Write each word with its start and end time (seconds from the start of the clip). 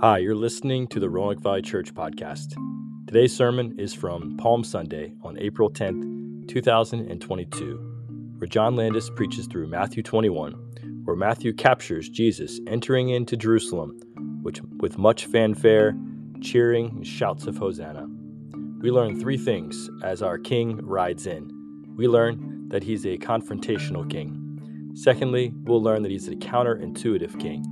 Hi, 0.00 0.18
you're 0.18 0.34
listening 0.34 0.86
to 0.88 1.00
the 1.00 1.08
Roanoke 1.08 1.42
Valley 1.42 1.62
Church 1.62 1.94
podcast. 1.94 2.54
Today's 3.06 3.34
sermon 3.34 3.74
is 3.78 3.94
from 3.94 4.36
Palm 4.36 4.62
Sunday 4.64 5.14
on 5.22 5.38
April 5.38 5.70
10th, 5.70 6.46
2022, 6.48 8.34
where 8.36 8.48
John 8.48 8.76
Landis 8.76 9.08
preaches 9.16 9.46
through 9.46 9.68
Matthew 9.68 10.02
21, 10.02 10.52
where 11.04 11.16
Matthew 11.16 11.54
captures 11.54 12.10
Jesus 12.10 12.60
entering 12.66 13.08
into 13.08 13.34
Jerusalem 13.34 13.98
which, 14.42 14.60
with 14.78 14.98
much 14.98 15.24
fanfare, 15.24 15.96
cheering, 16.42 16.90
and 16.90 17.06
shouts 17.06 17.46
of 17.46 17.56
Hosanna. 17.56 18.06
We 18.80 18.90
learn 18.90 19.18
three 19.18 19.38
things 19.38 19.88
as 20.04 20.22
our 20.22 20.36
king 20.38 20.76
rides 20.86 21.26
in. 21.26 21.50
We 21.96 22.06
learn 22.08 22.47
that 22.68 22.82
he's 22.82 23.04
a 23.04 23.18
confrontational 23.18 24.08
king. 24.08 24.92
Secondly, 24.94 25.52
we'll 25.64 25.82
learn 25.82 26.02
that 26.02 26.10
he's 26.10 26.28
a 26.28 26.36
counterintuitive 26.36 27.38
king. 27.40 27.64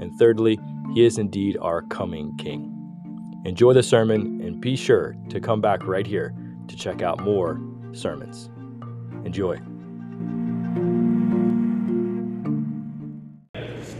And 0.00 0.12
thirdly, 0.18 0.58
he 0.92 1.04
is 1.04 1.18
indeed 1.18 1.56
our 1.60 1.82
coming 1.82 2.36
King. 2.36 2.70
Enjoy 3.44 3.72
the 3.72 3.82
sermon 3.82 4.40
and 4.42 4.60
be 4.60 4.76
sure 4.76 5.16
to 5.28 5.40
come 5.40 5.60
back 5.60 5.86
right 5.86 6.06
here 6.06 6.34
to 6.68 6.76
check 6.76 7.02
out 7.02 7.20
more 7.20 7.60
sermons. 7.92 8.50
Enjoy. 9.24 9.58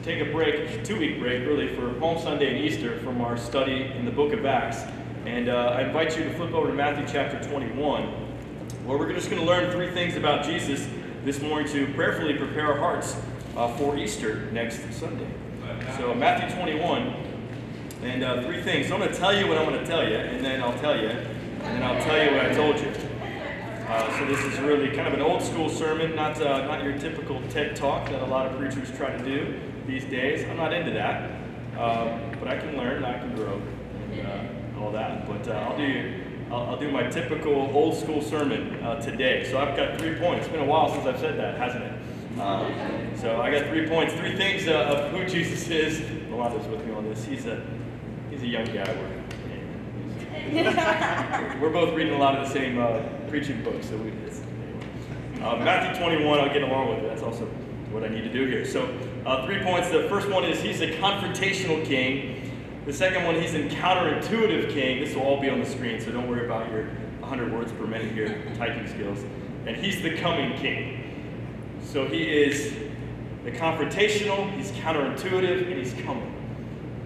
take 0.03 0.21
a 0.21 0.31
break, 0.31 0.85
two 0.85 0.99
week 0.99 1.19
break 1.19 1.47
really, 1.47 1.67
for 1.69 1.95
Palm 1.95 2.21
Sunday 2.21 2.55
and 2.55 2.63
Easter 2.63 2.99
from 2.99 3.23
our 3.23 3.39
study 3.39 3.91
in 3.97 4.05
the 4.05 4.11
book 4.11 4.35
of 4.35 4.45
Acts. 4.45 4.83
And 5.25 5.49
uh, 5.49 5.77
I 5.79 5.83
invite 5.83 6.17
you 6.19 6.25
to 6.25 6.35
flip 6.35 6.53
over 6.53 6.69
to 6.69 6.75
Matthew 6.75 7.07
chapter 7.11 7.43
21, 7.49 8.24
where 8.85 8.99
we're 8.99 9.13
just 9.15 9.31
going 9.31 9.41
to 9.41 9.49
learn 9.49 9.73
three 9.73 9.91
things 9.91 10.15
about 10.15 10.45
Jesus 10.45 10.87
this 11.25 11.41
morning 11.41 11.67
to 11.73 11.87
prayerfully 11.95 12.35
prepare 12.35 12.71
our 12.71 12.79
hearts 12.79 13.17
uh, 13.57 13.75
for 13.77 13.97
Easter 13.97 14.51
next 14.53 14.81
Sunday. 14.93 15.27
So 15.97 16.15
Matthew 16.15 16.55
21, 16.55 17.15
and 18.03 18.23
uh, 18.23 18.43
three 18.43 18.63
things. 18.63 18.89
So 18.89 18.95
I'm 18.95 19.01
going 19.01 19.11
to 19.11 19.19
tell 19.19 19.35
you 19.35 19.47
what 19.47 19.57
I'm 19.57 19.67
going 19.67 19.81
to 19.81 19.87
tell 19.87 20.07
you, 20.07 20.17
and 20.17 20.45
then 20.45 20.63
I'll 20.63 20.79
tell 20.81 21.01
you, 21.01 21.09
and 21.09 21.63
then 21.63 21.83
I'll 21.83 22.03
tell 22.05 22.23
you 22.23 22.37
what 22.37 22.45
I 22.45 22.55
told 22.55 22.79
you. 22.79 22.93
Uh, 23.89 24.19
so 24.19 24.27
this 24.27 24.45
is 24.45 24.61
really 24.61 24.95
kind 24.95 25.09
of 25.09 25.15
an 25.15 25.23
old 25.23 25.43
school 25.43 25.71
sermon, 25.71 26.15
not 26.15 26.41
uh, 26.43 26.67
not 26.67 26.85
your 26.85 26.99
typical 26.99 27.41
TED 27.49 27.75
talk 27.75 28.11
that 28.11 28.21
a 28.21 28.27
lot 28.27 28.47
of 28.47 28.59
preachers 28.59 28.91
try 28.99 29.17
to 29.17 29.25
do 29.25 29.59
these 29.87 30.05
days. 30.05 30.47
I'm 30.51 30.59
not 30.59 30.75
into 30.75 30.91
that, 30.93 31.31
um, 31.79 32.21
but 32.39 32.49
I 32.49 32.59
can 32.59 32.77
learn, 32.77 32.97
and 32.97 33.07
I 33.07 33.19
can 33.19 33.35
grow, 33.35 33.63
and 34.11 34.27
uh, 34.27 34.81
all 34.81 34.93
that. 34.93 35.27
But 35.27 35.49
uh, 35.49 35.53
I'll 35.53 35.77
do 35.77 36.24
I'll, 36.55 36.71
I'll, 36.71 36.79
do 36.79 36.89
my 36.89 37.03
typical 37.09 37.53
old 37.53 37.97
school 37.97 38.23
sermon 38.23 38.83
uh, 38.85 39.01
today. 39.01 39.45
So 39.51 39.59
I've 39.59 39.77
got 39.77 39.99
three 39.99 40.15
points. 40.15 40.47
It's 40.47 40.53
been 40.53 40.63
a 40.63 40.65
while 40.65 40.89
since 40.89 41.05
I've 41.05 41.19
said 41.19 41.37
that, 41.37 41.59
hasn't 41.59 41.83
it? 41.83 41.93
Um, 42.41 42.73
so 43.17 43.41
I 43.41 43.51
got 43.51 43.67
three 43.67 43.89
points, 43.89 44.15
three 44.15 44.37
things 44.37 44.69
uh, 44.69 44.85
of 44.85 45.11
who 45.11 45.27
Jesus 45.27 45.69
is. 45.69 46.01
Rolando's 46.31 46.67
with 46.69 46.87
me 46.87 46.95
on 46.95 47.09
this. 47.09 47.25
He's 47.25 47.47
a 47.47 47.61
he's 48.31 48.43
a 48.43 48.47
young 48.47 48.67
guy. 48.67 48.97
We're, 50.53 51.61
we're 51.61 51.73
both 51.73 51.95
reading 51.95 52.15
a 52.15 52.19
lot 52.19 52.37
of 52.37 52.47
the 52.47 52.53
same 52.53 52.79
uh, 52.79 53.03
preaching 53.29 53.65
books. 53.65 53.89
So 53.89 53.97
we, 53.97 54.13
uh, 55.43 55.57
Matthew 55.57 56.01
21, 56.01 56.39
I'll 56.39 56.53
get 56.53 56.63
along 56.63 56.91
with 56.91 56.99
it. 56.99 57.09
That's 57.09 57.23
also 57.23 57.47
what 57.91 58.05
I 58.05 58.09
need 58.09 58.23
to 58.23 58.33
do 58.33 58.47
here. 58.47 58.65
So 58.65 58.97
uh, 59.27 59.45
three 59.45 59.61
points. 59.63 59.91
The 59.91 60.09
first 60.09 60.29
one 60.29 60.45
is 60.45 60.61
he's 60.61 60.81
a 60.83 60.93
confrontational 60.99 61.85
king. 61.85 62.34
The 62.87 62.93
second 62.93 63.25
one, 63.25 63.37
he's 63.37 63.55
a 63.55 63.67
counterintuitive 63.69 64.71
king. 64.71 65.01
This 65.01 65.15
will 65.15 65.23
all 65.23 65.41
be 65.41 65.49
on 65.49 65.59
the 65.59 65.67
screen, 65.67 66.01
so 66.01 66.13
don't 66.13 66.29
worry 66.29 66.45
about 66.45 66.71
your 66.71 66.85
100 67.21 67.51
words 67.51 67.73
per 67.73 67.87
minute 67.87 68.13
here 68.13 68.43
typing 68.59 68.87
skills. 68.87 69.25
And 69.67 69.75
he's 69.75 70.03
the 70.03 70.17
coming 70.19 70.55
king. 70.59 71.81
So 71.83 72.07
he 72.07 72.25
is 72.25 72.75
the 73.45 73.53
confrontational, 73.53 74.51
he's 74.53 74.71
counterintuitive, 74.73 75.67
and 75.67 75.79
he's 75.79 75.95
coming. 76.05 76.31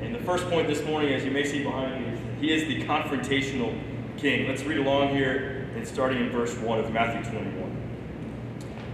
And 0.00 0.14
the 0.14 0.20
first 0.20 0.48
point 0.48 0.66
this 0.66 0.84
morning, 0.84 1.12
as 1.12 1.24
you 1.24 1.30
may 1.30 1.44
see 1.44 1.62
behind 1.62 2.04
me, 2.04 2.12
is 2.12 2.20
he 2.40 2.52
is 2.52 2.66
the 2.66 2.84
confrontational 2.84 3.78
king. 4.16 4.48
Let's 4.48 4.64
read 4.64 4.78
along 4.78 5.10
here 5.14 5.68
and 5.76 5.86
starting 5.86 6.18
in 6.18 6.30
verse 6.30 6.56
1 6.56 6.80
of 6.80 6.92
Matthew 6.92 7.30
21. 7.30 7.76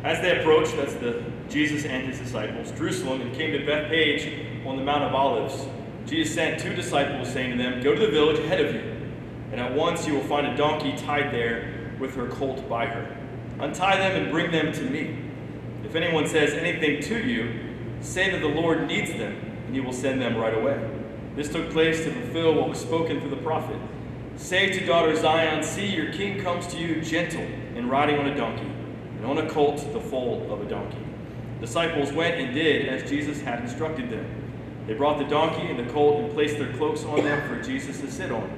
As 0.04 0.20
they 0.20 0.38
approached, 0.38 0.76
that's 0.76 0.94
the 0.94 1.24
Jesus 1.48 1.86
and 1.86 2.06
his 2.06 2.18
disciples, 2.18 2.72
Jerusalem, 2.72 3.22
and 3.22 3.34
came 3.34 3.52
to 3.52 3.64
Bethphage 3.64 4.66
on 4.66 4.76
the 4.76 4.82
Mount 4.82 5.04
of 5.04 5.14
Olives, 5.14 5.66
Jesus 6.06 6.34
sent 6.34 6.60
two 6.60 6.74
disciples, 6.74 7.32
saying 7.32 7.56
to 7.56 7.62
them, 7.62 7.82
Go 7.82 7.94
to 7.94 8.00
the 8.00 8.12
village 8.12 8.38
ahead 8.38 8.60
of 8.60 8.74
you, 8.74 8.82
and 9.52 9.60
at 9.60 9.74
once 9.74 10.06
you 10.06 10.14
will 10.14 10.24
find 10.24 10.46
a 10.46 10.56
donkey 10.56 10.94
tied 10.96 11.32
there 11.32 11.94
with 11.98 12.14
her 12.14 12.28
colt 12.28 12.68
by 12.68 12.86
her. 12.86 13.16
Untie 13.58 13.96
them 13.96 14.22
and 14.22 14.30
bring 14.30 14.50
them 14.50 14.72
to 14.72 14.82
me. 14.82 15.18
If 15.84 15.94
anyone 15.94 16.28
says 16.28 16.52
anything 16.52 17.00
to 17.04 17.26
you, 17.26 17.74
say 18.00 18.30
that 18.30 18.40
the 18.40 18.48
Lord 18.48 18.86
needs 18.86 19.12
them, 19.12 19.32
and 19.66 19.74
he 19.74 19.80
will 19.80 19.92
send 19.92 20.20
them 20.20 20.36
right 20.36 20.54
away. 20.54 20.78
This 21.36 21.48
took 21.48 21.70
place 21.70 22.04
to 22.04 22.12
fulfill 22.12 22.54
what 22.54 22.68
was 22.68 22.80
spoken 22.80 23.20
through 23.20 23.30
the 23.30 23.36
prophet. 23.36 23.80
Say 24.36 24.78
to 24.78 24.84
daughter 24.84 25.16
Zion, 25.16 25.62
See, 25.62 25.86
your 25.86 26.12
king 26.12 26.40
comes 26.40 26.66
to 26.68 26.76
you 26.76 27.00
gentle 27.00 27.46
and 27.76 27.90
riding 27.90 28.18
on 28.18 28.26
a 28.26 28.36
donkey, 28.36 28.70
and 29.16 29.24
on 29.24 29.38
a 29.38 29.48
colt, 29.48 29.76
the 29.92 30.00
foal 30.00 30.52
of 30.52 30.60
a 30.60 30.68
donkey. 30.68 30.98
Disciples 31.60 32.12
went 32.12 32.40
and 32.40 32.52
did 32.52 32.88
as 32.88 33.08
Jesus 33.08 33.40
had 33.40 33.60
instructed 33.60 34.10
them. 34.10 34.43
They 34.86 34.92
brought 34.92 35.18
the 35.18 35.24
donkey 35.24 35.66
and 35.66 35.78
the 35.78 35.90
colt 35.92 36.20
and 36.20 36.32
placed 36.34 36.58
their 36.58 36.72
cloaks 36.74 37.04
on 37.04 37.24
them 37.24 37.48
for 37.48 37.62
Jesus 37.62 38.00
to 38.00 38.10
sit 38.10 38.30
on. 38.30 38.50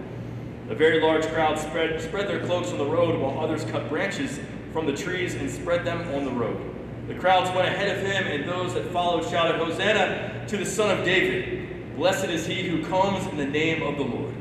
A 0.69 0.75
very 0.75 1.01
large 1.01 1.25
crowd 1.29 1.57
spread, 1.59 2.01
spread 2.01 2.27
their 2.29 2.45
cloaks 2.45 2.71
on 2.71 2.79
the 2.79 2.85
road, 2.85 3.21
while 3.21 3.39
others 3.39 3.65
cut 3.65 3.89
branches 3.89 4.41
from 4.73 4.87
the 4.87 4.93
trees 4.93 5.37
and 5.37 5.49
spread 5.49 5.85
them 5.85 6.01
on 6.13 6.25
the 6.25 6.33
road. 6.33 6.61
The 7.07 7.15
crowds 7.15 7.55
went 7.55 7.69
ahead 7.69 7.97
of 7.97 8.03
him, 8.05 8.27
and 8.27 8.49
those 8.49 8.75
that 8.75 8.91
followed 8.91 9.25
shouted, 9.31 9.61
Hosanna 9.61 10.45
to 10.49 10.57
the 10.57 10.67
Son 10.67 10.99
of 10.99 11.05
David! 11.05 11.95
Blessed 11.95 12.27
is 12.27 12.45
he 12.45 12.69
who 12.69 12.85
comes 12.87 13.25
in 13.29 13.37
the 13.37 13.47
name 13.47 13.83
of 13.83 13.97
the 13.97 14.03
Lord. 14.03 14.35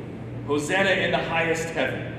Hosanna 0.47 0.90
in 0.90 1.12
the 1.12 1.23
highest 1.23 1.69
heaven. 1.69 2.13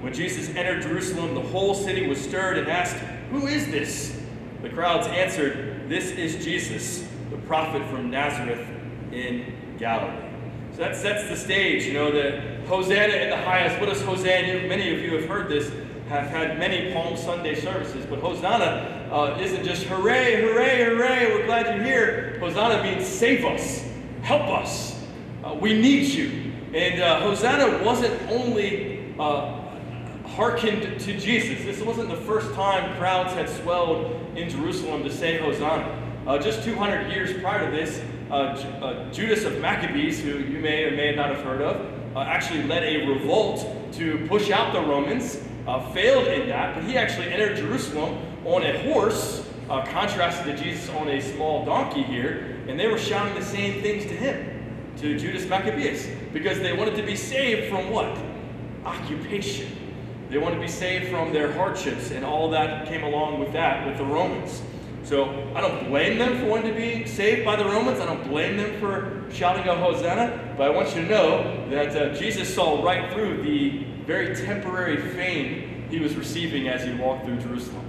When 0.00 0.14
Jesus 0.14 0.48
entered 0.50 0.82
Jerusalem, 0.82 1.34
the 1.34 1.42
whole 1.42 1.74
city 1.74 2.06
was 2.06 2.20
stirred 2.20 2.58
and 2.58 2.68
asked, 2.68 2.96
Who 3.32 3.48
is 3.48 3.66
this? 3.66 4.16
The 4.62 4.70
crowds 4.70 5.08
answered, 5.08 5.88
This 5.88 6.12
is 6.12 6.44
Jesus, 6.44 7.06
the 7.30 7.36
prophet 7.38 7.84
from 7.90 8.10
Nazareth 8.10 8.79
in 9.12 9.52
Galilee. 9.78 10.28
So 10.72 10.78
that 10.78 10.96
sets 10.96 11.28
the 11.28 11.36
stage, 11.36 11.84
you 11.84 11.94
know, 11.94 12.10
the 12.10 12.40
Hosanna 12.66 13.14
in 13.14 13.30
the 13.30 13.36
highest. 13.36 13.80
What 13.80 13.88
is 13.88 14.00
Hosanna? 14.02 14.68
Many 14.68 14.94
of 14.94 15.00
you 15.00 15.16
have 15.16 15.28
heard 15.28 15.48
this 15.48 15.70
have 16.08 16.28
had 16.28 16.58
many 16.58 16.92
Palm 16.92 17.16
Sunday 17.16 17.54
services, 17.54 18.04
but 18.06 18.18
Hosanna 18.18 19.08
uh, 19.12 19.38
isn't 19.40 19.64
just 19.64 19.84
hooray, 19.84 20.42
hooray, 20.42 20.84
hooray, 20.84 21.32
we're 21.32 21.46
glad 21.46 21.66
you're 21.66 21.84
here. 21.84 22.36
Hosanna 22.40 22.82
means 22.82 23.06
save 23.06 23.44
us, 23.44 23.84
help 24.22 24.48
us, 24.48 25.00
uh, 25.44 25.54
we 25.54 25.80
need 25.80 26.08
you. 26.08 26.52
And 26.74 27.00
uh, 27.00 27.20
Hosanna 27.20 27.84
wasn't 27.84 28.20
only 28.30 29.14
uh, 29.20 29.60
hearkened 30.26 31.00
to 31.00 31.18
Jesus. 31.18 31.64
This 31.64 31.80
wasn't 31.80 32.08
the 32.08 32.16
first 32.16 32.52
time 32.54 32.96
crowds 32.96 33.32
had 33.34 33.48
swelled 33.48 34.20
in 34.36 34.48
Jerusalem 34.48 35.04
to 35.04 35.12
say 35.12 35.38
Hosanna. 35.38 35.96
Uh, 36.26 36.38
just 36.38 36.64
200 36.64 37.10
years 37.12 37.40
prior 37.40 37.70
to 37.70 37.76
this, 37.76 38.00
uh, 38.30 39.10
Judas 39.12 39.44
of 39.44 39.60
Maccabees, 39.60 40.20
who 40.20 40.38
you 40.38 40.58
may 40.58 40.84
or 40.84 40.92
may 40.92 41.14
not 41.14 41.34
have 41.34 41.44
heard 41.44 41.60
of, 41.60 42.16
actually 42.16 42.62
led 42.64 42.82
a 42.82 43.06
revolt 43.06 43.92
to 43.92 44.24
push 44.28 44.50
out 44.50 44.72
the 44.72 44.80
Romans 44.80 45.40
uh, 45.66 45.92
failed 45.92 46.26
in 46.26 46.48
that, 46.48 46.74
but 46.74 46.84
he 46.84 46.96
actually 46.96 47.32
entered 47.32 47.56
Jerusalem 47.56 48.18
on 48.44 48.62
a 48.62 48.82
horse, 48.82 49.46
uh, 49.68 49.84
contrasted 49.86 50.56
to 50.56 50.62
Jesus 50.62 50.88
on 50.90 51.08
a 51.08 51.20
small 51.20 51.64
donkey 51.64 52.02
here, 52.02 52.58
and 52.66 52.78
they 52.78 52.86
were 52.86 52.98
shouting 52.98 53.34
the 53.34 53.44
same 53.44 53.82
things 53.82 54.04
to 54.04 54.14
him, 54.14 54.94
to 54.96 55.18
Judas 55.18 55.46
Maccabeus, 55.48 56.08
because 56.32 56.58
they 56.58 56.72
wanted 56.72 56.96
to 56.96 57.02
be 57.02 57.16
saved 57.16 57.70
from 57.70 57.90
what? 57.90 58.18
Occupation. 58.84 59.76
They 60.30 60.38
wanted 60.38 60.56
to 60.56 60.62
be 60.62 60.68
saved 60.68 61.10
from 61.10 61.32
their 61.32 61.52
hardships 61.52 62.12
and 62.12 62.24
all 62.24 62.50
that 62.50 62.86
came 62.86 63.02
along 63.02 63.40
with 63.40 63.52
that, 63.52 63.86
with 63.86 63.98
the 63.98 64.04
Romans. 64.04 64.62
So 65.10 65.28
I 65.56 65.60
don't 65.60 65.88
blame 65.88 66.18
them 66.18 66.38
for 66.38 66.46
wanting 66.46 66.72
to 66.72 66.80
be 66.80 67.04
saved 67.04 67.44
by 67.44 67.56
the 67.56 67.64
Romans. 67.64 67.98
I 67.98 68.06
don't 68.06 68.22
blame 68.28 68.56
them 68.56 68.78
for 68.78 69.24
shouting 69.34 69.68
out 69.68 69.78
Hosanna. 69.78 70.54
But 70.56 70.70
I 70.70 70.70
want 70.70 70.94
you 70.94 71.02
to 71.02 71.08
know 71.08 71.68
that 71.68 71.96
uh, 71.96 72.14
Jesus 72.14 72.54
saw 72.54 72.80
right 72.80 73.12
through 73.12 73.42
the 73.42 73.82
very 74.06 74.36
temporary 74.36 74.98
fame 75.10 75.88
he 75.90 75.98
was 75.98 76.14
receiving 76.14 76.68
as 76.68 76.84
he 76.84 76.94
walked 76.94 77.24
through 77.24 77.40
Jerusalem. 77.40 77.84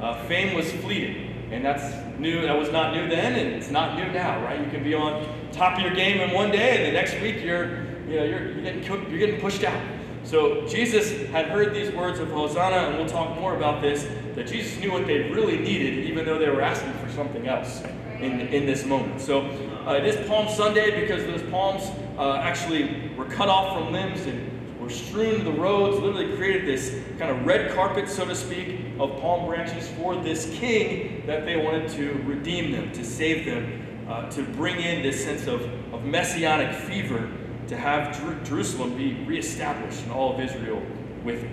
Uh, 0.00 0.20
fame 0.24 0.56
was 0.56 0.72
fleeting, 0.72 1.52
and 1.52 1.64
that's 1.64 1.94
new. 2.18 2.42
That 2.42 2.58
was 2.58 2.72
not 2.72 2.92
new 2.92 3.08
then, 3.08 3.34
and 3.34 3.54
it's 3.54 3.70
not 3.70 3.96
new 3.96 4.12
now, 4.12 4.42
right? 4.42 4.58
You 4.58 4.68
can 4.68 4.82
be 4.82 4.92
on 4.92 5.24
top 5.52 5.78
of 5.78 5.84
your 5.84 5.94
game 5.94 6.20
in 6.20 6.34
one 6.34 6.50
day, 6.50 6.78
and 6.78 6.86
the 6.86 6.92
next 6.92 7.12
week 7.22 7.44
you're, 7.44 7.84
you 8.08 8.16
know, 8.16 8.24
you're, 8.24 8.50
you're 8.50 8.62
getting 8.62 8.82
you're 8.82 9.20
getting 9.20 9.40
pushed 9.40 9.62
out. 9.62 9.80
So 10.26 10.66
Jesus 10.66 11.28
had 11.30 11.46
heard 11.46 11.72
these 11.72 11.94
words 11.94 12.18
of 12.18 12.28
Hosanna, 12.32 12.88
and 12.88 12.98
we'll 12.98 13.08
talk 13.08 13.38
more 13.38 13.54
about 13.54 13.80
this. 13.80 14.08
That 14.34 14.48
Jesus 14.48 14.76
knew 14.80 14.90
what 14.90 15.06
they 15.06 15.30
really 15.30 15.56
needed, 15.56 16.04
even 16.04 16.24
though 16.24 16.36
they 16.36 16.50
were 16.50 16.62
asking 16.62 16.92
for 16.94 17.08
something 17.12 17.46
else 17.46 17.80
in 18.18 18.40
in 18.40 18.66
this 18.66 18.84
moment. 18.84 19.20
So 19.20 19.42
uh, 19.86 19.94
it 19.94 20.04
is 20.04 20.26
Palm 20.26 20.48
Sunday 20.48 21.00
because 21.00 21.24
those 21.24 21.48
palms 21.48 21.84
uh, 22.18 22.38
actually 22.38 23.12
were 23.16 23.26
cut 23.26 23.48
off 23.48 23.78
from 23.78 23.92
limbs 23.92 24.26
and 24.26 24.80
were 24.80 24.90
strewn 24.90 25.44
the 25.44 25.52
roads, 25.52 26.00
literally 26.00 26.36
created 26.36 26.66
this 26.66 27.00
kind 27.18 27.30
of 27.30 27.46
red 27.46 27.72
carpet, 27.72 28.08
so 28.08 28.24
to 28.26 28.34
speak, 28.34 28.80
of 28.98 29.20
palm 29.20 29.46
branches 29.46 29.88
for 29.90 30.16
this 30.16 30.50
king 30.54 31.22
that 31.26 31.44
they 31.44 31.56
wanted 31.56 31.88
to 31.90 32.20
redeem 32.24 32.72
them, 32.72 32.90
to 32.92 33.04
save 33.04 33.46
them, 33.46 34.06
uh, 34.08 34.28
to 34.30 34.42
bring 34.42 34.80
in 34.80 35.02
this 35.02 35.22
sense 35.22 35.46
of, 35.46 35.62
of 35.94 36.04
messianic 36.04 36.74
fever, 36.74 37.30
to 37.68 37.76
have 37.76 38.18
Jer- 38.18 38.38
Jerusalem 38.44 38.96
be 38.96 39.14
reestablished 39.24 40.02
and 40.02 40.12
all 40.12 40.34
of 40.34 40.40
Israel 40.40 40.82
with 41.24 41.42
it. 41.42 41.50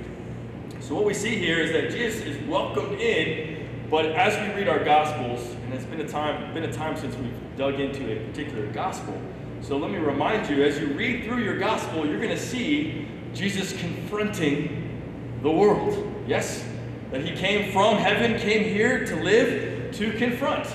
So, 0.82 0.96
what 0.96 1.06
we 1.06 1.14
see 1.14 1.36
here 1.36 1.60
is 1.60 1.72
that 1.72 1.92
Jesus 1.92 2.22
is 2.22 2.48
welcomed 2.48 3.00
in, 3.00 3.68
but 3.90 4.08
as 4.08 4.36
we 4.48 4.54
read 4.56 4.68
our 4.68 4.84
Gospels, 4.84 5.56
and 5.66 5.74
it's 5.74 5.86
been 5.86 6.02
a 6.02 6.08
time, 6.08 6.54
been 6.54 6.64
a 6.64 6.74
time 6.74 6.98
since 6.98 7.16
we've 7.16 7.58
dug 7.58 7.80
into 7.80 8.12
a 8.12 8.28
particular 8.28 8.68
Gospel, 8.68 9.20
so 9.64 9.78
let 9.78 9.92
me 9.92 9.98
remind 9.98 10.50
you, 10.50 10.62
as 10.62 10.78
you 10.78 10.88
read 10.88 11.24
through 11.24 11.42
your 11.42 11.58
gospel, 11.58 12.06
you're 12.06 12.18
going 12.18 12.36
to 12.36 12.38
see 12.38 13.08
Jesus 13.34 13.72
confronting 13.80 15.00
the 15.42 15.50
world. 15.50 16.14
Yes? 16.28 16.66
That 17.12 17.24
he 17.24 17.34
came 17.34 17.72
from 17.72 17.96
heaven, 17.96 18.38
came 18.38 18.66
here 18.66 19.06
to 19.06 19.16
live, 19.16 19.96
to 19.96 20.12
confront. 20.18 20.68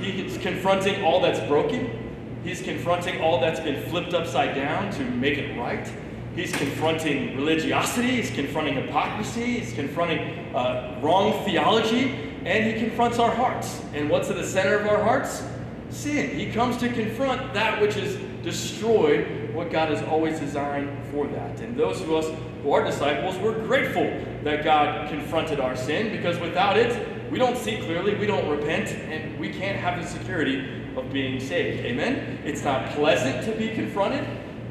He's 0.00 0.38
confronting 0.38 1.04
all 1.04 1.20
that's 1.20 1.38
broken. 1.46 2.01
He's 2.44 2.60
confronting 2.60 3.20
all 3.20 3.40
that's 3.40 3.60
been 3.60 3.82
flipped 3.88 4.14
upside 4.14 4.54
down 4.54 4.90
to 4.92 5.04
make 5.04 5.38
it 5.38 5.56
right. 5.56 5.88
He's 6.34 6.50
confronting 6.50 7.36
religiosity. 7.36 8.16
He's 8.16 8.30
confronting 8.30 8.74
hypocrisy. 8.74 9.60
He's 9.60 9.72
confronting 9.72 10.54
uh, 10.54 10.98
wrong 11.00 11.44
theology. 11.44 12.30
And 12.44 12.64
he 12.66 12.80
confronts 12.80 13.18
our 13.18 13.30
hearts. 13.30 13.80
And 13.94 14.10
what's 14.10 14.28
at 14.28 14.36
the 14.36 14.46
center 14.46 14.76
of 14.76 14.86
our 14.86 15.02
hearts? 15.02 15.44
Sin. 15.90 16.36
He 16.36 16.50
comes 16.50 16.78
to 16.78 16.88
confront 16.88 17.54
that 17.54 17.80
which 17.80 17.96
is 17.96 18.18
destroyed, 18.42 19.54
what 19.54 19.70
God 19.70 19.90
has 19.90 20.02
always 20.08 20.40
designed 20.40 20.90
for 21.12 21.28
that. 21.28 21.60
And 21.60 21.76
those 21.76 22.00
of 22.00 22.12
us 22.12 22.26
who 22.62 22.72
are 22.72 22.82
disciples, 22.82 23.36
we're 23.38 23.64
grateful 23.66 24.10
that 24.42 24.64
God 24.64 25.08
confronted 25.10 25.60
our 25.60 25.76
sin 25.76 26.10
because 26.10 26.40
without 26.40 26.76
it, 26.76 27.30
we 27.30 27.38
don't 27.38 27.56
see 27.56 27.76
clearly, 27.76 28.14
we 28.14 28.26
don't 28.26 28.48
repent, 28.48 28.88
and 28.88 29.38
we 29.38 29.50
can't 29.50 29.78
have 29.78 30.02
the 30.02 30.06
security 30.06 30.81
of 30.96 31.12
being 31.12 31.40
saved. 31.40 31.84
Amen? 31.84 32.38
It's 32.44 32.62
not 32.62 32.90
pleasant 32.90 33.44
to 33.44 33.52
be 33.52 33.74
confronted. 33.74 34.26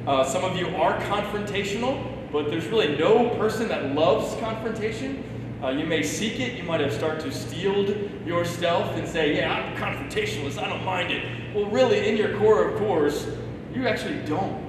Uh, 0.07 0.23
some 0.23 0.43
of 0.43 0.57
you 0.57 0.67
are 0.75 0.99
confrontational, 1.01 2.31
but 2.31 2.49
there's 2.49 2.65
really 2.67 2.97
no 2.97 3.29
person 3.35 3.67
that 3.67 3.93
loves 3.93 4.35
confrontation. 4.39 5.23
Uh, 5.63 5.69
you 5.69 5.85
may 5.85 6.01
seek 6.01 6.39
it. 6.39 6.53
You 6.53 6.63
might 6.63 6.79
have 6.79 6.91
started 6.91 7.21
to 7.21 7.31
steel 7.31 7.87
yourself 8.25 8.95
and 8.95 9.07
say, 9.07 9.37
Yeah, 9.37 9.53
I'm 9.53 9.77
confrontationalist. 9.77 10.61
I 10.61 10.67
don't 10.67 10.83
mind 10.83 11.11
it. 11.11 11.55
Well, 11.55 11.67
really, 11.67 12.07
in 12.07 12.17
your 12.17 12.37
core 12.39 12.69
of 12.69 12.79
cores, 12.79 13.27
you 13.73 13.87
actually 13.87 14.25
don't. 14.25 14.63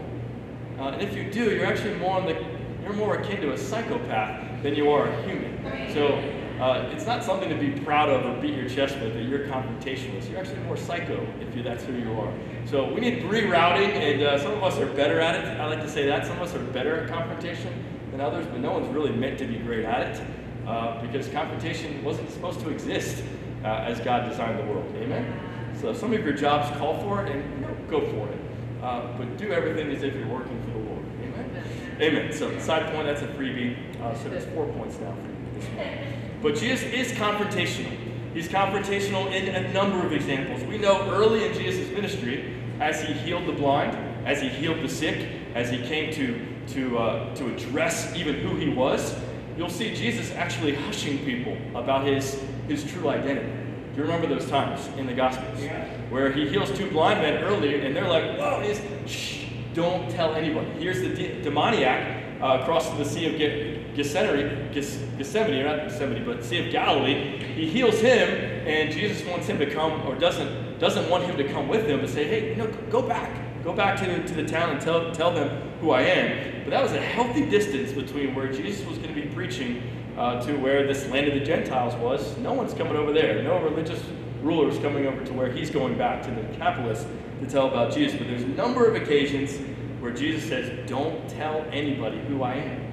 Uh, 0.78 0.88
and 0.88 1.02
if 1.02 1.14
you 1.16 1.31
do, 1.31 1.55
you're 1.55 1.66
actually 1.66 1.94
more 1.94 2.16
on 2.19 2.26
the 2.26 2.44
you're 2.82 2.93
more 2.93 3.16
akin 3.16 3.40
to 3.43 3.52
a 3.52 3.58
psychopath 3.58 4.62
than 4.62 4.75
you 4.75 4.90
are 4.90 5.06
a 5.06 5.22
human. 5.22 5.93
So 5.94 6.19
uh, 6.62 6.88
it's 6.93 7.06
not 7.06 7.25
something 7.25 7.49
to 7.49 7.56
be 7.56 7.73
proud 7.81 8.09
of 8.09 8.25
or 8.25 8.41
beat 8.41 8.55
your 8.55 8.69
chest 8.69 8.97
with 9.00 9.14
that 9.14 9.25
you're 9.25 9.47
confrontationalist. 9.49 10.31
You're 10.31 10.38
actually 10.38 10.61
more 10.61 10.76
psycho 10.76 11.26
if 11.41 11.56
you, 11.56 11.62
that's 11.64 11.82
who 11.82 11.93
you 11.94 12.12
are. 12.20 12.32
So 12.67 12.93
we 12.93 13.00
need 13.00 13.25
rerouting, 13.25 13.88
and 13.88 14.23
uh, 14.23 14.38
some 14.38 14.53
of 14.53 14.62
us 14.62 14.79
are 14.79 14.87
better 14.87 15.19
at 15.19 15.35
it. 15.35 15.61
I 15.61 15.67
like 15.67 15.81
to 15.81 15.88
say 15.88 16.06
that 16.06 16.25
some 16.25 16.37
of 16.37 16.43
us 16.43 16.55
are 16.55 16.62
better 16.67 17.00
at 17.00 17.09
confrontation 17.09 17.85
than 18.12 18.20
others, 18.20 18.47
but 18.47 18.61
no 18.61 18.70
one's 18.70 18.87
really 18.94 19.11
meant 19.11 19.41
to 19.41 19.44
be 19.44 19.56
great 19.56 19.85
at 19.85 20.14
it 20.14 20.26
uh, 20.69 21.03
because 21.03 21.26
confrontation 21.31 22.05
wasn't 22.05 22.31
supposed 22.31 22.61
to 22.61 22.70
exist 22.70 23.25
uh, 23.65 23.67
as 23.67 23.99
God 23.99 24.29
designed 24.29 24.61
the 24.61 24.73
world. 24.73 24.87
Amen. 24.99 25.41
So 25.81 25.93
some 25.93 26.12
of 26.12 26.23
your 26.23 26.32
jobs 26.32 26.70
call 26.79 27.00
for 27.00 27.26
it, 27.26 27.35
and 27.35 27.55
you 27.55 27.67
know, 27.67 27.76
go 27.91 28.00
for 28.12 28.29
it. 28.29 28.38
Uh, 28.81 29.19
but 29.19 29.37
do 29.37 29.50
everything 29.50 29.91
as 29.91 30.05
if 30.05 30.15
you're 30.15 30.29
working 30.29 30.62
for 30.62 30.79
the 30.79 30.85
Lord. 30.85 31.05
Amen. 31.23 31.65
Amen. 32.00 32.32
So 32.32 32.56
side 32.61 32.93
point, 32.94 33.08
that's 33.08 33.23
a 33.23 33.26
freebie. 33.26 34.00
Uh, 34.00 34.17
so 34.23 34.29
there's 34.29 34.47
four 34.47 34.67
points 34.75 34.97
now 35.00 35.12
for 35.12 35.26
you 35.26 35.61
this 35.61 35.69
morning. 35.75 36.21
But 36.43 36.56
Jesus 36.56 36.83
is 36.83 37.12
confrontational. 37.12 37.97
He's 38.35 38.49
confrontational 38.49 39.31
in 39.33 39.55
a 39.55 39.73
number 39.73 40.05
of 40.05 40.12
examples. 40.12 40.62
We 40.65 40.79
know 40.79 41.09
early 41.11 41.47
in 41.47 41.55
Jesus' 41.55 41.91
ministry, 41.93 42.55
as 42.81 43.03
he 43.03 43.12
healed 43.12 43.47
the 43.47 43.53
blind, 43.53 43.97
as 44.27 44.41
he 44.41 44.49
healed 44.49 44.81
the 44.81 44.89
sick, 44.89 45.29
as 45.55 45.71
he 45.71 45.79
came 45.83 46.12
to 46.15 46.47
to 46.75 46.99
uh, 46.99 47.35
to 47.35 47.53
address 47.55 48.15
even 48.17 48.37
who 48.37 48.56
he 48.56 48.69
was, 48.69 49.15
you'll 49.59 49.69
see 49.69 49.94
Jesus 49.94 50.33
actually 50.33 50.75
hushing 50.75 51.19
people 51.25 51.56
about 51.75 52.06
his 52.06 52.41
his 52.69 52.85
true 52.91 53.09
identity. 53.09 53.53
Do 53.94 53.99
you 53.99 54.03
remember 54.05 54.27
those 54.27 54.49
times 54.49 54.89
in 54.97 55.06
the 55.06 55.12
Gospels 55.12 55.61
Yeah. 55.62 55.85
where 56.09 56.33
he 56.33 56.49
heals 56.49 56.71
two 56.71 56.91
blind 56.91 57.21
men 57.21 57.43
early, 57.44 57.85
and 57.85 57.94
they're 57.94 58.09
like, 58.09 58.39
"Whoa!" 58.39 58.61
And 58.61 58.65
he's, 58.65 58.81
"Shh! 59.06 59.44
Don't 59.75 60.11
tell 60.11 60.35
anybody." 60.35 60.67
Here's 60.79 61.00
the 61.00 61.09
de- 61.11 61.43
demoniac 61.43 62.23
uh, 62.41 62.59
across 62.62 62.89
the 62.91 63.05
Sea 63.05 63.27
of 63.27 63.35
Ge- 63.35 63.71
Gethsemane, 63.94 64.73
Gethsemane, 64.73 65.65
not 65.65 65.89
Gethsemane, 65.89 66.25
but 66.25 66.43
Sea 66.44 66.67
of 66.67 66.73
Galilee. 66.73 67.37
He 67.55 67.69
heals 67.69 68.00
him, 68.00 68.29
and 68.67 68.91
Jesus 68.91 69.27
wants 69.27 69.47
him 69.47 69.59
to 69.59 69.67
come, 69.71 70.06
or 70.06 70.15
doesn't 70.15 70.79
doesn't 70.79 71.09
want 71.11 71.25
him 71.25 71.37
to 71.37 71.44
come 71.53 71.69
with 71.69 71.87
him, 71.87 72.00
but 72.00 72.09
say, 72.09 72.25
"Hey, 72.25 72.50
you 72.50 72.56
know, 72.56 72.67
go 72.91 73.03
back, 73.03 73.31
go 73.62 73.73
back 73.73 73.99
to, 74.00 74.27
to 74.27 74.35
the 74.35 74.44
town 74.44 74.71
and 74.71 74.81
tell 74.81 75.12
tell 75.12 75.33
them 75.33 75.71
who 75.81 75.91
I 75.91 76.03
am." 76.03 76.65
But 76.65 76.71
that 76.71 76.83
was 76.83 76.93
a 76.93 77.00
healthy 77.00 77.49
distance 77.49 77.93
between 77.93 78.35
where 78.35 78.50
Jesus 78.50 78.87
was 78.87 78.97
going 78.99 79.15
to 79.15 79.21
be 79.21 79.29
preaching 79.29 79.83
uh, 80.17 80.41
to 80.43 80.55
where 80.56 80.87
this 80.87 81.06
land 81.09 81.29
of 81.29 81.35
the 81.35 81.44
Gentiles 81.44 81.94
was. 81.97 82.37
No 82.39 82.53
one's 82.55 82.73
coming 82.73 82.97
over 82.97 83.12
there. 83.12 83.43
No 83.43 83.62
religious 83.62 84.03
rulers 84.43 84.79
coming 84.79 85.06
over 85.06 85.25
to 85.25 85.33
where 85.33 85.53
he's 85.53 85.71
going 85.71 85.97
back 85.97 86.23
to 86.23 86.31
the 86.31 86.43
capitalists 86.56 87.06
to 87.41 87.47
tell 87.47 87.69
about 87.69 87.93
Jesus. 87.93 88.19
But 88.19 88.29
there's 88.29 88.43
a 88.43 88.49
number 88.49 88.87
of 88.87 88.94
occasions 88.94 89.59
where 90.00 90.12
Jesus 90.12 90.49
says, 90.49 90.89
"Don't 90.89 91.29
tell 91.29 91.65
anybody 91.71 92.19
who 92.27 92.43
I 92.43 92.55
am." 92.55 92.92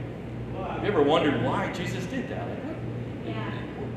Have 0.67 0.83
you 0.83 0.89
ever 0.89 1.03
wondered 1.03 1.44
why 1.44 1.71
Jesus 1.73 2.06
did 2.06 2.29
that? 2.29 2.47
Like, 2.47 2.57
Yeah. 3.25 3.33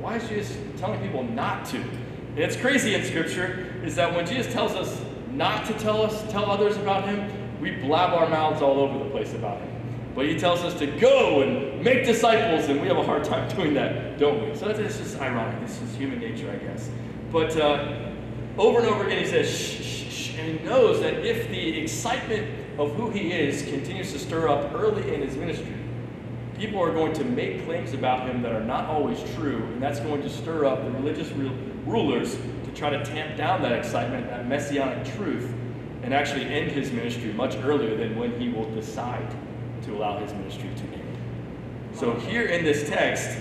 why 0.01 0.17
is 0.17 0.29
Jesus 0.29 0.57
telling 0.79 1.01
people 1.01 1.23
not 1.23 1.65
to? 1.67 1.79
And 1.79 2.39
it's 2.39 2.57
crazy 2.57 2.95
in 2.95 3.05
Scripture 3.05 3.67
is 3.85 3.95
that 3.97 4.15
when 4.15 4.27
Jesus 4.27 4.53
tells 4.53 4.73
us 4.73 5.01
not 5.33 5.65
to 5.67 5.75
tell 5.75 6.03
us, 6.03 6.23
tell 6.31 6.51
others 6.51 6.77
about 6.77 7.05
Him, 7.05 7.31
we 7.61 7.71
blab 7.73 8.13
our 8.15 8.29
mouths 8.29 8.63
all 8.63 8.81
over 8.81 8.99
the 9.05 9.11
place 9.11 9.33
about 9.35 9.61
Him. 9.61 9.69
But 10.15 10.27
He 10.27 10.39
tells 10.39 10.63
us 10.63 10.75
to 10.79 10.87
go 10.87 11.43
and 11.43 11.83
make 11.83 12.05
disciples, 12.05 12.69
and 12.69 12.81
we 12.81 12.89
have 12.89 12.99
a 12.99 13.03
hard 13.05 13.25
time 13.25 13.49
doing 13.55 13.75
that, 13.75 14.19
don't 14.19 14.47
we? 14.49 14.55
So 14.57 14.69
it's 14.69 14.99
just 14.99 15.21
ironic. 15.21 15.61
This 15.61 15.81
is 15.81 15.95
human 15.95 16.19
nature, 16.21 16.51
I 16.51 16.57
guess. 16.57 16.91
But 17.31 17.57
uh, 17.57 18.11
over 18.59 18.81
and 18.81 18.89
over 18.89 19.05
again, 19.05 19.19
He 19.19 19.27
says, 19.27 19.49
shh, 19.49 19.83
shh, 19.83 20.13
shh, 20.13 20.39
and 20.39 20.59
He 20.59 20.65
knows 20.67 21.01
that 21.01 21.25
if 21.25 21.49
the 21.49 21.81
excitement 21.81 22.47
of 22.79 22.95
who 22.95 23.11
He 23.11 23.33
is 23.33 23.63
continues 23.63 24.13
to 24.13 24.19
stir 24.19 24.49
up 24.49 24.73
early 24.75 25.15
in 25.15 25.23
His 25.23 25.37
ministry, 25.37 25.75
people 26.59 26.81
are 26.81 26.93
going 26.93 27.13
to 27.15 27.25
make 27.25 27.65
claims 27.65 27.93
about 27.93 28.29
him 28.29 28.43
that 28.43 28.53
are 28.53 28.65
not 28.65 28.87
always 28.87 29.19
true, 29.35 29.63
and 29.73 29.83
that's 29.83 30.01
going 30.01 30.23
to 30.23 30.29
stir 30.29 30.65
up 30.65 30.85
the 30.85 30.91
religious 30.91 31.31
rulers 31.87 32.37
to 32.65 32.71
try 32.75 32.91
to 32.91 33.05
tamp 33.05 33.37
down 33.37 33.63
that 33.63 33.73
excitement, 33.73 34.29
that 34.29 34.47
messianic 34.47 35.05
truth, 35.17 35.53
and 36.03 36.13
actually 36.13 36.45
end 36.45 36.71
his 36.71 36.91
ministry 36.93 37.33
much 37.33 37.57
earlier 37.57 37.97
than 37.97 38.17
when 38.17 38.39
he 38.41 38.49
will 38.49 38.69
decide 38.75 39.35
to 39.83 39.97
allow 39.97 40.19
his 40.19 40.33
ministry 40.33 40.71
to 40.77 40.83
end. 40.85 41.19
So 41.95 42.13
here 42.15 42.47
in 42.47 42.65
this 42.65 42.89
text, 42.89 43.39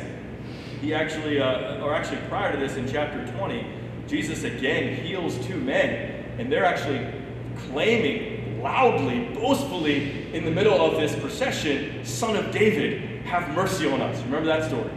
he 0.82 0.94
actually, 0.94 1.40
uh, 1.40 1.84
or 1.84 1.94
actually 1.94 2.22
prior 2.28 2.52
to 2.52 2.58
this 2.58 2.76
in 2.76 2.92
chapter 2.92 3.26
20, 3.38 3.66
Jesus 4.08 4.44
again 4.44 4.96
heals 4.96 5.38
two 5.46 5.58
men, 5.58 6.26
and 6.38 6.52
they're 6.52 6.66
actually 6.66 7.08
claiming 7.70 8.62
loudly, 8.62 9.30
boastfully, 9.34 10.21
in 10.34 10.46
the 10.46 10.52
middle 10.52 10.80
of 10.80 11.00
this 11.00 11.16
procession, 11.20 12.06
Son 12.06 12.36
of 12.36 12.52
David, 12.52 13.24
have 13.24 13.54
mercy 13.56 13.88
on 13.88 14.02
us. 14.02 14.22
Remember 14.24 14.48
that 14.48 14.68
story? 14.68 14.90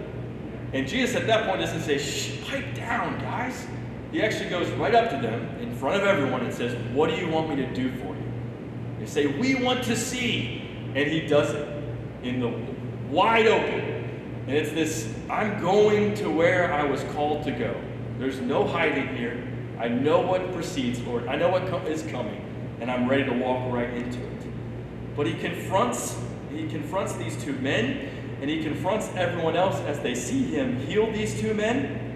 And 0.73 0.89
Jesus 0.89 1.17
at 1.17 1.27
that 1.27 1.47
point 1.47 1.61
doesn't 1.61 1.83
say, 1.83 1.99
shh, 1.99 2.41
pipe 2.49 2.75
down, 2.75 3.19
guys. 3.21 3.67
He 4.15 4.23
actually 4.23 4.49
goes 4.49 4.71
right 4.73 4.95
up 4.95 5.11
to 5.11 5.17
them 5.17 5.57
in 5.59 5.75
front 5.75 6.01
of 6.01 6.07
everyone 6.07 6.43
and 6.43 6.55
says, 6.55 6.73
What 6.93 7.11
do 7.11 7.17
you 7.17 7.29
want 7.29 7.49
me 7.49 7.57
to 7.57 7.75
do 7.75 7.91
for 7.97 8.15
you? 8.15 8.33
They 9.01 9.07
say, 9.07 9.27
We 9.27 9.57
want 9.57 9.83
to 9.85 9.97
see. 9.97 10.63
And 10.95 11.11
he 11.11 11.27
does 11.27 11.51
it 11.51 11.69
in 12.23 12.39
the 12.39 12.55
wide 13.13 13.49
open. 13.49 13.81
And 14.47 14.57
it's 14.57 14.71
this 14.71 15.13
I'm 15.29 15.61
going 15.61 16.15
to 16.15 16.31
where 16.31 16.73
I 16.73 16.85
was 16.85 17.03
called 17.13 17.43
to 17.47 17.51
go. 17.51 17.75
There's 18.21 18.41
no 18.41 18.65
hiding 18.65 19.17
here. 19.17 19.43
I 19.81 19.89
know 19.89 20.21
what 20.21 20.53
precedes, 20.53 21.01
Lord. 21.01 21.27
I 21.27 21.35
know 21.35 21.49
what 21.49 21.67
co- 21.67 21.79
is 21.79 22.03
coming. 22.05 22.41
And 22.81 22.93
I'm 22.93 23.09
ready 23.09 23.25
to 23.25 23.33
walk 23.33 23.73
right 23.73 23.93
into 23.93 24.25
it. 24.25 24.34
But 25.17 25.27
he 25.27 25.35
confronts, 25.35 26.19
he 26.53 26.69
confronts 26.69 27.15
these 27.15 27.43
two 27.43 27.53
men, 27.55 28.11
and 28.41 28.51
he 28.51 28.63
confronts 28.63 29.09
everyone 29.15 29.57
else 29.57 29.77
as 29.81 30.01
they 30.01 30.15
see 30.15 30.45
him 30.45 30.77
heal 30.81 31.11
these 31.13 31.41
two 31.41 31.55
men. 31.55 32.13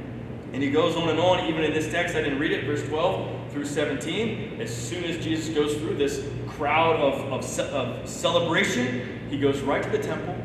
And 0.52 0.62
he 0.62 0.70
goes 0.70 0.96
on 0.96 1.08
and 1.08 1.20
on, 1.20 1.46
even 1.46 1.62
in 1.62 1.72
this 1.72 1.90
text, 1.90 2.16
I 2.16 2.22
didn't 2.22 2.38
read 2.38 2.52
it, 2.52 2.64
verse 2.64 2.82
12 2.88 3.52
through 3.52 3.66
17. 3.66 4.60
As 4.60 4.74
soon 4.74 5.04
as 5.04 5.22
Jesus 5.22 5.54
goes 5.54 5.76
through 5.76 5.96
this 5.96 6.26
crowd 6.48 6.96
of, 6.96 7.32
of, 7.32 7.60
of 7.72 8.08
celebration, 8.08 9.28
he 9.30 9.38
goes 9.38 9.60
right 9.60 9.82
to 9.82 9.90
the 9.90 9.98
temple 9.98 10.36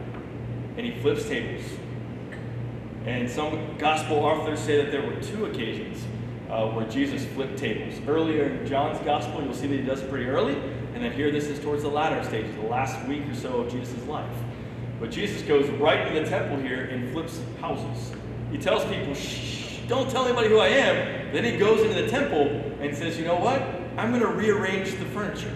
and 0.78 0.86
he 0.86 1.00
flips 1.02 1.28
tables. 1.28 1.64
And 3.06 3.30
some 3.30 3.78
gospel 3.78 4.18
authors 4.18 4.60
say 4.60 4.82
that 4.82 4.92
there 4.92 5.06
were 5.06 5.20
two 5.22 5.46
occasions 5.46 6.04
uh, 6.50 6.68
where 6.68 6.88
Jesus 6.88 7.26
flipped 7.34 7.58
tables. 7.58 8.00
Earlier 8.08 8.46
in 8.46 8.66
John's 8.66 9.00
gospel, 9.00 9.44
you'll 9.44 9.54
see 9.54 9.68
that 9.68 9.80
he 9.80 9.86
does 9.86 10.02
it 10.02 10.10
pretty 10.10 10.26
early. 10.26 10.58
And 10.94 11.04
then 11.04 11.12
here, 11.12 11.32
this 11.32 11.46
is 11.46 11.60
towards 11.60 11.84
the 11.84 11.90
latter 11.90 12.24
stages, 12.24 12.56
the 12.56 12.62
last 12.62 13.04
week 13.08 13.28
or 13.28 13.36
so 13.36 13.62
of 13.62 13.72
Jesus' 13.72 14.06
life. 14.08 14.32
But 15.00 15.12
Jesus 15.12 15.42
goes 15.42 15.68
right 15.72 16.08
in 16.08 16.24
the 16.24 16.30
temple 16.30 16.58
here 16.58 16.86
and 16.86 17.12
flips 17.12 17.42
houses. 17.60 18.14
He 18.52 18.58
tells 18.58 18.86
people, 18.86 19.14
shh, 19.14 19.80
don't 19.88 20.10
tell 20.10 20.26
anybody 20.26 20.50
who 20.50 20.60
I 20.60 20.68
am. 20.68 21.34
Then 21.34 21.44
he 21.44 21.58
goes 21.58 21.82
into 21.82 22.02
the 22.02 22.08
temple 22.08 22.48
and 22.80 22.96
says, 22.96 23.18
you 23.18 23.26
know 23.26 23.36
what? 23.36 23.62
I'm 23.98 24.10
going 24.12 24.22
to 24.22 24.28
rearrange 24.28 24.92
the 24.92 25.06
furniture. 25.06 25.54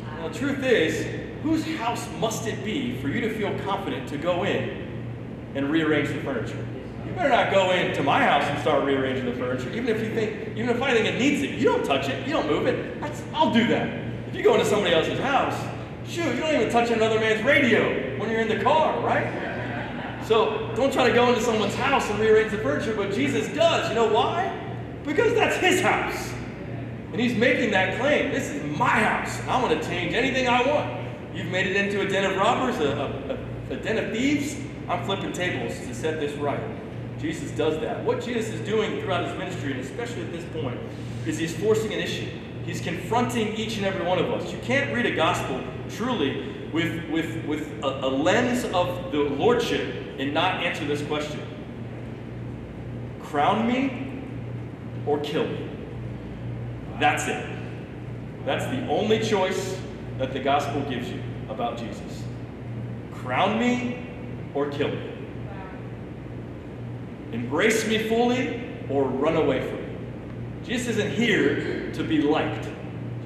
Now, 0.00 0.28
the 0.28 0.38
truth 0.38 0.62
is, 0.62 1.06
whose 1.42 1.64
house 1.76 2.08
must 2.18 2.46
it 2.46 2.64
be 2.64 3.00
for 3.00 3.08
you 3.08 3.20
to 3.20 3.34
feel 3.34 3.56
confident 3.60 4.08
to 4.10 4.18
go 4.18 4.44
in 4.44 4.86
and 5.54 5.70
rearrange 5.70 6.08
the 6.08 6.20
furniture? 6.20 6.64
You 7.06 7.12
better 7.12 7.28
not 7.28 7.52
go 7.52 7.72
into 7.72 8.02
my 8.02 8.22
house 8.22 8.44
and 8.44 8.60
start 8.60 8.84
rearranging 8.84 9.24
the 9.24 9.32
furniture, 9.32 9.70
even 9.70 9.88
if 9.88 10.00
you 10.02 10.14
think, 10.14 10.56
even 10.56 10.68
if 10.68 10.82
I 10.82 10.92
think 10.92 11.06
it 11.06 11.18
needs 11.18 11.42
it. 11.42 11.50
You 11.50 11.64
don't 11.64 11.84
touch 11.84 12.08
it, 12.08 12.26
you 12.26 12.32
don't 12.32 12.48
move 12.48 12.66
it. 12.66 13.00
That's, 13.00 13.22
I'll 13.32 13.52
do 13.52 13.66
that. 13.68 14.04
If 14.28 14.36
you 14.36 14.42
go 14.42 14.54
into 14.54 14.66
somebody 14.66 14.94
else's 14.94 15.18
house, 15.20 15.58
shoot, 16.06 16.34
you 16.34 16.40
don't 16.40 16.54
even 16.54 16.70
touch 16.70 16.90
another 16.90 17.18
man's 17.18 17.42
radio 17.44 18.18
when 18.18 18.30
you're 18.30 18.40
in 18.40 18.48
the 18.48 18.62
car, 18.62 19.00
right? 19.00 20.22
So 20.26 20.70
don't 20.76 20.92
try 20.92 21.08
to 21.08 21.14
go 21.14 21.30
into 21.30 21.40
someone's 21.40 21.74
house 21.74 22.10
and 22.10 22.20
rearrange 22.20 22.50
the 22.50 22.58
furniture, 22.58 22.94
but 22.94 23.12
Jesus 23.14 23.48
does. 23.54 23.88
You 23.88 23.94
know 23.94 24.12
why? 24.12 24.54
Because 25.02 25.32
that's 25.32 25.56
his 25.56 25.80
house. 25.80 26.30
And 27.12 27.18
he's 27.18 27.34
making 27.34 27.70
that 27.70 27.98
claim. 27.98 28.30
This 28.30 28.50
is 28.50 28.62
my 28.76 28.86
house. 28.88 29.40
I'm 29.48 29.62
going 29.62 29.78
to 29.78 29.84
change 29.86 30.12
anything 30.12 30.46
I 30.46 30.60
want. 30.60 31.08
You've 31.34 31.46
made 31.46 31.66
it 31.66 31.76
into 31.76 32.02
a 32.02 32.06
den 32.06 32.30
of 32.30 32.36
robbers, 32.36 32.76
a, 32.80 33.38
a, 33.70 33.72
a 33.72 33.76
den 33.78 33.96
of 33.96 34.12
thieves. 34.12 34.56
I'm 34.88 35.02
flipping 35.04 35.32
tables 35.32 35.74
to 35.78 35.94
set 35.94 36.20
this 36.20 36.36
right. 36.36 36.60
Jesus 37.18 37.50
does 37.52 37.80
that. 37.80 38.04
What 38.04 38.22
Jesus 38.22 38.52
is 38.52 38.60
doing 38.66 39.00
throughout 39.00 39.26
his 39.26 39.38
ministry, 39.38 39.72
and 39.72 39.80
especially 39.80 40.22
at 40.22 40.32
this 40.32 40.44
point, 40.52 40.78
is 41.26 41.38
he's 41.38 41.56
forcing 41.56 41.94
an 41.94 42.00
issue. 42.00 42.30
He's 42.68 42.82
confronting 42.82 43.54
each 43.54 43.78
and 43.78 43.86
every 43.86 44.04
one 44.04 44.18
of 44.18 44.30
us. 44.30 44.52
You 44.52 44.58
can't 44.58 44.94
read 44.94 45.06
a 45.06 45.16
gospel 45.16 45.64
truly 45.88 46.68
with, 46.70 47.08
with, 47.08 47.46
with 47.46 47.66
a, 47.82 47.86
a 47.86 48.10
lens 48.10 48.64
of 48.66 49.10
the 49.10 49.20
lordship 49.20 49.94
and 50.18 50.34
not 50.34 50.62
answer 50.62 50.84
this 50.84 51.00
question 51.06 51.40
Crown 53.22 53.66
me 53.66 54.22
or 55.06 55.18
kill 55.20 55.48
me? 55.48 55.66
That's 57.00 57.26
it. 57.26 57.46
That's 58.44 58.66
the 58.66 58.86
only 58.88 59.20
choice 59.20 59.80
that 60.18 60.34
the 60.34 60.40
gospel 60.40 60.82
gives 60.90 61.08
you 61.08 61.22
about 61.48 61.78
Jesus. 61.78 62.22
Crown 63.14 63.58
me 63.58 64.06
or 64.52 64.68
kill 64.68 64.88
me. 64.88 65.12
Embrace 67.32 67.88
me 67.88 68.06
fully 68.10 68.62
or 68.90 69.04
run 69.04 69.36
away 69.36 69.66
from 69.66 69.77
me. 69.77 69.77
Jesus 70.68 70.98
isn't 70.98 71.12
here 71.12 71.90
to 71.94 72.04
be 72.04 72.20
liked. 72.20 72.68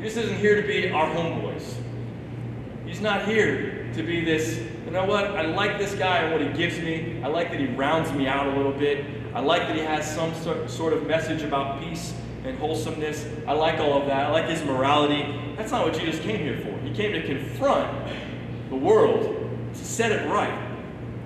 Jesus 0.00 0.26
isn't 0.26 0.38
here 0.38 0.62
to 0.62 0.66
be 0.66 0.90
our 0.90 1.12
homeboys. 1.12 1.74
He's 2.86 3.00
not 3.00 3.26
here 3.26 3.90
to 3.94 4.02
be 4.04 4.24
this, 4.24 4.60
you 4.84 4.92
know 4.92 5.04
what, 5.04 5.24
I 5.24 5.42
like 5.42 5.76
this 5.76 5.92
guy 5.96 6.18
and 6.18 6.32
what 6.32 6.40
he 6.40 6.56
gives 6.56 6.78
me. 6.78 7.20
I 7.20 7.26
like 7.26 7.50
that 7.50 7.58
he 7.58 7.66
rounds 7.66 8.12
me 8.12 8.28
out 8.28 8.46
a 8.46 8.56
little 8.56 8.72
bit. 8.72 9.04
I 9.34 9.40
like 9.40 9.62
that 9.62 9.74
he 9.74 9.82
has 9.82 10.08
some 10.08 10.32
sort 10.68 10.92
of 10.92 11.04
message 11.08 11.42
about 11.42 11.80
peace 11.80 12.14
and 12.44 12.56
wholesomeness. 12.58 13.26
I 13.48 13.54
like 13.54 13.80
all 13.80 14.00
of 14.00 14.06
that. 14.06 14.26
I 14.26 14.30
like 14.30 14.48
his 14.48 14.62
morality. 14.62 15.54
That's 15.56 15.72
not 15.72 15.84
what 15.84 15.98
Jesus 15.98 16.20
came 16.20 16.38
here 16.38 16.60
for. 16.60 16.78
He 16.86 16.94
came 16.94 17.10
to 17.10 17.26
confront 17.26 18.08
the 18.70 18.76
world, 18.76 19.50
to 19.74 19.84
set 19.84 20.12
it 20.12 20.28
right, 20.28 20.56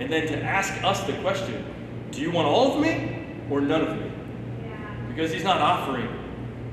and 0.00 0.10
then 0.10 0.26
to 0.28 0.42
ask 0.42 0.82
us 0.82 1.02
the 1.04 1.12
question 1.18 1.62
do 2.10 2.22
you 2.22 2.30
want 2.30 2.48
all 2.48 2.74
of 2.74 2.80
me 2.80 3.26
or 3.50 3.60
none 3.60 3.82
of 3.82 3.98
me? 3.98 4.15
Because 5.16 5.32
he's 5.32 5.44
not 5.44 5.62
offering 5.62 6.10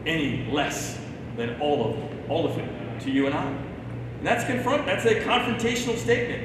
any 0.05 0.45
less 0.51 0.99
than 1.37 1.61
all 1.61 1.85
of 1.85 2.29
all 2.29 2.45
of 2.45 2.57
it 2.57 2.99
to 2.99 3.09
you 3.09 3.25
and 3.25 3.33
I. 3.33 3.45
And 3.45 4.27
that's 4.27 4.43
confront 4.43 4.85
that's 4.85 5.05
a 5.05 5.15
confrontational 5.21 5.97
statement. 5.97 6.43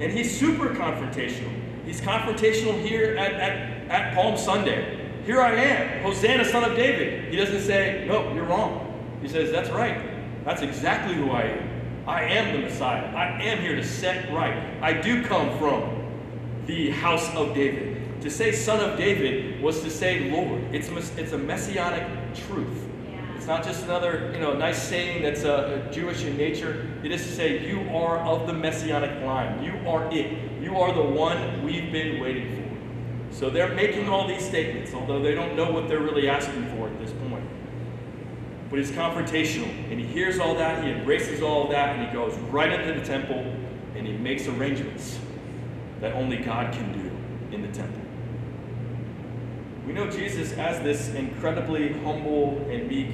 And 0.00 0.10
he's 0.10 0.38
super 0.38 0.70
confrontational. 0.70 1.52
He's 1.84 2.00
confrontational 2.00 2.82
here 2.82 3.14
at, 3.18 3.34
at, 3.34 3.90
at 3.90 4.14
Palm 4.14 4.38
Sunday. 4.38 5.10
Here 5.26 5.42
I 5.42 5.52
am, 5.52 6.02
Hosanna, 6.02 6.46
son 6.46 6.64
of 6.64 6.74
David. 6.74 7.30
He 7.30 7.36
doesn't 7.36 7.60
say, 7.60 8.06
No, 8.08 8.32
you're 8.32 8.44
wrong. 8.44 9.18
He 9.20 9.28
says, 9.28 9.52
That's 9.52 9.68
right. 9.68 10.00
That's 10.46 10.62
exactly 10.62 11.14
who 11.14 11.30
I 11.30 11.42
am. 11.42 12.04
I 12.06 12.22
am 12.22 12.54
the 12.54 12.66
Messiah. 12.66 13.04
I 13.14 13.42
am 13.42 13.58
here 13.58 13.76
to 13.76 13.84
set 13.84 14.32
right. 14.32 14.82
I 14.82 14.94
do 14.94 15.22
come 15.24 15.58
from 15.58 16.06
the 16.64 16.88
house 16.92 17.28
of 17.34 17.54
David. 17.54 17.87
To 18.20 18.30
say 18.30 18.52
son 18.52 18.80
of 18.80 18.98
David 18.98 19.62
was 19.62 19.82
to 19.82 19.90
say 19.90 20.30
Lord. 20.30 20.62
It's, 20.74 20.88
it's 21.16 21.32
a 21.32 21.38
messianic 21.38 22.34
truth. 22.34 22.84
It's 23.36 23.46
not 23.46 23.62
just 23.62 23.84
another, 23.84 24.30
you 24.34 24.40
know, 24.40 24.54
nice 24.54 24.82
saying 24.82 25.22
that's 25.22 25.44
uh, 25.44 25.88
Jewish 25.92 26.24
in 26.24 26.36
nature. 26.36 26.90
It 27.04 27.12
is 27.12 27.22
to 27.22 27.32
say 27.32 27.66
you 27.68 27.80
are 27.96 28.18
of 28.18 28.48
the 28.48 28.52
messianic 28.52 29.24
line. 29.24 29.62
You 29.62 29.74
are 29.88 30.12
it. 30.12 30.60
You 30.60 30.76
are 30.78 30.92
the 30.92 31.02
one 31.02 31.62
we've 31.62 31.92
been 31.92 32.20
waiting 32.20 32.56
for. 32.56 33.34
So 33.36 33.50
they're 33.50 33.72
making 33.74 34.08
all 34.08 34.26
these 34.26 34.44
statements, 34.44 34.92
although 34.92 35.22
they 35.22 35.34
don't 35.34 35.54
know 35.54 35.70
what 35.70 35.86
they're 35.86 36.00
really 36.00 36.28
asking 36.28 36.66
for 36.76 36.88
at 36.88 36.98
this 36.98 37.12
point. 37.28 37.44
But 38.68 38.80
he's 38.80 38.90
confrontational, 38.90 39.70
and 39.90 40.00
he 40.00 40.06
hears 40.06 40.40
all 40.40 40.56
that, 40.56 40.82
he 40.82 40.90
embraces 40.90 41.40
all 41.40 41.64
of 41.64 41.70
that, 41.70 41.96
and 41.96 42.06
he 42.06 42.12
goes 42.12 42.34
right 42.50 42.72
into 42.72 42.98
the 42.98 43.06
temple, 43.06 43.38
and 43.94 44.06
he 44.06 44.12
makes 44.14 44.46
arrangements 44.48 45.18
that 46.00 46.14
only 46.14 46.38
God 46.38 46.72
can 46.72 46.92
do 46.92 47.54
in 47.54 47.62
the 47.62 47.68
temple. 47.68 48.02
We 49.88 49.94
know 49.94 50.10
Jesus 50.10 50.52
as 50.58 50.82
this 50.82 51.08
incredibly 51.14 51.94
humble 52.04 52.58
and 52.70 52.86
meek 52.86 53.08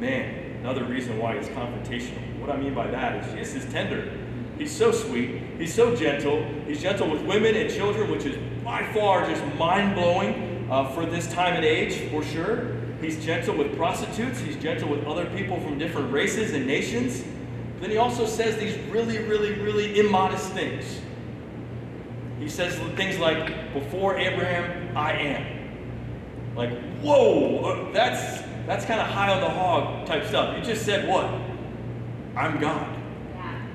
man. 0.00 0.56
Another 0.62 0.82
reason 0.82 1.16
why 1.16 1.38
he's 1.38 1.46
confrontational. 1.50 2.40
What 2.40 2.50
I 2.50 2.56
mean 2.56 2.74
by 2.74 2.88
that 2.88 3.24
is 3.24 3.32
Jesus 3.32 3.64
is 3.64 3.72
tender. 3.72 4.10
He's 4.58 4.76
so 4.76 4.90
sweet. 4.90 5.42
He's 5.58 5.72
so 5.72 5.94
gentle. 5.94 6.44
He's 6.66 6.82
gentle 6.82 7.08
with 7.08 7.22
women 7.22 7.54
and 7.54 7.72
children, 7.72 8.10
which 8.10 8.24
is 8.24 8.36
by 8.64 8.92
far 8.92 9.30
just 9.30 9.44
mind 9.54 9.94
blowing 9.94 10.66
uh, 10.68 10.90
for 10.92 11.06
this 11.06 11.32
time 11.32 11.54
and 11.54 11.64
age, 11.64 12.10
for 12.10 12.24
sure. 12.24 12.74
He's 13.00 13.24
gentle 13.24 13.56
with 13.56 13.76
prostitutes. 13.76 14.40
He's 14.40 14.56
gentle 14.56 14.88
with 14.88 15.04
other 15.04 15.26
people 15.26 15.60
from 15.60 15.78
different 15.78 16.12
races 16.12 16.52
and 16.52 16.66
nations. 16.66 17.22
But 17.74 17.82
then 17.82 17.90
he 17.90 17.96
also 17.96 18.26
says 18.26 18.56
these 18.56 18.76
really, 18.90 19.18
really, 19.18 19.52
really 19.60 20.00
immodest 20.00 20.50
things. 20.50 21.00
He 22.40 22.48
says 22.48 22.74
things 22.96 23.20
like, 23.20 23.72
Before 23.72 24.18
Abraham, 24.18 24.96
I 24.96 25.12
am. 25.12 25.55
Like, 26.56 26.72
whoa, 27.02 27.58
uh, 27.58 27.92
that's 27.92 28.42
that's 28.66 28.84
kind 28.84 29.00
of 29.00 29.06
high 29.06 29.32
on 29.32 29.40
the 29.40 29.48
hog 29.48 30.06
type 30.06 30.26
stuff. 30.26 30.56
You 30.56 30.64
just 30.64 30.84
said 30.84 31.08
what? 31.08 31.26
I'm 32.34 32.58
God. 32.58 32.98
Yeah. 33.34 33.66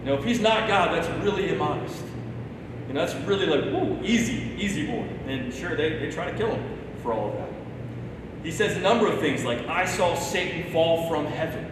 You 0.00 0.06
know, 0.06 0.14
if 0.18 0.24
he's 0.24 0.40
not 0.40 0.68
God, 0.68 0.94
that's 0.94 1.08
really 1.24 1.48
immodest. 1.48 2.04
You 2.86 2.94
know, 2.94 3.06
that's 3.06 3.14
really 3.26 3.46
like, 3.46 3.72
whoa, 3.72 3.98
easy, 4.02 4.54
easy 4.58 4.86
boy. 4.86 5.08
And 5.26 5.52
sure, 5.54 5.74
they, 5.74 5.98
they 5.98 6.10
try 6.10 6.30
to 6.30 6.36
kill 6.36 6.50
him 6.54 6.78
for 7.02 7.12
all 7.12 7.30
of 7.30 7.36
that. 7.38 7.48
He 8.42 8.50
says 8.50 8.76
a 8.76 8.80
number 8.80 9.06
of 9.06 9.20
things 9.20 9.44
like, 9.44 9.66
I 9.66 9.84
saw 9.84 10.14
Satan 10.14 10.70
fall 10.72 11.08
from 11.08 11.24
heaven, 11.26 11.66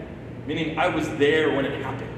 meaning 0.47 0.79
I 0.79 0.89
was 0.89 1.09
there 1.17 1.55
when 1.55 1.65
it 1.65 1.83
happened. 1.83 2.09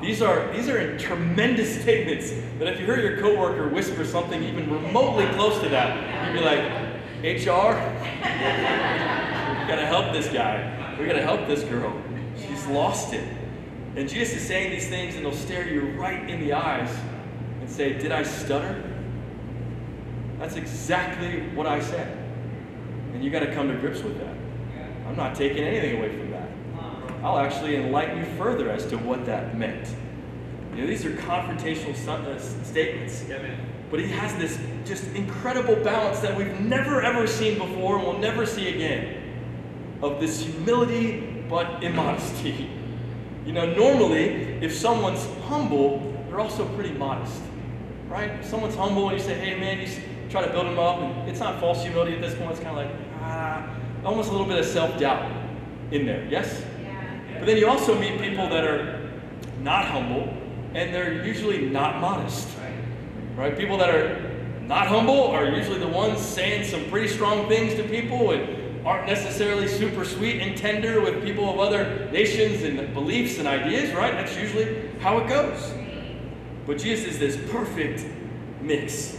These 0.00 0.22
are, 0.22 0.50
these 0.52 0.68
are 0.68 0.98
tremendous 0.98 1.80
statements 1.82 2.30
that 2.58 2.66
if 2.66 2.80
you 2.80 2.86
heard 2.86 3.04
your 3.04 3.20
coworker 3.20 3.68
whisper 3.68 4.04
something 4.04 4.42
even 4.42 4.70
remotely 4.70 5.26
close 5.34 5.60
to 5.62 5.68
that, 5.68 6.26
you'd 6.26 6.40
be 6.40 6.44
like, 6.44 6.89
HR, 7.22 7.76
we 7.76 8.26
gotta 9.68 9.84
help 9.86 10.12
this 10.12 10.28
guy. 10.28 10.96
We 10.98 11.04
gotta 11.06 11.22
help 11.22 11.46
this 11.46 11.62
girl. 11.64 11.92
She's 12.38 12.66
lost 12.66 13.12
it. 13.12 13.28
And 13.94 14.08
Jesus 14.08 14.38
is 14.38 14.48
saying 14.48 14.70
these 14.70 14.88
things, 14.88 15.16
and 15.16 15.24
they'll 15.24 15.34
stare 15.34 15.68
you 15.68 16.00
right 16.00 16.30
in 16.30 16.40
the 16.40 16.54
eyes 16.54 16.90
and 17.60 17.68
say, 17.68 17.98
Did 17.98 18.10
I 18.10 18.22
stutter? 18.22 18.82
That's 20.38 20.56
exactly 20.56 21.42
what 21.54 21.66
I 21.66 21.80
said. 21.80 22.16
And 23.12 23.22
you 23.22 23.30
got 23.30 23.40
to 23.40 23.52
come 23.52 23.68
to 23.68 23.74
grips 23.74 24.02
with 24.02 24.18
that. 24.18 24.34
I'm 25.06 25.16
not 25.16 25.34
taking 25.34 25.62
anything 25.62 25.98
away 25.98 26.16
from 26.16 26.30
that. 26.30 26.48
I'll 27.22 27.38
actually 27.38 27.76
enlighten 27.76 28.18
you 28.18 28.24
further 28.38 28.70
as 28.70 28.86
to 28.86 28.96
what 28.96 29.26
that 29.26 29.58
meant. 29.58 29.94
You 30.74 30.82
know, 30.82 30.86
these 30.86 31.04
are 31.04 31.10
confrontational 31.10 31.94
uh, 32.08 32.38
statements. 32.64 33.24
But 33.90 34.00
he 34.00 34.06
has 34.08 34.36
this 34.36 34.58
just 34.84 35.04
incredible 35.14 35.76
balance 35.76 36.20
that 36.20 36.36
we've 36.36 36.60
never 36.60 37.02
ever 37.02 37.26
seen 37.26 37.58
before 37.58 37.96
and 37.96 38.06
we'll 38.06 38.18
never 38.18 38.46
see 38.46 38.68
again 38.68 39.16
of 40.02 40.20
this 40.20 40.40
humility 40.42 41.44
but 41.48 41.82
immodesty. 41.82 42.70
You 43.44 43.52
know, 43.52 43.74
normally, 43.74 44.58
if 44.62 44.72
someone's 44.72 45.26
humble, 45.48 46.14
they're 46.28 46.40
also 46.40 46.66
pretty 46.76 46.92
modest, 46.92 47.42
right? 48.08 48.30
If 48.30 48.46
someone's 48.46 48.76
humble 48.76 49.08
and 49.08 49.18
you 49.18 49.24
say, 49.24 49.34
hey 49.34 49.58
man, 49.58 49.80
you 49.80 49.88
try 50.30 50.44
to 50.44 50.52
build 50.52 50.66
them 50.66 50.78
up, 50.78 50.98
and 50.98 51.28
it's 51.28 51.40
not 51.40 51.58
false 51.58 51.82
humility 51.82 52.14
at 52.14 52.20
this 52.20 52.34
point, 52.34 52.52
it's 52.52 52.60
kind 52.60 52.78
of 52.78 52.84
like, 52.86 52.94
ah, 53.20 53.68
almost 54.04 54.28
a 54.28 54.32
little 54.32 54.46
bit 54.46 54.58
of 54.58 54.66
self 54.66 54.96
doubt 54.98 55.30
in 55.90 56.06
there, 56.06 56.24
yes? 56.26 56.62
Yeah. 56.82 57.38
But 57.38 57.46
then 57.46 57.56
you 57.56 57.66
also 57.66 57.98
meet 57.98 58.20
people 58.20 58.48
that 58.50 58.64
are 58.64 59.10
not 59.62 59.86
humble, 59.86 60.32
and 60.74 60.94
they're 60.94 61.24
usually 61.24 61.68
not 61.68 62.00
modest. 62.00 62.48
Right? 63.40 63.56
People 63.56 63.78
that 63.78 63.88
are 63.88 64.20
not 64.66 64.86
humble 64.86 65.28
are 65.28 65.46
usually 65.46 65.78
the 65.78 65.88
ones 65.88 66.20
saying 66.20 66.64
some 66.64 66.84
pretty 66.90 67.08
strong 67.08 67.48
things 67.48 67.74
to 67.76 67.84
people 67.84 68.32
and 68.32 68.86
aren't 68.86 69.06
necessarily 69.06 69.66
super 69.66 70.04
sweet 70.04 70.42
and 70.42 70.54
tender 70.54 71.00
with 71.00 71.24
people 71.24 71.48
of 71.48 71.58
other 71.58 72.10
nations 72.12 72.62
and 72.64 72.92
beliefs 72.92 73.38
and 73.38 73.48
ideas, 73.48 73.94
right? 73.94 74.12
That's 74.12 74.36
usually 74.36 74.90
how 74.98 75.16
it 75.20 75.28
goes. 75.30 75.72
But 76.66 76.76
Jesus 76.76 77.14
is 77.14 77.18
this 77.18 77.50
perfect 77.50 78.04
mix 78.60 79.18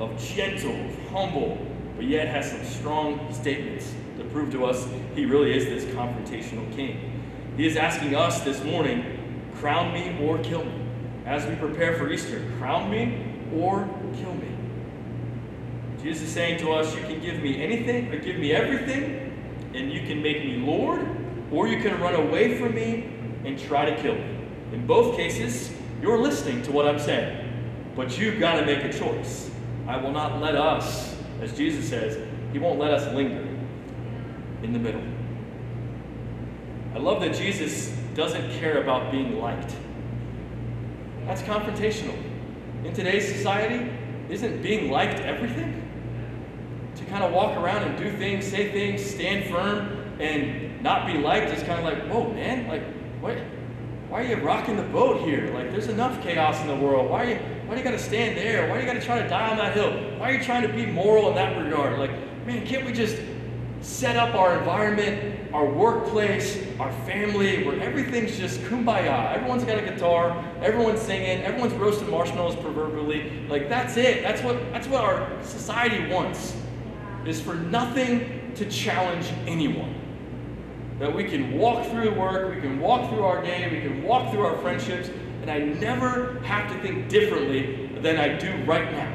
of 0.00 0.18
gentle, 0.18 0.76
humble, 1.12 1.64
but 1.94 2.06
yet 2.06 2.26
has 2.26 2.50
some 2.50 2.64
strong 2.64 3.32
statements 3.32 3.94
to 4.18 4.24
prove 4.24 4.50
to 4.50 4.64
us 4.64 4.84
he 5.14 5.26
really 5.26 5.56
is 5.56 5.66
this 5.66 5.84
confrontational 5.94 6.74
king. 6.74 7.22
He 7.56 7.68
is 7.68 7.76
asking 7.76 8.16
us 8.16 8.40
this 8.40 8.64
morning, 8.64 9.48
crown 9.54 9.94
me 9.94 10.18
or 10.26 10.38
kill 10.38 10.64
me. 10.64 10.80
As 11.24 11.46
we 11.46 11.54
prepare 11.54 11.96
for 11.96 12.10
Easter, 12.10 12.44
crown 12.58 12.90
me 12.90 13.23
or 13.54 13.88
kill 14.16 14.34
me. 14.34 14.48
Jesus 16.02 16.28
is 16.28 16.34
saying 16.34 16.58
to 16.60 16.72
us, 16.72 16.94
you 16.94 17.02
can 17.02 17.20
give 17.20 17.40
me 17.40 17.62
anything 17.62 18.12
or 18.12 18.18
give 18.18 18.36
me 18.36 18.52
everything, 18.52 19.32
and 19.74 19.90
you 19.90 20.06
can 20.06 20.22
make 20.22 20.44
me 20.44 20.56
Lord, 20.56 21.06
or 21.50 21.66
you 21.66 21.80
can 21.80 21.98
run 22.00 22.14
away 22.14 22.58
from 22.58 22.74
me 22.74 23.10
and 23.44 23.58
try 23.58 23.88
to 23.88 23.96
kill 24.02 24.14
me. 24.14 24.38
In 24.72 24.86
both 24.86 25.16
cases, 25.16 25.72
you're 26.02 26.18
listening 26.18 26.62
to 26.62 26.72
what 26.72 26.86
I'm 26.86 26.98
saying, 26.98 27.48
but 27.96 28.18
you've 28.18 28.38
got 28.38 28.60
to 28.60 28.66
make 28.66 28.84
a 28.84 28.92
choice. 28.92 29.50
I 29.86 29.96
will 29.96 30.12
not 30.12 30.40
let 30.40 30.56
us, 30.56 31.16
as 31.40 31.56
Jesus 31.56 31.88
says, 31.88 32.18
He 32.52 32.58
won't 32.58 32.78
let 32.78 32.92
us 32.92 33.12
linger 33.14 33.46
in 34.62 34.72
the 34.72 34.78
middle. 34.78 35.02
I 36.94 36.98
love 36.98 37.20
that 37.22 37.34
Jesus 37.34 37.96
doesn't 38.14 38.50
care 38.58 38.82
about 38.82 39.10
being 39.10 39.40
liked. 39.40 39.74
That's 41.26 41.42
confrontational. 41.42 42.33
In 42.84 42.92
today's 42.92 43.26
society, 43.26 43.90
isn't 44.28 44.62
being 44.62 44.90
liked 44.90 45.18
everything? 45.20 45.80
To 46.96 47.04
kind 47.06 47.24
of 47.24 47.32
walk 47.32 47.56
around 47.56 47.82
and 47.82 47.96
do 47.96 48.14
things, 48.18 48.46
say 48.46 48.70
things, 48.72 49.02
stand 49.02 49.50
firm, 49.50 50.20
and 50.20 50.82
not 50.82 51.06
be 51.06 51.14
liked 51.14 51.50
is 51.50 51.62
kind 51.62 51.78
of 51.78 51.84
like, 51.84 52.06
whoa, 52.12 52.30
man, 52.34 52.68
like, 52.68 52.82
what? 53.22 53.38
Why 54.10 54.22
are 54.22 54.26
you 54.26 54.36
rocking 54.36 54.76
the 54.76 54.82
boat 54.82 55.26
here? 55.26 55.50
Like, 55.54 55.70
there's 55.70 55.88
enough 55.88 56.22
chaos 56.22 56.60
in 56.60 56.68
the 56.68 56.76
world. 56.76 57.10
Why 57.10 57.24
are 57.24 57.30
you, 57.30 57.36
why 57.64 57.74
do 57.74 57.80
you 57.80 57.84
got 57.84 57.92
to 57.92 57.98
stand 57.98 58.36
there? 58.36 58.68
Why 58.68 58.74
do 58.74 58.80
you 58.82 58.86
got 58.86 59.00
to 59.00 59.04
try 59.04 59.20
to 59.20 59.28
die 59.28 59.48
on 59.48 59.56
that 59.56 59.74
hill? 59.74 59.90
Why 60.18 60.30
are 60.30 60.34
you 60.34 60.44
trying 60.44 60.62
to 60.62 60.72
be 60.72 60.84
moral 60.84 61.30
in 61.30 61.34
that 61.36 61.56
regard? 61.56 61.98
Like, 61.98 62.12
man, 62.46 62.66
can't 62.66 62.84
we 62.84 62.92
just 62.92 63.16
set 63.80 64.16
up 64.16 64.34
our 64.34 64.58
environment, 64.58 65.33
our 65.54 65.64
workplace, 65.64 66.66
our 66.80 66.90
family, 67.06 67.62
where 67.62 67.80
everything's 67.80 68.36
just 68.36 68.60
kumbaya. 68.62 69.32
Everyone's 69.36 69.62
got 69.62 69.78
a 69.78 69.82
guitar, 69.82 70.44
everyone's 70.60 71.00
singing, 71.00 71.44
everyone's 71.44 71.72
roasting 71.74 72.10
marshmallows 72.10 72.56
proverbially. 72.56 73.46
Like 73.48 73.68
that's 73.68 73.96
it. 73.96 74.22
That's 74.22 74.42
what 74.42 74.56
that's 74.72 74.88
what 74.88 75.04
our 75.04 75.30
society 75.44 76.12
wants. 76.12 76.56
Is 77.24 77.40
for 77.40 77.54
nothing 77.54 78.52
to 78.56 78.68
challenge 78.68 79.26
anyone. 79.46 79.94
That 80.98 81.14
we 81.14 81.22
can 81.22 81.56
walk 81.56 81.88
through 81.88 82.14
work, 82.18 82.52
we 82.52 82.60
can 82.60 82.80
walk 82.80 83.08
through 83.08 83.22
our 83.22 83.40
day, 83.40 83.68
we 83.70 83.80
can 83.80 84.02
walk 84.02 84.32
through 84.32 84.44
our 84.44 84.56
friendships, 84.58 85.08
and 85.40 85.50
I 85.50 85.58
never 85.58 86.40
have 86.40 86.70
to 86.72 86.80
think 86.82 87.08
differently 87.08 87.90
than 88.00 88.16
I 88.16 88.36
do 88.36 88.52
right 88.64 88.90
now. 88.90 89.12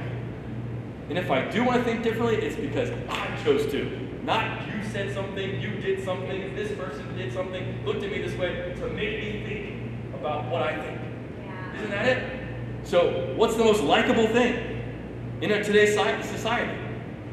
And 1.10 1.18
if 1.18 1.32
I 1.32 1.50
do 1.50 1.66
want 1.66 1.80
to 1.80 1.84
think 1.84 2.02
differently, 2.02 2.38
it's 2.38 2.56
because 2.56 2.92
I 3.10 3.44
chose 3.44 3.70
to. 3.72 4.09
Not 4.24 4.68
you 4.68 4.84
said 4.92 5.14
something, 5.14 5.62
you 5.62 5.72
did 5.80 6.04
something, 6.04 6.56
this 6.56 6.72
person 6.78 7.16
did 7.18 7.34
something, 7.34 7.86
looked 7.86 8.04
at 8.04 8.12
me 8.12 8.22
this 8.22 8.36
way 8.38 8.74
to 8.76 8.88
make 8.90 9.24
me 9.24 9.44
think 9.46 10.14
about 10.14 10.50
what 10.50 10.64
I 10.64 10.82
think. 10.82 11.00
Yeah. 11.46 11.76
Isn't 11.76 11.90
that 11.90 12.06
it? 12.06 12.40
So, 12.84 13.34
what's 13.36 13.56
the 13.56 13.64
most 13.64 13.82
likable 13.84 14.28
thing 14.28 15.40
in 15.42 15.52
our 15.52 15.64
today's 15.64 15.94
society? 16.28 16.78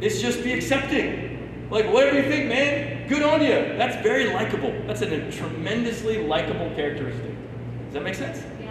It's 0.01 0.21
just 0.21 0.45
be 0.45 0.53
accepting. 0.53 1.69
Like, 1.71 1.93
whatever 1.93 2.17
you 2.21 2.29
think, 2.29 2.49
man, 2.49 3.09
good 3.09 3.23
on 3.23 3.41
you. 3.43 3.77
That's 3.77 3.97
very 4.03 4.33
likable. 4.33 4.73
That's 4.87 5.01
a 5.01 5.31
tremendously 5.31 6.27
likable 6.27 6.71
characteristic. 6.77 7.35
Does 7.87 7.95
that 7.95 8.03
make 8.03 8.15
sense? 8.15 8.43
Yeah. 8.61 8.71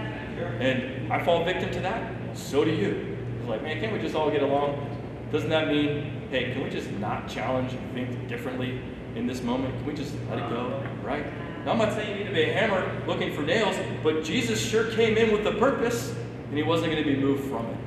And 0.59 1.11
I 1.11 1.23
fall 1.23 1.43
victim 1.43 1.71
to 1.71 1.79
that. 1.81 2.37
So 2.37 2.63
do 2.63 2.71
you. 2.71 3.17
It's 3.39 3.49
like, 3.49 3.63
man, 3.63 3.79
can't 3.79 3.93
we 3.93 3.99
just 3.99 4.15
all 4.15 4.29
get 4.29 4.43
along? 4.43 4.89
Doesn't 5.31 5.49
that 5.49 5.67
mean 5.67 6.14
hey, 6.29 6.53
can 6.53 6.63
we 6.63 6.69
just 6.69 6.89
not 6.93 7.27
challenge 7.27 7.73
and 7.73 7.93
think 7.93 8.27
differently 8.27 8.81
in 9.15 9.27
this 9.27 9.41
moment? 9.41 9.75
Can 9.75 9.85
we 9.85 9.93
just 9.93 10.13
let 10.29 10.39
it 10.39 10.49
go, 10.49 10.83
right? 11.03 11.25
Now, 11.65 11.71
I'm 11.71 11.77
not 11.77 11.93
saying 11.93 12.09
you 12.09 12.23
need 12.23 12.29
to 12.29 12.35
be 12.35 12.43
a 12.43 12.53
hammer 12.53 13.01
looking 13.07 13.33
for 13.33 13.41
nails, 13.41 13.75
but 14.03 14.23
Jesus 14.23 14.59
sure 14.63 14.91
came 14.91 15.17
in 15.17 15.31
with 15.31 15.47
a 15.47 15.53
purpose, 15.53 16.13
and 16.49 16.57
he 16.57 16.63
wasn't 16.63 16.91
going 16.91 17.03
to 17.03 17.09
be 17.09 17.19
moved 17.19 17.49
from 17.49 17.65
it. 17.65 17.77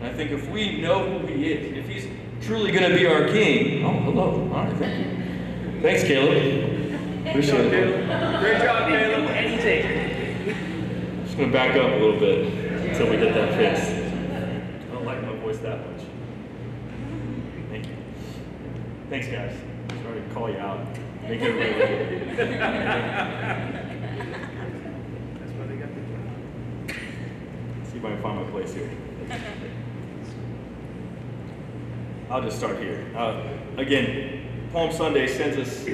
And 0.00 0.06
I 0.06 0.12
think 0.12 0.30
if 0.30 0.48
we 0.48 0.80
know 0.80 1.18
who 1.18 1.26
he 1.26 1.52
is, 1.52 1.76
if 1.76 1.86
he's 1.86 2.08
truly 2.46 2.72
going 2.72 2.90
to 2.90 2.96
be 2.96 3.06
our 3.06 3.26
king, 3.26 3.84
oh, 3.84 3.90
hello. 3.90 4.48
All 4.54 4.64
right, 4.64 4.76
thank 4.76 5.06
you. 5.06 5.82
Thanks, 5.82 6.04
Caleb. 6.04 7.26
Appreciate 7.26 7.72
it. 7.72 8.40
Great 8.40 8.62
job, 8.62 8.88
Caleb. 8.88 9.30
Anything. 9.30 11.24
Just 11.24 11.36
going 11.36 11.50
to 11.50 11.52
back 11.52 11.76
up 11.76 11.90
a 11.90 11.96
little 11.96 12.18
bit 12.18 12.46
until 12.88 13.10
we 13.10 13.18
get 13.18 13.34
that 13.34 13.54
fixed. 13.54 13.90
I 13.90 14.94
don't 14.94 15.04
like 15.04 15.22
my 15.22 15.36
voice 15.36 15.58
that 15.58 15.78
much. 15.90 16.00
Thanks, 19.10 19.26
guys. 19.26 19.52
Sorry 20.04 20.20
to 20.20 20.28
call 20.32 20.48
you 20.48 20.58
out. 20.58 20.86
Make 21.24 21.40
it 21.40 21.48
really 21.48 22.36
That's 22.36 22.48
why 25.52 25.66
they 25.66 25.74
got 25.74 25.88
the 26.86 26.94
See 27.90 27.96
if 27.98 28.04
I 28.04 28.10
can 28.10 28.22
find 28.22 28.44
my 28.44 28.50
place 28.52 28.72
here. 28.72 28.88
I'll 32.30 32.40
just 32.40 32.58
start 32.58 32.78
here. 32.78 33.04
Uh, 33.16 33.42
again, 33.78 34.68
Palm 34.72 34.92
Sunday 34.92 35.26
sends 35.26 35.56
us 35.56 35.84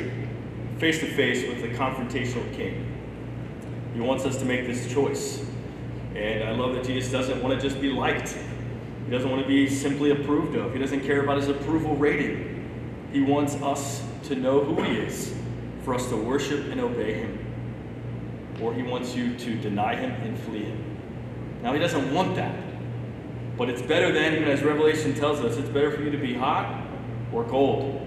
face 0.77 0.99
to 0.99 1.07
face 1.15 1.49
with 1.49 1.63
the 1.63 1.69
confrontational 1.69 2.55
king. 2.55 2.85
He 3.95 4.01
wants 4.01 4.27
us 4.27 4.37
to 4.41 4.45
make 4.45 4.67
this 4.67 4.93
choice. 4.93 5.43
And 6.15 6.45
I 6.45 6.53
love 6.53 6.75
that 6.75 6.85
Jesus 6.85 7.11
doesn't 7.11 7.43
want 7.43 7.59
to 7.59 7.67
just 7.67 7.81
be 7.81 7.89
liked. 7.89 8.37
He 9.07 9.11
doesn't 9.11 9.31
want 9.31 9.41
to 9.41 9.49
be 9.49 9.71
simply 9.71 10.11
approved 10.11 10.55
of. 10.55 10.75
He 10.75 10.79
doesn't 10.79 11.01
care 11.01 11.23
about 11.23 11.39
his 11.39 11.49
approval 11.49 11.97
rating. 11.97 12.56
He 13.17 13.23
wants 13.23 13.55
us 13.63 14.05
to 14.25 14.35
know 14.35 14.63
who 14.63 14.83
He 14.83 14.99
is, 14.99 15.35
for 15.85 15.95
us 15.95 16.07
to 16.11 16.17
worship 16.17 16.71
and 16.71 16.79
obey 16.79 17.15
Him. 17.15 17.39
Or 18.61 18.75
He 18.75 18.83
wants 18.83 19.17
you 19.17 19.35
to 19.39 19.55
deny 19.55 19.95
Him 19.97 20.11
and 20.11 20.39
flee 20.39 20.65
Him. 20.65 20.99
Now, 21.63 21.73
He 21.73 21.79
doesn't 21.79 22.13
want 22.13 22.37
that. 22.37 22.55
But 23.57 23.71
it's 23.71 23.81
better 23.81 24.13
than, 24.13 24.35
even 24.35 24.49
as 24.49 24.63
Revelation 24.63 25.15
tells 25.15 25.41
us, 25.41 25.57
it's 25.57 25.71
better 25.71 25.91
for 25.91 26.03
you 26.03 26.11
to 26.11 26.19
be 26.19 26.35
hot 26.35 26.87
or 27.33 27.45
cold. 27.45 28.07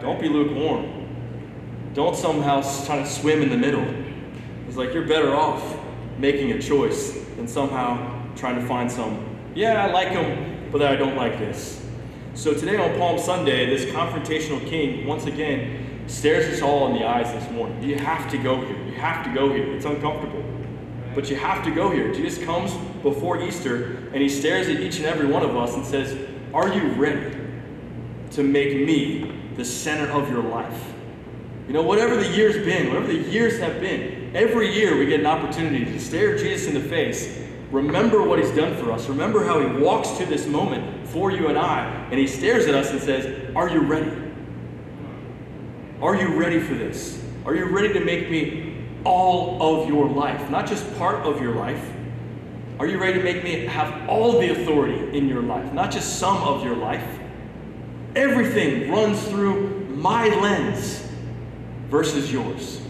Don't 0.00 0.20
be 0.20 0.28
lukewarm. 0.28 1.08
Don't 1.92 2.14
somehow 2.14 2.60
try 2.84 2.98
to 2.98 3.06
swim 3.06 3.42
in 3.42 3.48
the 3.48 3.58
middle. 3.58 3.84
It's 4.68 4.76
like 4.76 4.94
you're 4.94 5.08
better 5.08 5.34
off 5.34 5.76
making 6.18 6.52
a 6.52 6.62
choice 6.62 7.18
than 7.34 7.48
somehow 7.48 8.32
trying 8.36 8.60
to 8.60 8.66
find 8.68 8.92
some, 8.92 9.26
yeah, 9.56 9.84
I 9.84 9.90
like 9.90 10.10
him, 10.10 10.70
but 10.70 10.82
I 10.82 10.94
don't 10.94 11.16
like 11.16 11.36
this. 11.40 11.84
So 12.36 12.52
today 12.52 12.76
on 12.76 12.98
Palm 12.98 13.18
Sunday, 13.18 13.64
this 13.64 13.86
confrontational 13.86 14.60
king 14.68 15.06
once 15.06 15.24
again 15.24 16.04
stares 16.06 16.44
us 16.52 16.60
all 16.60 16.86
in 16.88 16.92
the 16.92 17.08
eyes 17.08 17.32
this 17.32 17.50
morning. 17.50 17.82
You 17.82 17.96
have 17.96 18.30
to 18.30 18.36
go 18.36 18.60
here. 18.60 18.76
You 18.84 18.92
have 18.92 19.24
to 19.24 19.32
go 19.32 19.50
here. 19.50 19.74
It's 19.74 19.86
uncomfortable. 19.86 20.44
But 21.14 21.30
you 21.30 21.36
have 21.36 21.64
to 21.64 21.70
go 21.70 21.90
here. 21.90 22.12
Jesus 22.12 22.44
comes 22.44 22.74
before 23.02 23.42
Easter 23.42 24.10
and 24.12 24.16
he 24.16 24.28
stares 24.28 24.68
at 24.68 24.80
each 24.80 24.98
and 24.98 25.06
every 25.06 25.26
one 25.26 25.44
of 25.44 25.56
us 25.56 25.76
and 25.76 25.86
says, 25.86 26.14
Are 26.52 26.70
you 26.70 26.88
ready 26.88 27.34
to 28.32 28.42
make 28.42 28.86
me 28.86 29.32
the 29.56 29.64
center 29.64 30.12
of 30.12 30.30
your 30.30 30.42
life? 30.42 30.92
You 31.66 31.72
know, 31.72 31.82
whatever 31.82 32.16
the 32.16 32.28
year's 32.28 32.62
been, 32.66 32.88
whatever 32.88 33.06
the 33.06 33.30
years 33.30 33.58
have 33.60 33.80
been, 33.80 34.36
every 34.36 34.74
year 34.74 34.98
we 34.98 35.06
get 35.06 35.20
an 35.20 35.26
opportunity 35.26 35.86
to 35.86 35.98
stare 35.98 36.36
Jesus 36.36 36.68
in 36.68 36.74
the 36.74 36.86
face 36.86 37.45
Remember 37.70 38.22
what 38.22 38.38
he's 38.38 38.52
done 38.52 38.76
for 38.76 38.92
us. 38.92 39.08
Remember 39.08 39.44
how 39.44 39.60
he 39.60 39.66
walks 39.82 40.10
to 40.18 40.26
this 40.26 40.46
moment 40.46 41.06
for 41.08 41.30
you 41.30 41.48
and 41.48 41.58
I, 41.58 41.84
and 42.10 42.18
he 42.18 42.26
stares 42.26 42.66
at 42.66 42.74
us 42.74 42.90
and 42.90 43.00
says, 43.00 43.54
Are 43.56 43.68
you 43.68 43.80
ready? 43.80 44.12
Are 46.00 46.14
you 46.14 46.38
ready 46.38 46.60
for 46.60 46.74
this? 46.74 47.22
Are 47.44 47.54
you 47.54 47.66
ready 47.66 47.92
to 47.94 48.00
make 48.00 48.30
me 48.30 48.84
all 49.04 49.82
of 49.82 49.88
your 49.88 50.08
life? 50.08 50.50
Not 50.50 50.66
just 50.66 50.96
part 50.98 51.26
of 51.26 51.40
your 51.40 51.54
life. 51.54 51.92
Are 52.78 52.86
you 52.86 52.98
ready 52.98 53.18
to 53.18 53.24
make 53.24 53.42
me 53.42 53.64
have 53.64 54.08
all 54.08 54.38
the 54.38 54.50
authority 54.50 55.16
in 55.16 55.26
your 55.26 55.42
life? 55.42 55.72
Not 55.72 55.90
just 55.90 56.18
some 56.18 56.36
of 56.36 56.62
your 56.62 56.76
life. 56.76 57.18
Everything 58.14 58.90
runs 58.90 59.22
through 59.28 59.86
my 59.88 60.28
lens 60.28 61.06
versus 61.88 62.30
yours. 62.30 62.85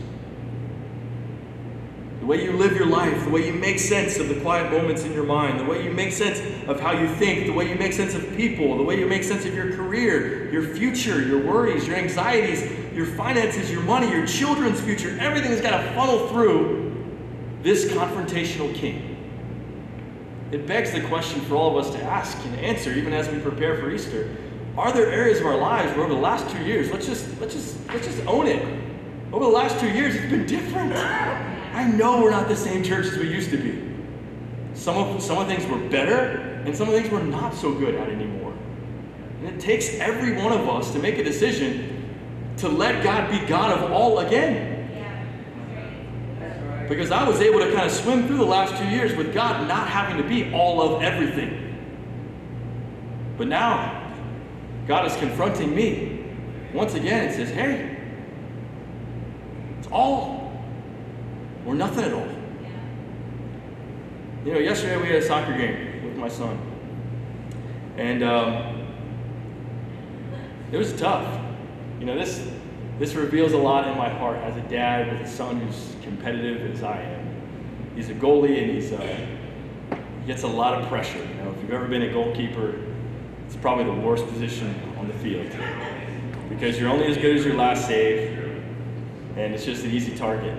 The 2.26 2.32
way 2.32 2.42
you 2.42 2.54
live 2.54 2.76
your 2.76 2.86
life, 2.86 3.22
the 3.22 3.30
way 3.30 3.46
you 3.46 3.52
make 3.52 3.78
sense 3.78 4.18
of 4.18 4.26
the 4.28 4.34
quiet 4.40 4.72
moments 4.72 5.04
in 5.04 5.12
your 5.12 5.22
mind, 5.22 5.60
the 5.60 5.64
way 5.64 5.84
you 5.84 5.92
make 5.92 6.10
sense 6.10 6.40
of 6.66 6.80
how 6.80 6.90
you 6.90 7.06
think, 7.06 7.46
the 7.46 7.52
way 7.52 7.68
you 7.68 7.76
make 7.76 7.92
sense 7.92 8.16
of 8.16 8.36
people, 8.36 8.76
the 8.76 8.82
way 8.82 8.98
you 8.98 9.06
make 9.06 9.22
sense 9.22 9.44
of 9.44 9.54
your 9.54 9.72
career, 9.76 10.50
your 10.50 10.74
future, 10.74 11.22
your 11.22 11.40
worries, 11.46 11.86
your 11.86 11.94
anxieties, 11.94 12.68
your 12.92 13.06
finances, 13.06 13.70
your 13.70 13.82
money, 13.82 14.10
your 14.10 14.26
children's 14.26 14.80
future, 14.80 15.16
everything 15.20 15.52
has 15.52 15.60
got 15.60 15.80
to 15.80 15.92
funnel 15.92 16.26
through 16.26 16.96
this 17.62 17.92
confrontational 17.92 18.74
king. 18.74 19.16
It 20.50 20.66
begs 20.66 20.90
the 20.90 21.02
question 21.02 21.40
for 21.42 21.54
all 21.54 21.78
of 21.78 21.86
us 21.86 21.94
to 21.94 22.02
ask 22.02 22.36
and 22.44 22.56
answer, 22.56 22.92
even 22.92 23.12
as 23.12 23.28
we 23.28 23.38
prepare 23.38 23.78
for 23.78 23.88
Easter. 23.92 24.36
Are 24.76 24.92
there 24.92 25.12
areas 25.12 25.38
of 25.38 25.46
our 25.46 25.56
lives 25.56 25.92
where 25.92 26.04
over 26.04 26.12
the 26.12 26.20
last 26.20 26.50
two 26.50 26.64
years, 26.64 26.90
let's 26.90 27.06
just 27.06 27.40
let's 27.40 27.54
just 27.54 27.76
let's 27.86 28.04
just 28.04 28.26
own 28.26 28.48
it. 28.48 28.66
Over 29.32 29.44
the 29.44 29.50
last 29.50 29.78
two 29.78 29.88
years, 29.88 30.16
it's 30.16 30.28
been 30.28 30.44
different. 30.44 30.92
I 31.76 31.86
know 31.86 32.22
we're 32.22 32.30
not 32.30 32.48
the 32.48 32.56
same 32.56 32.82
church 32.82 33.04
as 33.04 33.18
we 33.18 33.28
used 33.28 33.50
to 33.50 33.58
be. 33.58 33.82
some 34.72 34.96
of 34.96 35.22
some 35.22 35.38
of 35.38 35.46
things 35.46 35.66
we're 35.66 35.88
better, 35.88 36.62
and 36.64 36.74
some 36.74 36.88
of 36.88 36.94
things 36.94 37.10
we're 37.10 37.22
not 37.22 37.54
so 37.54 37.72
good 37.74 37.94
at 37.94 38.08
anymore. 38.08 38.54
And 39.40 39.48
it 39.48 39.60
takes 39.60 39.94
every 39.96 40.36
one 40.36 40.52
of 40.52 40.68
us 40.68 40.90
to 40.92 40.98
make 40.98 41.18
a 41.18 41.24
decision 41.24 42.14
to 42.58 42.68
let 42.68 43.04
God 43.04 43.30
be 43.30 43.46
God 43.46 43.78
of 43.78 43.92
all 43.92 44.20
again. 44.20 44.72
Because 46.88 47.10
I 47.10 47.28
was 47.28 47.40
able 47.40 47.58
to 47.58 47.72
kind 47.72 47.84
of 47.86 47.92
swim 47.92 48.26
through 48.26 48.38
the 48.38 48.44
last 48.44 48.80
two 48.80 48.88
years 48.88 49.14
with 49.14 49.34
God 49.34 49.66
not 49.68 49.88
having 49.88 50.16
to 50.22 50.26
be 50.26 50.54
all 50.54 50.80
of 50.80 51.02
everything. 51.02 51.76
But 53.36 53.48
now, 53.48 54.14
God 54.86 55.04
is 55.04 55.16
confronting 55.16 55.74
me 55.74 56.24
once 56.72 56.94
again 56.94 57.26
and 57.26 57.34
says, 57.34 57.50
hey, 57.50 57.98
it's 59.78 59.88
all 59.88 60.36
or 61.66 61.74
nothing 61.74 62.05
at 62.05 62.12
all. 62.12 62.29
You 64.44 64.52
know, 64.52 64.59
yesterday 64.59 64.96
we 64.96 65.09
had 65.09 65.16
a 65.16 65.26
soccer 65.26 65.57
game 65.57 66.05
with 66.05 66.16
my 66.16 66.29
son. 66.29 66.59
And 67.96 68.22
um, 68.22 68.87
it 70.70 70.76
was 70.76 70.92
tough. 70.94 71.40
You 71.98 72.07
know, 72.07 72.16
this 72.16 72.48
this 72.98 73.14
reveals 73.14 73.52
a 73.52 73.59
lot 73.59 73.87
in 73.88 73.96
my 73.96 74.09
heart 74.09 74.38
as 74.38 74.57
a 74.57 74.62
dad 74.68 75.12
with 75.12 75.20
a 75.26 75.31
son 75.31 75.61
who's 75.61 75.96
competitive 76.02 76.70
as 76.74 76.83
I 76.83 77.00
am. 77.00 77.26
He's 77.94 78.09
a 78.09 78.14
goalie 78.14 78.62
and 78.62 78.70
he's 78.70 78.92
uh, 78.92 79.26
he 80.20 80.26
gets 80.26 80.44
a 80.44 80.48
lot 80.48 80.81
of 80.81 80.88
pressure. 80.88 81.18
You 81.18 81.35
know, 81.35 81.50
if 81.50 81.62
you've 81.62 81.72
ever 81.72 81.87
been 81.87 82.02
a 82.02 82.12
goalkeeper, 82.12 82.81
it's 83.46 83.57
probably 83.57 83.85
the 83.85 84.00
worst 84.00 84.26
position 84.29 84.74
on 84.98 85.09
the 85.09 85.14
field 85.14 85.50
because 86.48 86.79
you're 86.79 86.90
only 86.90 87.07
as 87.07 87.16
good 87.16 87.37
as 87.37 87.44
your 87.44 87.55
last 87.55 87.87
save, 87.87 88.38
and 89.37 89.55
it's 89.55 89.64
just 89.64 89.85
an 89.85 89.90
easy 89.90 90.16
target. 90.16 90.57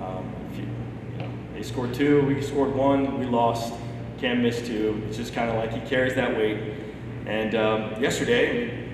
Um, 0.00 0.32
you, 0.54 0.62
you 0.62 1.18
know, 1.18 1.30
they 1.60 1.66
scored 1.66 1.92
two, 1.92 2.22
we 2.22 2.40
scored 2.40 2.74
one, 2.74 3.18
we 3.18 3.26
lost. 3.26 3.74
Cam 4.18 4.42
missed 4.42 4.64
two. 4.64 5.02
It's 5.06 5.18
just 5.18 5.34
kind 5.34 5.50
of 5.50 5.56
like 5.56 5.70
he 5.74 5.86
carries 5.86 6.14
that 6.14 6.34
weight. 6.34 6.72
And 7.26 7.54
um, 7.54 8.02
yesterday, 8.02 8.88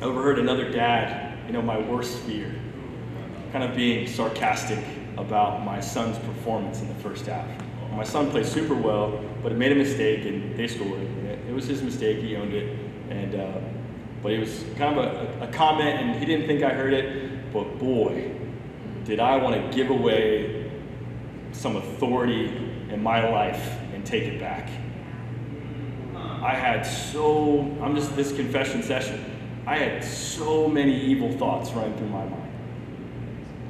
I 0.00 0.04
overheard 0.04 0.38
another 0.38 0.70
dad, 0.70 1.36
you 1.48 1.52
know, 1.52 1.60
my 1.60 1.76
worst 1.76 2.16
fear, 2.18 2.54
kind 3.50 3.64
of 3.64 3.74
being 3.74 4.06
sarcastic 4.06 4.78
about 5.16 5.64
my 5.64 5.80
son's 5.80 6.16
performance 6.18 6.80
in 6.80 6.86
the 6.86 6.94
first 6.94 7.26
half. 7.26 7.44
My 7.90 8.04
son 8.04 8.30
played 8.30 8.46
super 8.46 8.74
well, 8.74 9.20
but 9.42 9.50
he 9.50 9.58
made 9.58 9.72
a 9.72 9.74
mistake 9.74 10.26
and 10.26 10.56
they 10.56 10.68
scored. 10.68 11.00
It 11.00 11.52
was 11.52 11.66
his 11.66 11.82
mistake, 11.82 12.18
he 12.18 12.36
owned 12.36 12.52
it. 12.54 12.78
And, 13.10 13.34
uh, 13.34 13.58
but 14.22 14.30
it 14.30 14.38
was 14.38 14.64
kind 14.76 14.96
of 14.96 15.04
a, 15.04 15.48
a 15.48 15.48
comment 15.48 15.98
and 15.98 16.20
he 16.20 16.24
didn't 16.24 16.46
think 16.46 16.62
I 16.62 16.70
heard 16.70 16.92
it, 16.92 17.52
but 17.52 17.80
boy, 17.80 18.30
did 19.04 19.18
I 19.18 19.38
want 19.38 19.56
to 19.56 19.76
give 19.76 19.90
away 19.90 20.53
some 21.54 21.76
authority 21.76 22.46
in 22.90 23.02
my 23.02 23.26
life 23.28 23.78
and 23.94 24.04
take 24.04 24.24
it 24.24 24.38
back. 24.38 24.68
I 26.14 26.54
had 26.54 26.82
so, 26.82 27.60
I'm 27.80 27.96
just 27.96 28.14
this 28.16 28.34
confession 28.36 28.82
session. 28.82 29.24
I 29.66 29.78
had 29.78 30.04
so 30.04 30.68
many 30.68 31.00
evil 31.00 31.32
thoughts 31.38 31.70
running 31.70 31.96
through 31.96 32.08
my 32.08 32.24
mind. 32.24 32.52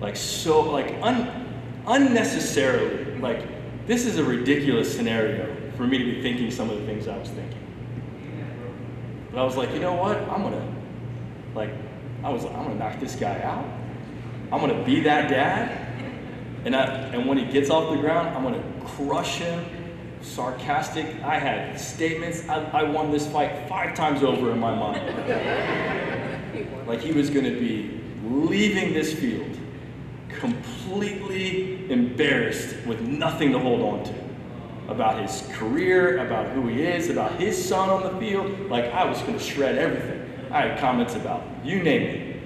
Like, 0.01 0.17
so, 0.17 0.61
like, 0.61 0.93
un, 1.01 1.47
unnecessarily. 1.87 3.17
Like, 3.21 3.87
this 3.87 4.07
is 4.07 4.19
a 4.19 4.25
ridiculous 4.25 4.95
scenario 4.95 5.55
for 5.77 5.87
me 5.87 5.99
to 5.99 6.05
be 6.05 6.21
thinking 6.21 6.51
some 6.51 6.69
of 6.69 6.81
the 6.81 6.87
things 6.87 7.07
I 7.07 7.17
was 7.17 7.29
thinking. 7.29 7.61
But 9.31 9.41
I 9.41 9.45
was 9.45 9.57
like, 9.57 9.73
you 9.73 9.79
know 9.79 9.95
what? 9.95 10.17
I'm 10.17 10.43
gonna, 10.43 10.75
like, 11.55 11.71
I 12.25 12.31
was 12.31 12.43
like, 12.43 12.55
I'm 12.57 12.65
gonna 12.65 12.75
knock 12.75 12.99
this 12.99 13.15
guy 13.15 13.41
out. 13.43 13.65
I'm 14.51 14.61
gonna 14.61 14.83
be 14.85 15.01
that 15.03 15.29
dad. 15.29 15.84
And, 16.65 16.75
I, 16.75 16.85
and 16.85 17.27
when 17.27 17.39
he 17.39 17.45
gets 17.45 17.71
off 17.71 17.91
the 17.91 18.01
ground, 18.01 18.29
I'm 18.29 18.43
gonna 18.43 18.63
crush 18.85 19.39
him 19.39 19.65
sarcastic. 20.25 21.07
I 21.23 21.39
had 21.39 21.79
statements. 21.79 22.49
I, 22.49 22.65
I 22.71 22.83
won 22.85 23.11
this 23.11 23.27
fight 23.27 23.69
five 23.69 23.95
times 23.95 24.23
over 24.23 24.51
in 24.51 24.59
my 24.59 24.75
mind. 24.75 25.05
like 26.87 27.01
he 27.01 27.13
was 27.13 27.31
going 27.31 27.45
to 27.45 27.59
be 27.59 28.01
leaving 28.25 28.93
this 28.95 29.13
field 29.13 29.59
completely 30.29 31.91
embarrassed 31.91 32.75
with 32.87 33.01
nothing 33.03 33.53
to 33.53 33.59
hold 33.59 33.81
on 33.81 34.05
to 34.05 34.15
about 34.89 35.23
his 35.23 35.49
career, 35.57 36.19
about 36.27 36.51
who 36.51 36.67
he 36.69 36.83
is, 36.83 37.09
about 37.09 37.33
his 37.41 37.63
son 37.63 37.89
on 37.89 38.03
the 38.03 38.21
field. 38.21 38.69
Like 38.69 38.87
I 38.87 39.05
was 39.05 39.21
going 39.23 39.35
to 39.35 39.41
shred 39.43 39.79
everything. 39.79 40.21
I 40.51 40.69
had 40.69 40.79
comments 40.79 41.15
about 41.15 41.43
you 41.65 41.83
name 41.83 42.03
it, 42.03 42.43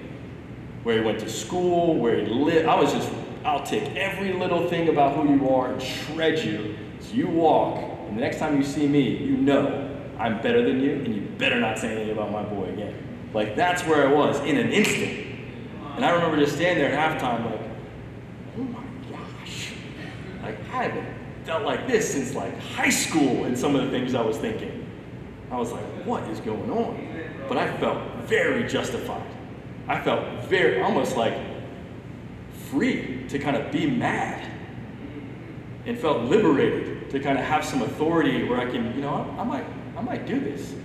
where 0.83 0.99
he 0.99 1.03
went 1.03 1.19
to 1.19 1.29
school, 1.29 1.95
where 1.95 2.19
he 2.19 2.27
lived. 2.27 2.67
I 2.67 2.79
was 2.79 2.93
just, 2.93 3.11
I'll 3.45 3.63
take 3.65 3.95
every 3.95 4.33
little 4.33 4.67
thing 4.69 4.89
about 4.89 5.15
who 5.15 5.33
you 5.33 5.49
are 5.49 5.71
and 5.71 5.81
shred 5.81 6.39
you 6.39 6.75
as 6.99 7.13
you 7.13 7.27
walk, 7.27 7.77
and 8.07 8.17
the 8.17 8.21
next 8.21 8.37
time 8.39 8.57
you 8.57 8.63
see 8.63 8.87
me, 8.87 9.17
you 9.17 9.37
know 9.37 9.85
I'm 10.17 10.41
better 10.41 10.61
than 10.61 10.81
you, 10.81 10.93
and 10.93 11.15
you 11.15 11.21
better 11.37 11.59
not 11.59 11.79
say 11.79 11.95
anything 11.95 12.11
about 12.11 12.31
my 12.31 12.43
boy 12.43 12.65
again. 12.65 12.95
Like, 13.33 13.55
that's 13.55 13.83
where 13.83 14.07
I 14.07 14.11
was 14.11 14.39
in 14.41 14.57
an 14.57 14.71
instant. 14.71 15.27
And 15.95 16.03
I 16.03 16.11
remember 16.11 16.37
just 16.37 16.55
standing 16.55 16.83
there 16.83 16.93
at 16.93 17.21
halftime, 17.21 17.45
like, 17.45 17.61
oh 18.57 18.61
my 18.61 18.83
gosh. 19.11 19.73
Like, 20.43 20.59
I 20.73 20.83
haven't 20.83 21.07
felt 21.45 21.63
like 21.63 21.87
this 21.87 22.11
since 22.11 22.35
like 22.35 22.57
high 22.59 22.89
school 22.89 23.45
and 23.45 23.57
some 23.57 23.75
of 23.75 23.83
the 23.83 23.89
things 23.89 24.13
I 24.13 24.21
was 24.21 24.37
thinking. 24.37 24.85
I 25.51 25.57
was 25.57 25.71
like, 25.71 25.85
what 26.05 26.23
is 26.29 26.39
going 26.41 26.69
on? 26.69 27.07
But 27.47 27.57
I 27.57 27.75
felt 27.77 27.99
very 28.25 28.67
justified. 28.67 29.25
I 29.87 29.99
felt 30.01 30.43
very, 30.45 30.81
almost 30.81 31.17
like 31.17 31.35
free 32.69 33.25
to 33.29 33.39
kind 33.39 33.55
of 33.55 33.71
be 33.71 33.89
mad 33.89 34.49
and 35.85 35.97
felt 35.97 36.25
liberated 36.25 37.09
to 37.09 37.19
kind 37.19 37.37
of 37.37 37.45
have 37.45 37.65
some 37.65 37.81
authority 37.81 38.43
where 38.43 38.59
I 38.59 38.69
can, 38.69 38.93
you 38.95 39.01
know, 39.01 39.33
I, 39.37 39.41
I 39.41 39.43
might, 39.43 39.65
I 39.97 40.01
might 40.01 40.25
do 40.25 40.39
this. 40.39 40.75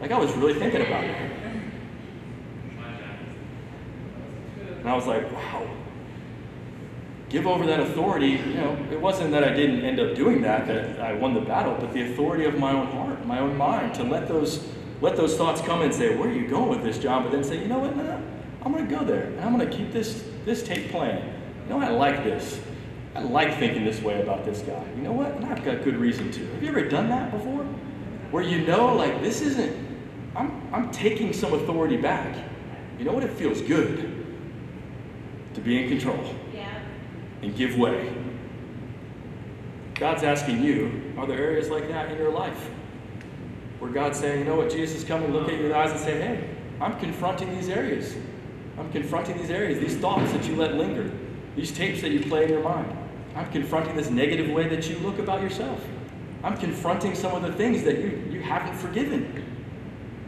Like 0.00 0.12
I 0.12 0.18
was 0.18 0.32
really 0.34 0.54
thinking 0.54 0.82
about 0.82 1.04
it. 1.04 1.16
And 4.80 4.88
I 4.88 4.94
was 4.94 5.06
like, 5.06 5.30
wow. 5.32 5.68
Give 7.28 7.46
over 7.46 7.66
that 7.66 7.80
authority. 7.80 8.28
You 8.28 8.54
know, 8.54 8.86
it 8.90 9.00
wasn't 9.00 9.32
that 9.32 9.42
I 9.42 9.52
didn't 9.52 9.80
end 9.80 9.98
up 9.98 10.14
doing 10.14 10.42
that, 10.42 10.66
that 10.68 11.00
I 11.00 11.14
won 11.14 11.34
the 11.34 11.40
battle, 11.40 11.76
but 11.78 11.92
the 11.92 12.12
authority 12.12 12.44
of 12.44 12.56
my 12.58 12.72
own 12.72 12.86
heart, 12.86 13.26
my 13.26 13.40
own 13.40 13.56
mind, 13.56 13.94
to 13.96 14.04
let 14.04 14.28
those 14.28 14.64
let 15.00 15.16
those 15.16 15.36
thoughts 15.36 15.60
come 15.60 15.82
and 15.82 15.92
say, 15.92 16.16
where 16.16 16.28
are 16.28 16.32
you 16.32 16.48
going 16.48 16.70
with 16.70 16.82
this, 16.82 16.98
John? 16.98 17.22
But 17.22 17.32
then 17.32 17.44
say, 17.44 17.60
you 17.60 17.68
know 17.68 17.80
what, 17.80 17.94
no, 17.96 18.02
no, 18.02 18.22
I'm 18.66 18.72
gonna 18.72 18.90
go 18.90 19.04
there 19.04 19.26
and 19.26 19.40
I'm 19.42 19.56
gonna 19.56 19.70
keep 19.70 19.92
this 19.92 20.24
this 20.44 20.64
tape 20.64 20.90
playing. 20.90 21.24
You 21.68 21.70
know, 21.70 21.80
I 21.80 21.90
like 21.90 22.24
this. 22.24 22.60
I 23.14 23.20
like 23.20 23.60
thinking 23.60 23.84
this 23.84 24.02
way 24.02 24.20
about 24.20 24.44
this 24.44 24.58
guy. 24.62 24.84
You 24.96 25.02
know 25.02 25.12
what? 25.12 25.36
And 25.36 25.44
I've 25.44 25.64
got 25.64 25.84
good 25.84 25.96
reason 25.96 26.32
to. 26.32 26.46
Have 26.48 26.62
you 26.64 26.68
ever 26.70 26.82
done 26.82 27.08
that 27.10 27.30
before? 27.30 27.62
Where 28.32 28.42
you 28.42 28.66
know, 28.66 28.92
like, 28.92 29.22
this 29.22 29.40
isn't, 29.40 29.72
I'm, 30.34 30.68
I'm 30.72 30.90
taking 30.90 31.32
some 31.32 31.54
authority 31.54 31.96
back. 31.96 32.36
You 32.98 33.04
know 33.04 33.12
what? 33.12 33.22
It 33.22 33.30
feels 33.30 33.62
good 33.62 34.26
to 35.54 35.60
be 35.60 35.84
in 35.84 35.88
control 35.88 36.34
yeah. 36.52 36.80
and 37.42 37.56
give 37.56 37.78
way. 37.78 38.12
God's 39.94 40.24
asking 40.24 40.64
you, 40.64 41.14
are 41.16 41.26
there 41.26 41.38
areas 41.38 41.68
like 41.68 41.86
that 41.86 42.10
in 42.10 42.18
your 42.18 42.32
life? 42.32 42.68
Where 43.78 43.92
God's 43.92 44.18
saying, 44.18 44.40
you 44.40 44.44
know 44.44 44.56
what, 44.56 44.70
Jesus 44.70 44.98
is 44.98 45.04
coming, 45.04 45.32
look 45.32 45.48
at 45.48 45.58
your 45.58 45.74
eyes 45.74 45.92
and 45.92 46.00
say, 46.00 46.18
hey, 46.20 46.50
I'm 46.80 46.98
confronting 46.98 47.54
these 47.54 47.68
areas. 47.68 48.16
I'm 48.78 48.90
confronting 48.92 49.38
these 49.38 49.50
areas, 49.50 49.80
these 49.80 49.96
thoughts 49.96 50.32
that 50.32 50.46
you 50.46 50.56
let 50.56 50.74
linger, 50.74 51.10
these 51.54 51.72
tapes 51.72 52.02
that 52.02 52.10
you 52.10 52.20
play 52.20 52.44
in 52.44 52.50
your 52.50 52.62
mind. 52.62 52.94
I'm 53.34 53.50
confronting 53.50 53.96
this 53.96 54.10
negative 54.10 54.50
way 54.50 54.68
that 54.68 54.88
you 54.88 54.98
look 54.98 55.18
about 55.18 55.42
yourself. 55.42 55.84
I'm 56.42 56.56
confronting 56.56 57.14
some 57.14 57.34
of 57.34 57.42
the 57.42 57.52
things 57.52 57.82
that 57.84 57.98
you, 57.98 58.22
you 58.30 58.40
haven't 58.40 58.76
forgiven. 58.76 59.44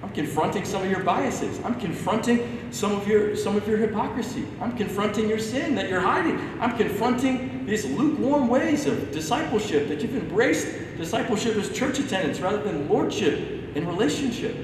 I'm 0.02 0.10
confronting 0.10 0.64
some 0.64 0.82
of 0.82 0.90
your 0.90 1.02
biases. 1.02 1.60
I'm 1.64 1.78
confronting 1.78 2.68
some 2.70 2.92
of 2.92 3.06
your 3.06 3.36
some 3.36 3.56
of 3.56 3.66
your 3.66 3.78
hypocrisy. 3.78 4.46
I'm 4.60 4.76
confronting 4.76 5.28
your 5.28 5.38
sin 5.38 5.74
that 5.74 5.88
you're 5.88 6.00
hiding. 6.00 6.38
I'm 6.60 6.76
confronting 6.76 7.66
these 7.66 7.84
lukewarm 7.84 8.48
ways 8.48 8.86
of 8.86 9.12
discipleship 9.12 9.88
that 9.88 10.00
you've 10.00 10.16
embraced. 10.16 10.68
Discipleship 10.96 11.56
as 11.56 11.76
church 11.76 11.98
attendance 11.98 12.40
rather 12.40 12.62
than 12.62 12.88
lordship 12.88 13.38
and 13.74 13.86
relationship. 13.86 14.56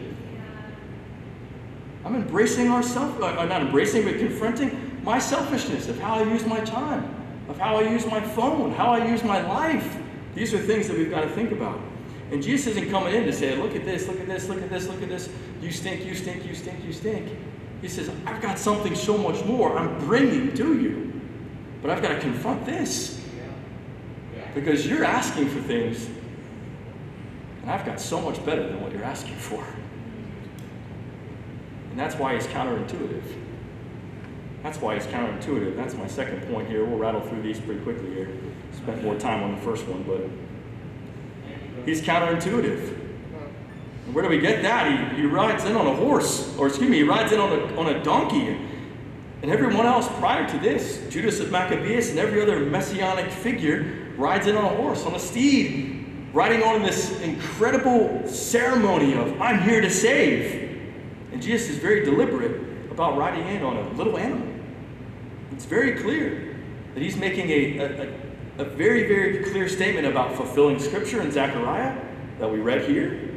I'm 2.05 2.17
embracing 2.17 2.71
ourself, 2.71 3.21
uh, 3.23 3.45
not 3.45 3.63
embracing, 3.63 4.05
but 4.05 4.19
confronting 4.19 5.01
my 5.03 5.19
selfishness 5.19 5.89
of 5.89 5.99
how 5.99 6.17
I 6.17 6.23
use 6.23 6.45
my 6.47 6.61
time 6.61 7.15
of 7.49 7.59
how 7.59 7.77
I 7.77 7.83
use 7.83 8.07
my 8.07 8.21
phone, 8.21 8.73
how 8.73 8.93
I 8.93 9.07
use 9.07 9.23
my 9.23 9.41
life. 9.43 9.97
These 10.35 10.55
are 10.55 10.59
things 10.59 10.89
that 10.89 10.97
we've 10.97 11.11
got 11.11 11.21
to 11.23 11.29
think 11.29 11.53
about. 11.53 11.79
And 12.31 12.43
Jesus 12.43 12.69
isn't 12.69 12.91
coming 12.91 13.15
in 13.15 13.25
to 13.25 13.33
say, 13.33 13.57
look 13.57 13.77
at 13.77 13.85
this, 13.85 14.09
look 14.09 14.19
at 14.19 14.27
this, 14.27 14.49
look 14.49 14.63
at 14.63 14.71
this, 14.71 14.89
look 14.89 15.03
at 15.03 15.09
this. 15.09 15.29
You 15.61 15.71
stink, 15.71 16.05
you 16.05 16.15
stink, 16.15 16.45
you 16.47 16.55
stink, 16.55 16.85
you 16.85 16.93
stink. 16.93 17.29
He 17.81 17.89
says, 17.89 18.11
I've 18.25 18.41
got 18.41 18.59
something 18.59 18.95
so 18.95 19.19
much 19.19 19.45
more 19.45 19.79
I'm 19.79 19.99
bringing 20.01 20.55
to 20.55 20.81
you. 20.81 21.21
But 21.83 21.91
I've 21.91 22.03
got 22.03 22.09
to 22.09 22.21
confront 22.21 22.65
this. 22.65 23.21
Because 24.55 24.87
you're 24.87 25.05
asking 25.05 25.49
for 25.49 25.61
things, 25.61 26.09
and 27.63 27.71
I've 27.71 27.85
got 27.85 28.01
so 28.01 28.21
much 28.21 28.45
better 28.47 28.67
than 28.67 28.81
what 28.81 28.93
you're 28.93 29.05
asking 29.05 29.35
for. 29.37 29.65
And 31.95 32.01
that's 32.01 32.17
why 32.17 32.35
it's 32.35 32.49
counterintuitive. 32.49 33.23
That's 34.65 34.81
why 34.81 34.97
it's 34.97 35.07
counterintuitive. 35.07 35.77
That's 35.77 35.95
my 35.95 36.09
second 36.09 36.45
point 36.53 36.69
here. 36.69 36.85
We'll 36.85 36.99
rattle 36.99 37.21
through 37.21 37.43
these 37.43 37.61
pretty 37.61 37.83
quickly 37.83 38.13
here. 38.13 38.37
Spent 38.73 39.01
more 39.05 39.15
time 39.15 39.45
on 39.45 39.55
the 39.55 39.61
first 39.61 39.87
one, 39.87 40.03
but 40.03 40.23
he's 41.87 42.03
counterintuitive. 42.03 42.99
And 44.07 44.13
where 44.13 44.25
do 44.25 44.29
we 44.29 44.41
get 44.41 44.61
that? 44.63 45.13
He, 45.13 45.21
he 45.21 45.25
rides 45.25 45.67
in 45.67 45.77
on 45.77 45.87
a 45.87 45.95
horse, 45.95 46.53
or 46.59 46.67
excuse 46.67 46.91
me, 46.91 46.97
he 46.97 47.05
rides 47.05 47.31
in 47.31 47.39
on 47.39 47.53
a, 47.53 47.79
on 47.79 47.87
a 47.87 48.03
donkey. 48.03 48.59
And 49.43 49.53
everyone 49.53 49.87
else 49.87 50.09
prior 50.19 50.49
to 50.49 50.59
this, 50.59 51.01
Judas 51.11 51.39
of 51.39 51.53
Maccabeus 51.53 52.11
and 52.11 52.19
every 52.19 52.43
other 52.43 52.59
messianic 52.59 53.31
figure, 53.31 54.11
rides 54.17 54.49
in 54.49 54.57
on 54.57 54.65
a 54.65 54.77
horse, 54.77 55.07
on 55.07 55.15
a 55.15 55.21
steed, 55.21 56.05
riding 56.33 56.65
on 56.65 56.83
this 56.83 57.21
incredible 57.21 58.27
ceremony 58.27 59.15
of, 59.15 59.41
I'm 59.41 59.61
here 59.61 59.81
to 59.81 59.91
save. 59.91 60.64
Jesus 61.45 61.71
is 61.71 61.79
very 61.79 62.05
deliberate 62.05 62.63
about 62.91 63.19
riding 63.19 63.47
in 63.49 63.63
on 63.63 63.77
a 63.77 63.89
little 63.91 64.17
animal. 64.17 64.49
It's 65.53 65.67
very 65.67 65.93
clear 65.93 66.57
that 66.95 67.03
he's 67.03 67.17
making 67.17 67.51
a, 67.51 67.79
a, 67.79 68.63
a 68.63 68.65
very, 68.65 69.07
very 69.07 69.45
clear 69.45 69.69
statement 69.69 70.07
about 70.07 70.35
fulfilling 70.37 70.79
Scripture 70.79 71.21
in 71.21 71.31
Zechariah 71.31 72.01
that 72.39 72.51
we 72.51 72.61
read 72.61 72.89
here. 72.89 73.31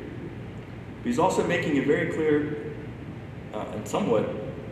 But 1.02 1.08
he's 1.08 1.20
also 1.20 1.46
making 1.46 1.78
a 1.80 1.82
very 1.82 2.14
clear 2.14 2.74
uh, 3.54 3.66
and 3.74 3.86
somewhat, 3.86 4.30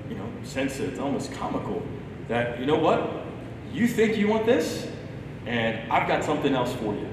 you 0.10 0.16
know, 0.16 0.28
sense 0.44 0.80
it's 0.80 1.00
almost 1.00 1.34
comical 1.34 1.86
that, 2.30 2.60
you 2.60 2.66
know 2.66 2.78
what? 2.78 3.26
You 3.74 3.88
think 3.88 4.18
you 4.18 4.30
want 4.30 4.46
this, 4.46 4.90
and 5.46 5.92
I've 5.92 6.08
got 6.08 6.24
something 6.24 6.54
else 6.54 6.74
for 6.76 6.94
you. 6.94 7.10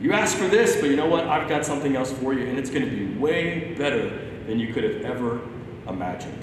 You 0.00 0.12
asked 0.12 0.36
for 0.36 0.48
this, 0.48 0.80
but 0.80 0.90
you 0.90 0.96
know 0.96 1.06
what? 1.06 1.26
I've 1.28 1.48
got 1.48 1.64
something 1.64 1.94
else 1.94 2.12
for 2.12 2.34
you, 2.34 2.46
and 2.46 2.58
it's 2.58 2.68
going 2.68 2.84
to 2.84 2.90
be 2.90 3.14
way 3.14 3.74
better 3.74 4.25
than 4.46 4.58
you 4.58 4.72
could 4.72 4.84
have 4.84 5.02
ever 5.02 5.40
imagined. 5.88 6.42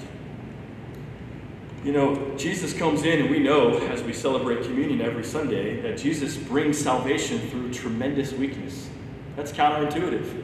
You 1.84 1.92
know, 1.92 2.34
Jesus 2.36 2.72
comes 2.72 3.04
in, 3.04 3.20
and 3.20 3.30
we 3.30 3.38
know 3.38 3.76
as 3.88 4.02
we 4.02 4.14
celebrate 4.14 4.62
communion 4.62 5.02
every 5.02 5.24
Sunday 5.24 5.80
that 5.82 5.98
Jesus 5.98 6.36
brings 6.36 6.78
salvation 6.78 7.38
through 7.50 7.74
tremendous 7.74 8.32
weakness. 8.32 8.88
That's 9.36 9.52
counterintuitive. 9.52 10.42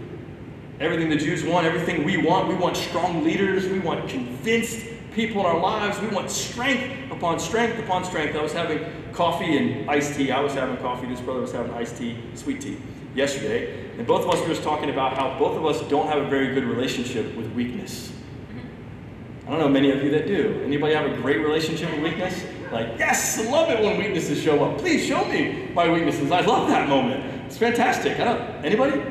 Everything 0.81 1.09
the 1.09 1.17
Jews 1.17 1.45
want, 1.45 1.67
everything 1.67 2.05
we 2.05 2.17
want, 2.17 2.49
we 2.49 2.55
want 2.55 2.77
strong 2.77 3.25
leaders, 3.25 3.67
we 3.67 3.79
want 3.79 4.09
convinced 4.09 4.87
people 5.13 5.41
in 5.41 5.47
our 5.47 5.59
lives, 5.59 6.01
we 6.01 6.09
want 6.09 6.31
strength 6.31 7.11
upon 7.11 7.39
strength 7.41 7.79
upon 7.79 8.05
strength. 8.05 8.37
I 8.37 8.43
was 8.43 8.53
having 8.53 8.85
coffee 9.13 9.57
and 9.57 9.91
iced 9.91 10.17
tea. 10.17 10.31
I 10.31 10.41
was 10.41 10.55
having 10.55 10.77
coffee, 10.79 11.07
this 11.07 11.21
brother 11.21 11.41
was 11.41 11.53
having 11.53 11.73
iced 11.73 11.97
tea, 11.97 12.17
sweet 12.35 12.61
tea, 12.61 12.79
yesterday. 13.15 13.90
And 14.01 14.07
both 14.07 14.25
of 14.25 14.31
us 14.31 14.41
were 14.41 14.47
just 14.47 14.63
talking 14.63 14.89
about 14.89 15.15
how 15.15 15.39
both 15.39 15.59
of 15.59 15.67
us 15.67 15.87
don't 15.91 16.07
have 16.07 16.23
a 16.23 16.27
very 16.27 16.55
good 16.55 16.65
relationship 16.65 17.37
with 17.37 17.53
weakness. 17.53 18.11
Mm-hmm. 18.11 19.47
I 19.47 19.51
don't 19.51 19.61
know 19.61 19.69
many 19.69 19.91
of 19.91 20.03
you 20.03 20.11
that 20.13 20.27
do. 20.27 20.63
Anybody 20.65 20.95
have 20.95 21.05
a 21.05 21.15
great 21.17 21.43
relationship 21.43 21.91
with 21.91 22.01
weakness? 22.01 22.43
Like, 22.73 22.99
yes, 22.99 23.39
I 23.39 23.51
love 23.51 23.69
it 23.69 23.85
when 23.85 23.99
weaknesses 23.99 24.43
show 24.43 24.65
up. 24.65 24.79
Please 24.79 25.07
show 25.07 25.23
me 25.27 25.69
my 25.75 25.87
weaknesses. 25.87 26.33
I 26.33 26.41
love 26.41 26.69
that 26.69 26.89
moment. 26.89 27.45
It's 27.45 27.59
fantastic. 27.59 28.19
I 28.19 28.25
don't, 28.25 28.41
anybody? 28.65 29.03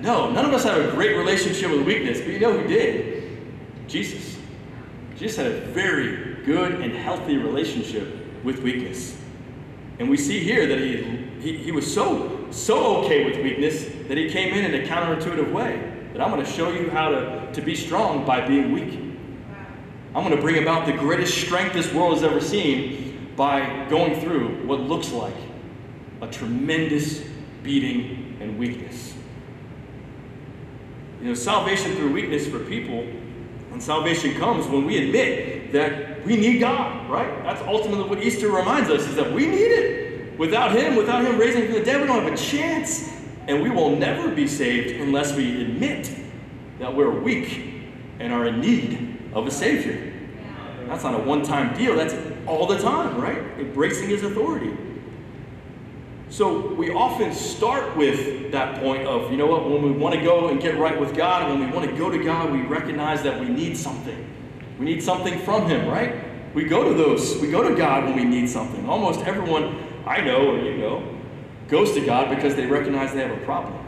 No, 0.00 0.30
none 0.30 0.46
of 0.46 0.54
us 0.54 0.64
have 0.64 0.82
a 0.82 0.90
great 0.92 1.18
relationship 1.18 1.70
with 1.70 1.82
weakness, 1.82 2.18
but 2.22 2.28
you 2.28 2.38
know 2.38 2.58
who 2.58 2.66
did? 2.66 3.28
Jesus. 3.88 4.38
Jesus 5.18 5.36
had 5.36 5.48
a 5.48 5.60
very 5.66 6.42
good 6.46 6.80
and 6.80 6.94
healthy 6.94 7.36
relationship 7.36 8.08
with 8.42 8.60
weakness. 8.60 9.20
And 9.98 10.08
we 10.08 10.16
see 10.16 10.40
here 10.40 10.66
that 10.66 10.78
he, 10.78 11.02
he, 11.42 11.58
he 11.58 11.72
was 11.72 11.92
so, 11.92 12.33
so 12.50 13.04
okay 13.04 13.24
with 13.24 13.42
weakness 13.42 13.84
that 14.08 14.16
he 14.16 14.30
came 14.30 14.54
in 14.54 14.72
in 14.72 14.84
a 14.84 14.86
counterintuitive 14.86 15.52
way. 15.52 15.90
That 16.12 16.20
I'm 16.20 16.30
going 16.30 16.44
to 16.44 16.50
show 16.50 16.72
you 16.72 16.90
how 16.90 17.08
to, 17.08 17.50
to 17.52 17.62
be 17.62 17.74
strong 17.74 18.24
by 18.24 18.46
being 18.46 18.72
weak. 18.72 18.98
I'm 20.14 20.22
going 20.22 20.36
to 20.36 20.40
bring 20.40 20.62
about 20.62 20.86
the 20.86 20.92
greatest 20.92 21.36
strength 21.36 21.72
this 21.72 21.92
world 21.92 22.14
has 22.14 22.22
ever 22.22 22.40
seen 22.40 23.32
by 23.36 23.86
going 23.88 24.20
through 24.20 24.64
what 24.66 24.80
looks 24.80 25.10
like 25.10 25.34
a 26.20 26.28
tremendous 26.28 27.24
beating 27.62 28.36
and 28.40 28.58
weakness. 28.58 29.14
You 31.20 31.28
know, 31.28 31.34
salvation 31.34 31.96
through 31.96 32.12
weakness 32.12 32.46
for 32.46 32.60
people, 32.60 33.00
and 33.72 33.82
salvation 33.82 34.34
comes 34.34 34.66
when 34.66 34.84
we 34.84 35.06
admit 35.08 35.72
that 35.72 36.24
we 36.24 36.36
need 36.36 36.60
God, 36.60 37.10
right? 37.10 37.42
That's 37.42 37.62
ultimately 37.62 38.08
what 38.08 38.22
Easter 38.22 38.50
reminds 38.50 38.88
us 38.90 39.02
is 39.08 39.16
that 39.16 39.32
we 39.32 39.46
need 39.46 39.56
it. 39.56 40.13
Without 40.38 40.72
Him, 40.72 40.96
without 40.96 41.24
Him 41.24 41.38
raising 41.38 41.64
from 41.66 41.74
the 41.74 41.84
dead, 41.84 42.00
we 42.00 42.06
don't 42.06 42.22
have 42.22 42.32
a 42.32 42.36
chance. 42.36 43.12
And 43.46 43.62
we 43.62 43.70
will 43.70 43.94
never 43.96 44.30
be 44.34 44.46
saved 44.46 45.00
unless 45.00 45.36
we 45.36 45.62
admit 45.62 46.10
that 46.78 46.94
we're 46.94 47.10
weak 47.10 47.74
and 48.18 48.32
are 48.32 48.46
in 48.46 48.60
need 48.60 49.18
of 49.34 49.46
a 49.46 49.50
Savior. 49.50 50.12
That's 50.86 51.04
not 51.04 51.14
a 51.14 51.18
one 51.18 51.42
time 51.42 51.76
deal, 51.76 51.96
that's 51.96 52.14
all 52.46 52.66
the 52.66 52.78
time, 52.78 53.20
right? 53.20 53.38
Embracing 53.58 54.08
His 54.08 54.22
authority. 54.22 54.76
So 56.30 56.74
we 56.74 56.90
often 56.90 57.32
start 57.32 57.96
with 57.96 58.50
that 58.52 58.80
point 58.80 59.06
of, 59.06 59.30
you 59.30 59.36
know 59.36 59.46
what, 59.46 59.68
when 59.68 59.82
we 59.82 59.92
want 59.92 60.14
to 60.14 60.20
go 60.22 60.48
and 60.48 60.60
get 60.60 60.78
right 60.78 60.98
with 60.98 61.14
God, 61.14 61.48
when 61.48 61.60
we 61.60 61.66
want 61.66 61.88
to 61.88 61.96
go 61.96 62.10
to 62.10 62.22
God, 62.22 62.50
we 62.50 62.62
recognize 62.62 63.22
that 63.22 63.38
we 63.38 63.48
need 63.48 63.76
something. 63.76 64.26
We 64.78 64.86
need 64.86 65.02
something 65.02 65.38
from 65.40 65.68
Him, 65.68 65.86
right? 65.86 66.14
We 66.54 66.64
go 66.64 66.88
to 66.88 66.94
those, 66.94 67.36
we 67.38 67.50
go 67.50 67.68
to 67.68 67.74
God 67.74 68.04
when 68.04 68.16
we 68.16 68.24
need 68.24 68.48
something. 68.48 68.88
Almost 68.88 69.20
everyone 69.20 69.93
I 70.06 70.20
know 70.20 70.50
or 70.50 70.58
you 70.58 70.78
know 70.78 71.14
goes 71.68 71.92
to 71.92 72.04
God 72.04 72.34
because 72.34 72.54
they 72.54 72.66
recognize 72.66 73.12
they 73.12 73.20
have 73.20 73.36
a 73.36 73.44
problem. 73.44 73.78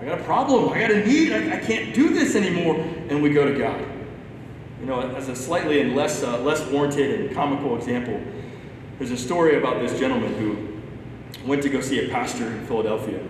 I 0.00 0.04
got 0.04 0.20
a 0.20 0.24
problem. 0.24 0.72
I 0.72 0.80
got 0.80 0.90
a 0.90 1.06
need. 1.06 1.32
I, 1.32 1.56
I 1.56 1.60
can't 1.60 1.94
do 1.94 2.14
this 2.14 2.34
anymore. 2.34 2.76
And 3.08 3.22
we 3.22 3.30
go 3.30 3.50
to 3.50 3.58
God. 3.58 3.80
You 4.80 4.86
know, 4.86 5.00
as 5.14 5.28
a 5.28 5.36
slightly 5.36 5.80
and 5.82 5.94
less, 5.94 6.22
uh, 6.22 6.40
less 6.40 6.64
warranted 6.66 7.20
and 7.20 7.34
comical 7.34 7.76
example, 7.76 8.20
there's 8.98 9.10
a 9.10 9.16
story 9.16 9.58
about 9.58 9.80
this 9.80 9.98
gentleman 9.98 10.34
who 10.34 11.46
went 11.46 11.62
to 11.62 11.68
go 11.68 11.80
see 11.80 12.06
a 12.06 12.10
pastor 12.10 12.46
in 12.46 12.66
Philadelphia. 12.66 13.22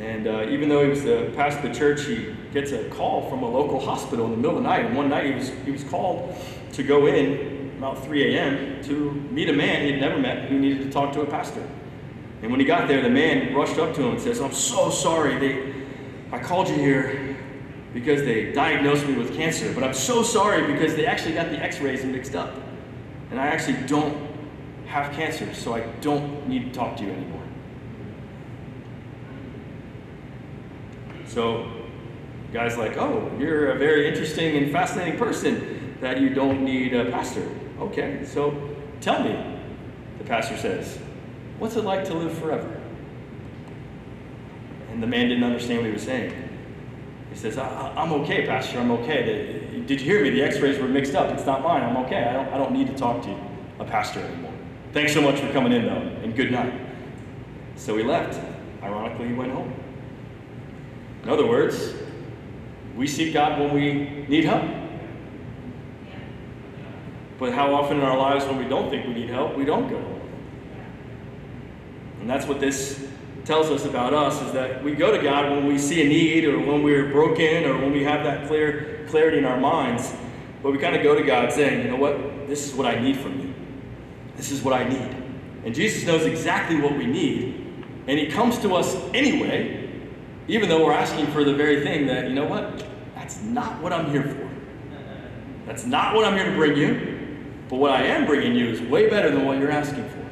And 0.00 0.26
uh, 0.26 0.46
even 0.48 0.68
though 0.68 0.82
he 0.82 0.90
was 0.90 1.02
the 1.02 1.32
pastor 1.36 1.66
of 1.66 1.72
the 1.72 1.78
church, 1.78 2.04
he 2.04 2.34
gets 2.52 2.72
a 2.72 2.88
call 2.88 3.28
from 3.28 3.42
a 3.42 3.48
local 3.48 3.80
hospital 3.80 4.24
in 4.26 4.32
the 4.32 4.36
middle 4.36 4.56
of 4.56 4.62
the 4.62 4.68
night. 4.68 4.84
And 4.84 4.96
one 4.96 5.08
night 5.08 5.26
he 5.26 5.32
was, 5.32 5.50
he 5.64 5.70
was 5.70 5.84
called 5.84 6.36
to 6.72 6.82
go 6.82 7.06
in 7.06 7.57
about 7.78 8.04
3 8.04 8.34
a.m. 8.34 8.82
to 8.82 9.12
meet 9.30 9.48
a 9.48 9.52
man 9.52 9.82
he 9.82 9.92
had 9.92 10.00
never 10.00 10.18
met 10.18 10.48
who 10.48 10.58
needed 10.58 10.82
to 10.82 10.90
talk 10.90 11.12
to 11.12 11.20
a 11.22 11.26
pastor. 11.26 11.64
And 12.42 12.50
when 12.50 12.58
he 12.58 12.66
got 12.66 12.88
there, 12.88 13.00
the 13.00 13.08
man 13.08 13.54
rushed 13.54 13.78
up 13.78 13.94
to 13.94 14.02
him 14.02 14.12
and 14.12 14.20
says, 14.20 14.40
I'm 14.40 14.52
so 14.52 14.90
sorry. 14.90 15.38
They, 15.38 15.86
I 16.32 16.40
called 16.40 16.68
you 16.68 16.74
here 16.74 17.36
because 17.94 18.22
they 18.22 18.52
diagnosed 18.52 19.06
me 19.06 19.14
with 19.14 19.34
cancer, 19.34 19.72
but 19.72 19.84
I'm 19.84 19.94
so 19.94 20.24
sorry 20.24 20.72
because 20.72 20.96
they 20.96 21.06
actually 21.06 21.34
got 21.34 21.50
the 21.50 21.58
x-rays 21.58 22.04
mixed 22.04 22.34
up. 22.34 22.52
And 23.30 23.40
I 23.40 23.46
actually 23.46 23.86
don't 23.86 24.28
have 24.86 25.14
cancer, 25.14 25.52
so 25.54 25.74
I 25.74 25.80
don't 26.00 26.48
need 26.48 26.72
to 26.72 26.78
talk 26.78 26.96
to 26.96 27.04
you 27.04 27.10
anymore. 27.10 27.42
So, 31.26 31.70
guys 32.52 32.76
like, 32.76 32.96
oh, 32.96 33.30
you're 33.38 33.70
a 33.70 33.78
very 33.78 34.08
interesting 34.08 34.56
and 34.56 34.72
fascinating 34.72 35.16
person 35.16 35.96
that 36.00 36.20
you 36.20 36.30
don't 36.30 36.64
need 36.64 36.94
a 36.94 37.10
pastor. 37.10 37.48
Okay, 37.80 38.24
so 38.24 38.74
tell 39.00 39.22
me, 39.22 39.58
the 40.18 40.24
pastor 40.24 40.56
says, 40.56 40.98
what's 41.58 41.76
it 41.76 41.84
like 41.84 42.04
to 42.06 42.14
live 42.14 42.36
forever? 42.38 42.80
And 44.90 45.02
the 45.02 45.06
man 45.06 45.28
didn't 45.28 45.44
understand 45.44 45.78
what 45.78 45.86
he 45.86 45.92
was 45.92 46.02
saying. 46.02 46.34
He 47.30 47.36
says, 47.36 47.56
I, 47.56 47.92
am 47.96 48.12
okay, 48.14 48.46
Pastor, 48.46 48.80
I'm 48.80 48.90
okay. 48.90 49.82
Did 49.86 50.00
you 50.00 50.06
hear 50.06 50.22
me? 50.22 50.30
The 50.30 50.42
x-rays 50.42 50.78
were 50.80 50.88
mixed 50.88 51.14
up. 51.14 51.32
It's 51.32 51.46
not 51.46 51.62
mine. 51.62 51.82
I'm 51.82 51.96
okay. 52.04 52.24
I 52.24 52.32
don't, 52.32 52.48
I 52.48 52.58
don't 52.58 52.72
need 52.72 52.88
to 52.88 52.94
talk 52.94 53.22
to 53.22 53.28
you, 53.28 53.38
a 53.78 53.84
pastor 53.84 54.20
anymore. 54.20 54.52
Thanks 54.92 55.12
so 55.12 55.20
much 55.20 55.38
for 55.38 55.52
coming 55.52 55.72
in, 55.72 55.86
though, 55.86 56.22
and 56.22 56.34
good 56.34 56.50
night. 56.50 56.72
So 57.76 57.96
he 57.96 58.02
left. 58.02 58.40
Ironically, 58.82 59.28
he 59.28 59.34
went 59.34 59.52
home. 59.52 59.72
In 61.22 61.28
other 61.28 61.46
words, 61.46 61.94
we 62.96 63.06
seek 63.06 63.34
God 63.34 63.60
when 63.60 63.72
we 63.72 64.26
need 64.28 64.44
help. 64.44 64.64
But 67.38 67.52
how 67.52 67.74
often 67.74 67.98
in 67.98 68.02
our 68.02 68.18
lives 68.18 68.44
when 68.44 68.58
we 68.58 68.68
don't 68.68 68.90
think 68.90 69.06
we 69.06 69.14
need 69.14 69.30
help, 69.30 69.56
we 69.56 69.64
don't 69.64 69.88
go. 69.88 70.02
And 72.20 72.28
that's 72.28 72.46
what 72.46 72.60
this 72.60 73.06
tells 73.44 73.70
us 73.70 73.84
about 73.84 74.12
us 74.12 74.42
is 74.42 74.52
that 74.52 74.82
we 74.82 74.94
go 74.94 75.16
to 75.16 75.22
God 75.22 75.50
when 75.50 75.66
we 75.66 75.78
see 75.78 76.02
a 76.02 76.08
need 76.08 76.44
or 76.44 76.58
when 76.58 76.82
we're 76.82 77.10
broken 77.10 77.64
or 77.64 77.78
when 77.78 77.92
we 77.92 78.04
have 78.04 78.24
that 78.24 78.46
clear 78.48 79.06
clarity 79.08 79.38
in 79.38 79.44
our 79.44 79.58
minds. 79.58 80.12
But 80.62 80.72
we 80.72 80.78
kind 80.78 80.96
of 80.96 81.02
go 81.02 81.14
to 81.14 81.22
God 81.22 81.52
saying, 81.52 81.84
you 81.84 81.90
know 81.90 81.96
what? 81.96 82.46
This 82.48 82.66
is 82.66 82.74
what 82.74 82.86
I 82.86 82.98
need 82.98 83.16
from 83.16 83.40
you. 83.40 83.54
This 84.36 84.50
is 84.50 84.62
what 84.62 84.74
I 84.74 84.86
need. 84.86 85.16
And 85.64 85.74
Jesus 85.74 86.04
knows 86.04 86.26
exactly 86.26 86.80
what 86.80 86.96
we 86.96 87.06
need. 87.06 87.84
And 88.06 88.18
he 88.18 88.26
comes 88.26 88.58
to 88.58 88.74
us 88.74 88.94
anyway, 89.14 89.90
even 90.48 90.68
though 90.68 90.84
we're 90.84 90.92
asking 90.92 91.28
for 91.28 91.44
the 91.44 91.54
very 91.54 91.82
thing 91.82 92.06
that, 92.06 92.28
you 92.28 92.34
know 92.34 92.46
what? 92.46 92.84
That's 93.14 93.40
not 93.42 93.80
what 93.80 93.92
I'm 93.92 94.10
here 94.10 94.24
for. 94.24 94.48
That's 95.66 95.84
not 95.84 96.14
what 96.14 96.24
I'm 96.24 96.34
here 96.34 96.46
to 96.46 96.56
bring 96.56 96.76
you. 96.76 97.17
But 97.68 97.76
what 97.76 97.92
I 97.92 98.04
am 98.04 98.26
bringing 98.26 98.54
you 98.54 98.68
is 98.68 98.80
way 98.80 99.08
better 99.08 99.30
than 99.30 99.44
what 99.44 99.58
you're 99.58 99.70
asking 99.70 100.08
for. 100.08 100.26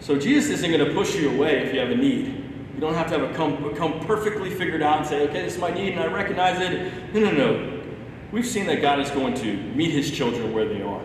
So 0.00 0.18
Jesus 0.18 0.50
isn't 0.50 0.70
going 0.70 0.84
to 0.84 0.94
push 0.94 1.16
you 1.16 1.30
away 1.30 1.58
if 1.66 1.74
you 1.74 1.80
have 1.80 1.90
a 1.90 1.96
need. 1.96 2.26
You 2.74 2.80
don't 2.80 2.94
have 2.94 3.08
to 3.10 3.18
have 3.18 3.30
a 3.30 3.34
come, 3.34 3.74
come 3.74 4.00
perfectly 4.00 4.50
figured 4.50 4.82
out 4.82 4.98
and 4.98 5.06
say, 5.06 5.22
okay, 5.28 5.42
this 5.42 5.54
is 5.54 5.60
my 5.60 5.72
need 5.72 5.94
and 5.94 6.00
I 6.00 6.06
recognize 6.06 6.60
it. 6.60 7.12
No, 7.12 7.20
no, 7.20 7.30
no. 7.32 7.82
We've 8.30 8.46
seen 8.46 8.66
that 8.66 8.80
God 8.80 9.00
is 9.00 9.10
going 9.10 9.34
to 9.34 9.56
meet 9.74 9.90
his 9.90 10.10
children 10.10 10.52
where 10.52 10.68
they 10.68 10.82
are. 10.82 11.02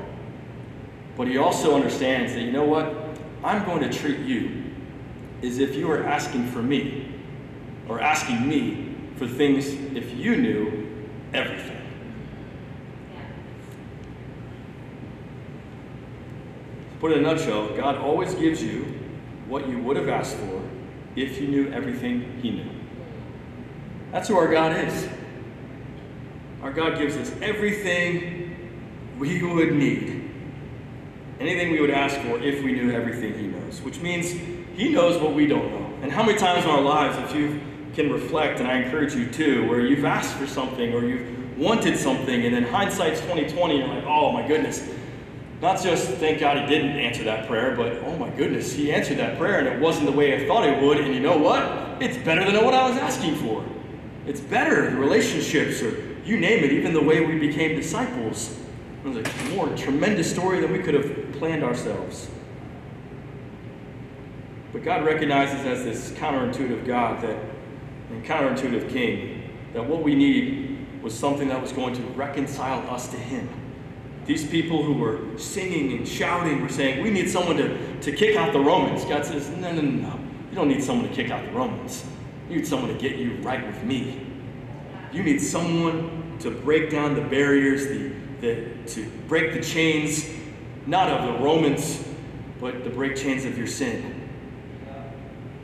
But 1.17 1.27
he 1.27 1.37
also 1.37 1.75
understands 1.75 2.33
that, 2.33 2.41
you 2.41 2.51
know 2.51 2.65
what? 2.65 2.95
I'm 3.43 3.65
going 3.65 3.81
to 3.81 3.91
treat 3.91 4.19
you 4.19 4.63
as 5.41 5.59
if 5.59 5.75
you 5.75 5.87
were 5.87 6.03
asking 6.03 6.47
for 6.47 6.61
me 6.61 7.11
or 7.87 7.99
asking 7.99 8.47
me 8.47 8.95
for 9.15 9.27
things 9.27 9.67
if 9.95 10.13
you 10.15 10.37
knew 10.37 11.07
everything? 11.33 11.77
To 16.91 16.92
put 17.03 17.11
in 17.11 17.19
a 17.19 17.21
nutshell, 17.21 17.67
God 17.75 17.97
always 17.97 18.33
gives 18.35 18.63
you 18.63 18.83
what 19.49 19.67
you 19.67 19.77
would 19.77 19.97
have 19.97 20.07
asked 20.07 20.37
for 20.37 20.61
if 21.17 21.37
you 21.37 21.49
knew 21.49 21.69
everything 21.73 22.39
He 22.41 22.51
knew. 22.51 22.69
That's 24.13 24.29
who 24.29 24.37
our 24.37 24.49
God 24.49 24.73
is. 24.87 25.09
Our 26.61 26.71
God 26.71 26.97
gives 26.97 27.17
us 27.17 27.29
everything 27.41 28.71
we 29.19 29.43
would 29.43 29.73
need. 29.73 30.31
Anything 31.41 31.73
we 31.73 31.81
would 31.81 31.89
ask 31.89 32.15
for 32.21 32.39
if 32.39 32.63
we 32.63 32.71
knew 32.71 32.91
everything 32.91 33.37
He 33.37 33.47
knows, 33.47 33.81
which 33.81 33.99
means 33.99 34.31
He 34.77 34.93
knows 34.93 35.21
what 35.21 35.33
we 35.33 35.45
don't 35.45 35.71
know. 35.71 35.93
And 36.03 36.09
how 36.09 36.23
many 36.23 36.37
times 36.37 36.63
in 36.63 36.71
our 36.71 36.79
lives, 36.79 37.17
if 37.29 37.35
you 37.35 37.59
can 37.95 38.13
reflect, 38.13 38.61
and 38.61 38.67
I 38.69 38.77
encourage 38.77 39.13
you 39.13 39.29
to, 39.29 39.67
where 39.67 39.81
you've 39.81 40.05
asked 40.05 40.35
for 40.35 40.47
something 40.47 40.93
or 40.93 41.03
you've 41.03 41.57
wanted 41.57 41.97
something, 41.97 42.45
and 42.45 42.55
then 42.55 42.63
hindsight's 42.63 43.19
2020, 43.19 43.77
you're 43.77 43.87
like, 43.89 44.05
oh 44.05 44.31
my 44.31 44.47
goodness. 44.47 44.89
Not 45.63 45.81
just 45.81 46.09
thank 46.15 46.41
God 46.41 46.57
he 46.57 46.65
didn't 46.67 46.99
answer 46.99 47.23
that 47.23 47.47
prayer, 47.47 47.73
but 47.73 47.93
oh 48.03 48.17
my 48.17 48.29
goodness, 48.31 48.73
he 48.73 48.91
answered 48.91 49.17
that 49.19 49.37
prayer 49.37 49.59
and 49.59 49.67
it 49.69 49.79
wasn't 49.79 50.07
the 50.07 50.11
way 50.11 50.35
I 50.35 50.45
thought 50.45 50.67
it 50.67 50.83
would. 50.83 50.97
And 50.97 51.13
you 51.13 51.21
know 51.21 51.37
what? 51.37 52.03
It's 52.03 52.17
better 52.17 52.43
than 52.51 52.65
what 52.65 52.73
I 52.73 52.89
was 52.89 52.97
asking 52.97 53.35
for. 53.35 53.63
It's 54.27 54.41
better, 54.41 54.91
the 54.91 54.97
relationships, 54.97 55.81
or 55.81 56.19
you 56.25 56.37
name 56.37 56.65
it, 56.65 56.73
even 56.73 56.91
the 56.91 57.01
way 57.01 57.25
we 57.25 57.39
became 57.39 57.77
disciples. 57.77 58.59
It 59.05 59.07
was 59.07 59.17
a 59.25 59.55
more 59.55 59.69
tremendous 59.77 60.29
story 60.29 60.59
than 60.59 60.73
we 60.73 60.79
could 60.79 60.95
have 60.95 61.31
planned 61.31 61.63
ourselves. 61.63 62.29
But 64.73 64.83
God 64.83 65.05
recognizes 65.05 65.65
as 65.65 65.85
this 65.85 66.11
counterintuitive 66.19 66.85
God 66.85 67.23
that, 67.23 67.37
and 68.09 68.25
counterintuitive 68.25 68.91
King, 68.91 69.49
that 69.71 69.85
what 69.85 70.03
we 70.03 70.13
need 70.13 71.01
was 71.01 71.17
something 71.17 71.47
that 71.47 71.61
was 71.61 71.71
going 71.71 71.95
to 71.95 72.01
reconcile 72.17 72.85
us 72.93 73.07
to 73.07 73.17
Him. 73.17 73.47
These 74.25 74.47
people 74.47 74.83
who 74.83 74.93
were 74.93 75.37
singing 75.37 75.97
and 75.97 76.07
shouting 76.07 76.61
were 76.61 76.69
saying, 76.69 77.03
We 77.03 77.09
need 77.09 77.29
someone 77.29 77.57
to, 77.57 77.99
to 78.01 78.11
kick 78.11 78.35
out 78.37 78.53
the 78.53 78.59
Romans. 78.59 79.03
God 79.05 79.25
says, 79.25 79.49
No, 79.49 79.71
no, 79.71 79.81
no, 79.81 80.09
no. 80.09 80.19
You 80.49 80.55
don't 80.55 80.69
need 80.69 80.83
someone 80.83 81.09
to 81.09 81.13
kick 81.13 81.31
out 81.31 81.43
the 81.45 81.51
Romans. 81.51 82.05
You 82.49 82.57
need 82.57 82.67
someone 82.67 82.93
to 82.93 82.99
get 82.99 83.17
you 83.17 83.33
right 83.37 83.65
with 83.65 83.83
me. 83.83 84.25
You 85.11 85.23
need 85.23 85.39
someone 85.39 86.37
to 86.39 86.51
break 86.51 86.89
down 86.89 87.15
the 87.15 87.21
barriers, 87.21 87.87
the, 87.87 88.11
the, 88.41 88.67
to 88.93 89.09
break 89.27 89.53
the 89.53 89.61
chains, 89.61 90.29
not 90.87 91.09
of 91.09 91.33
the 91.33 91.43
Romans, 91.43 92.07
but 92.59 92.83
the 92.83 92.89
break 92.89 93.15
chains 93.15 93.45
of 93.45 93.57
your 93.57 93.67
sin. 93.67 94.21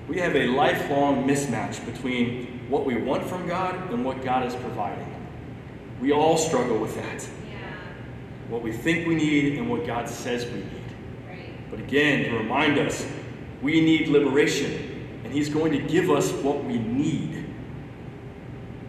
We 0.07 0.19
have 0.19 0.35
a 0.35 0.47
lifelong 0.47 1.27
mismatch 1.27 1.85
between 1.85 2.61
what 2.67 2.85
we 2.85 2.95
want 2.95 3.25
from 3.25 3.47
God 3.47 3.91
and 3.91 4.03
what 4.03 4.23
God 4.23 4.45
is 4.45 4.55
providing. 4.55 5.07
We 6.01 6.11
all 6.11 6.37
struggle 6.37 6.77
with 6.77 6.95
that. 6.95 7.27
What 8.49 8.61
we 8.61 8.71
think 8.71 9.07
we 9.07 9.15
need 9.15 9.57
and 9.57 9.69
what 9.69 9.85
God 9.85 10.09
says 10.09 10.45
we 10.45 10.59
need. 10.59 11.45
But 11.69 11.79
again, 11.79 12.25
to 12.25 12.37
remind 12.37 12.77
us, 12.77 13.05
we 13.61 13.79
need 13.81 14.07
liberation, 14.07 15.07
and 15.23 15.31
He's 15.31 15.49
going 15.49 15.71
to 15.71 15.79
give 15.79 16.09
us 16.09 16.31
what 16.31 16.63
we 16.63 16.79
need. 16.79 17.45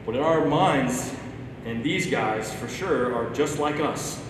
But 0.07 0.17
in 0.17 0.23
our 0.23 0.47
minds, 0.47 1.15
and 1.67 1.85
these 1.85 2.07
guys 2.11 2.53
for 2.55 2.69
sure 2.69 3.15
are 3.15 3.31
just 3.35 3.59
like 3.59 3.81
us, 3.81 4.23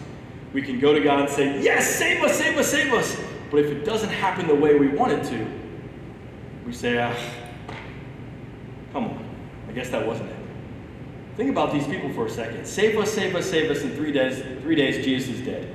we 0.53 0.63
can 0.63 0.81
go 0.81 0.93
to 0.93 1.01
God 1.01 1.21
and 1.21 1.29
say, 1.29 1.63
Yes, 1.63 1.95
save 1.95 2.23
us, 2.23 2.37
save 2.37 2.59
us, 2.59 2.69
save 2.69 2.93
us. 2.93 3.17
But 3.51 3.61
if 3.61 3.67
it 3.67 3.85
doesn't 3.85 4.11
happen 4.11 4.47
the 4.47 4.55
way 4.55 4.79
we 4.79 4.89
want 4.89 5.13
it 5.13 5.25
to, 5.25 5.47
we 6.65 6.73
say, 6.73 6.99
ah, 6.99 7.15
come 8.93 9.07
on. 9.07 9.25
I 9.69 9.73
guess 9.73 9.91
that 9.91 10.07
wasn't 10.07 10.31
it. 10.31 10.37
Think 11.41 11.53
about 11.53 11.73
these 11.73 11.87
people 11.87 12.11
for 12.11 12.27
a 12.27 12.31
second. 12.31 12.67
Save 12.67 12.99
us, 12.99 13.11
save 13.11 13.35
us, 13.35 13.49
save 13.49 13.71
us. 13.71 13.81
In 13.81 13.93
three 13.93 14.13
days, 14.13 14.43
three 14.61 14.75
days, 14.75 15.03
Jesus 15.03 15.37
is 15.37 15.41
dead. 15.41 15.73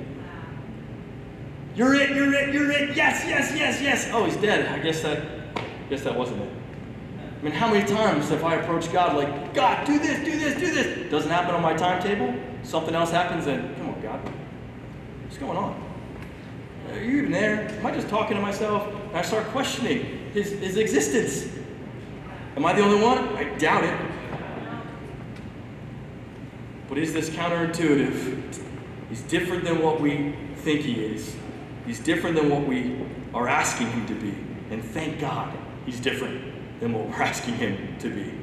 You're 1.75 1.95
it, 1.95 2.11
you're 2.11 2.31
it, 2.35 2.53
you're 2.53 2.69
it. 2.69 2.95
Yes, 2.95 3.25
yes, 3.25 3.51
yes, 3.57 3.81
yes. 3.81 4.07
Oh, 4.13 4.25
he's 4.25 4.37
dead. 4.37 4.67
I 4.67 4.77
guess 4.77 5.01
that, 5.01 5.25
I 5.55 5.63
guess 5.89 6.03
that 6.03 6.15
wasn't 6.15 6.43
it. 6.43 6.49
I 7.17 7.43
mean, 7.43 7.51
how 7.51 7.73
many 7.73 7.83
times 7.83 8.29
have 8.29 8.43
I 8.43 8.57
approached 8.57 8.93
God 8.93 9.15
like, 9.15 9.55
God, 9.55 9.87
do 9.87 9.97
this, 9.97 10.23
do 10.23 10.37
this, 10.37 10.53
do 10.59 10.71
this? 10.71 11.09
Doesn't 11.09 11.31
happen 11.31 11.55
on 11.55 11.63
my 11.63 11.73
timetable. 11.73 12.31
Something 12.61 12.93
else 12.93 13.09
happens, 13.09 13.47
and 13.47 13.75
come 13.75 13.89
on, 13.89 14.01
God, 14.03 14.19
what's 15.23 15.39
going 15.39 15.57
on? 15.57 15.83
Are 16.91 17.03
you 17.03 17.21
even 17.21 17.31
there? 17.31 17.67
Am 17.69 17.83
I 17.87 17.89
just 17.89 18.07
talking 18.07 18.35
to 18.37 18.41
myself? 18.43 18.87
And 19.07 19.17
I 19.17 19.23
start 19.23 19.47
questioning 19.47 20.29
his, 20.31 20.51
his 20.51 20.77
existence. 20.77 21.51
Am 22.55 22.63
I 22.67 22.73
the 22.73 22.83
only 22.83 23.01
one? 23.01 23.17
I 23.29 23.45
doubt 23.57 23.83
it. 23.83 24.14
But 26.95 27.03
is 27.03 27.11
this 27.11 27.29
counterintuitive? 27.29 28.57
He's 29.09 29.21
different 29.23 29.65
than 29.65 29.81
what 29.81 29.99
we 29.99 30.33
think 30.59 30.79
he 30.79 30.93
is. 30.93 31.35
He's 31.85 31.99
different 31.99 32.37
than 32.37 32.49
what 32.49 32.65
we 32.65 33.05
are 33.33 33.49
asking 33.49 33.91
him 33.91 34.07
to 34.07 34.13
be. 34.15 34.33
And 34.71 34.81
thank 34.81 35.19
God 35.19 35.53
he's 35.85 35.99
different 35.99 36.41
than 36.79 36.93
what 36.93 37.07
we're 37.07 37.15
asking 37.21 37.55
him 37.55 37.97
to 37.99 38.09
be. 38.09 38.33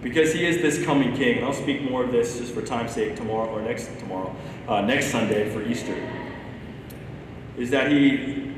Because 0.00 0.32
he 0.32 0.46
is 0.46 0.62
this 0.62 0.82
coming 0.82 1.14
king. 1.14 1.36
And 1.36 1.44
I'll 1.44 1.52
speak 1.52 1.82
more 1.82 2.02
of 2.02 2.10
this 2.10 2.38
just 2.38 2.54
for 2.54 2.62
time's 2.62 2.92
sake 2.92 3.16
tomorrow 3.16 3.50
or 3.50 3.60
next 3.60 3.90
tomorrow, 3.98 4.34
uh, 4.66 4.80
next 4.80 5.08
Sunday 5.08 5.50
for 5.50 5.62
Easter. 5.62 5.94
Is 7.58 7.68
that 7.68 7.92
he 7.92 8.50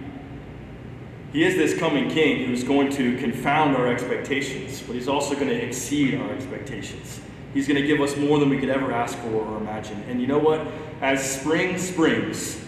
he 1.32 1.42
is 1.42 1.56
this 1.56 1.76
coming 1.76 2.08
king 2.08 2.46
who's 2.46 2.62
going 2.62 2.92
to 2.92 3.18
confound 3.18 3.76
our 3.76 3.88
expectations, 3.88 4.84
but 4.86 4.94
he's 4.94 5.08
also 5.08 5.34
going 5.34 5.48
to 5.48 5.66
exceed 5.66 6.14
our 6.14 6.30
expectations. 6.30 7.20
He's 7.56 7.66
going 7.66 7.80
to 7.80 7.86
give 7.86 8.02
us 8.02 8.14
more 8.18 8.38
than 8.38 8.50
we 8.50 8.58
could 8.58 8.68
ever 8.68 8.92
ask 8.92 9.16
for 9.16 9.30
or 9.30 9.56
imagine. 9.56 10.04
And 10.10 10.20
you 10.20 10.26
know 10.26 10.38
what? 10.38 10.60
As 11.00 11.40
spring 11.40 11.78
springs, 11.78 12.62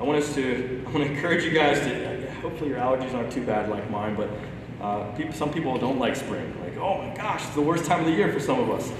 I 0.00 0.02
want 0.02 0.20
us 0.20 0.34
to 0.34 0.82
I 0.84 0.90
want 0.90 1.06
to 1.06 1.12
encourage 1.12 1.44
you 1.44 1.52
guys 1.52 1.78
to 1.78 2.32
hopefully 2.42 2.70
your 2.70 2.80
allergies 2.80 3.14
aren't 3.14 3.30
too 3.30 3.46
bad 3.46 3.70
like 3.70 3.88
mine, 3.90 4.16
but 4.16 4.28
uh, 4.80 5.04
people, 5.12 5.32
some 5.34 5.52
people 5.52 5.78
don't 5.78 6.00
like 6.00 6.16
spring. 6.16 6.52
Like, 6.64 6.76
oh 6.78 7.06
my 7.06 7.14
gosh, 7.14 7.44
it's 7.44 7.54
the 7.54 7.62
worst 7.62 7.84
time 7.84 8.00
of 8.00 8.06
the 8.06 8.10
year 8.10 8.32
for 8.32 8.40
some 8.40 8.58
of 8.58 8.70
us. 8.70 8.92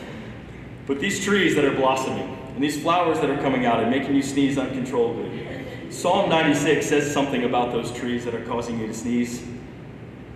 But 0.87 1.01
these 1.01 1.25
trees 1.25 1.57
that 1.57 1.64
are 1.64 1.75
blossoming 1.75 2.38
and 2.55 2.62
these 2.62 2.81
flowers 2.81 3.18
that 3.18 3.29
are 3.29 3.42
coming 3.42 3.66
out 3.66 3.81
and 3.81 3.90
making 3.90 4.14
you 4.14 4.23
sneeze 4.23 4.57
uncontrollably. 4.57 5.66
Psalm 5.90 6.31
96 6.31 6.87
says 6.87 7.12
something 7.12 7.42
about 7.42 7.73
those 7.73 7.90
trees 7.90 8.25
that 8.25 8.37
are 8.37 8.44
causing 8.44 8.79
you 8.79 8.87
to 8.87 8.94
sneeze. 8.94 9.42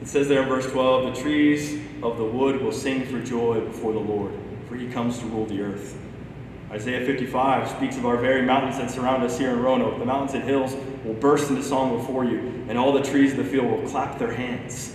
It 0.02 0.08
says 0.08 0.26
there 0.26 0.42
in 0.42 0.48
verse 0.48 0.68
12, 0.72 1.14
the 1.14 1.22
trees 1.22 1.80
of 2.02 2.18
the 2.18 2.24
wood 2.24 2.60
will 2.60 2.72
sing 2.72 3.06
for 3.06 3.22
joy 3.22 3.60
before 3.60 3.92
the 3.92 4.00
Lord, 4.00 4.32
for 4.68 4.76
he 4.76 4.88
comes 4.88 5.18
to 5.18 5.26
rule 5.26 5.46
the 5.46 5.62
earth. 5.62 5.98
Isaiah 6.70 7.04
55 7.04 7.70
speaks 7.70 7.96
of 7.96 8.04
our 8.04 8.18
very 8.18 8.42
mountains 8.42 8.76
that 8.76 8.90
surround 8.90 9.22
us 9.22 9.38
here 9.38 9.50
in 9.50 9.62
Roanoke. 9.62 9.98
The 9.98 10.04
mountains 10.04 10.34
and 10.34 10.44
hills 10.44 10.76
will 11.04 11.14
burst 11.14 11.48
into 11.48 11.62
song 11.62 11.96
before 11.96 12.26
you, 12.26 12.64
and 12.68 12.76
all 12.76 12.92
the 12.92 13.02
trees 13.02 13.32
of 13.32 13.38
the 13.38 13.44
field 13.44 13.70
will 13.70 13.88
clap 13.88 14.18
their 14.18 14.32
hands. 14.32 14.94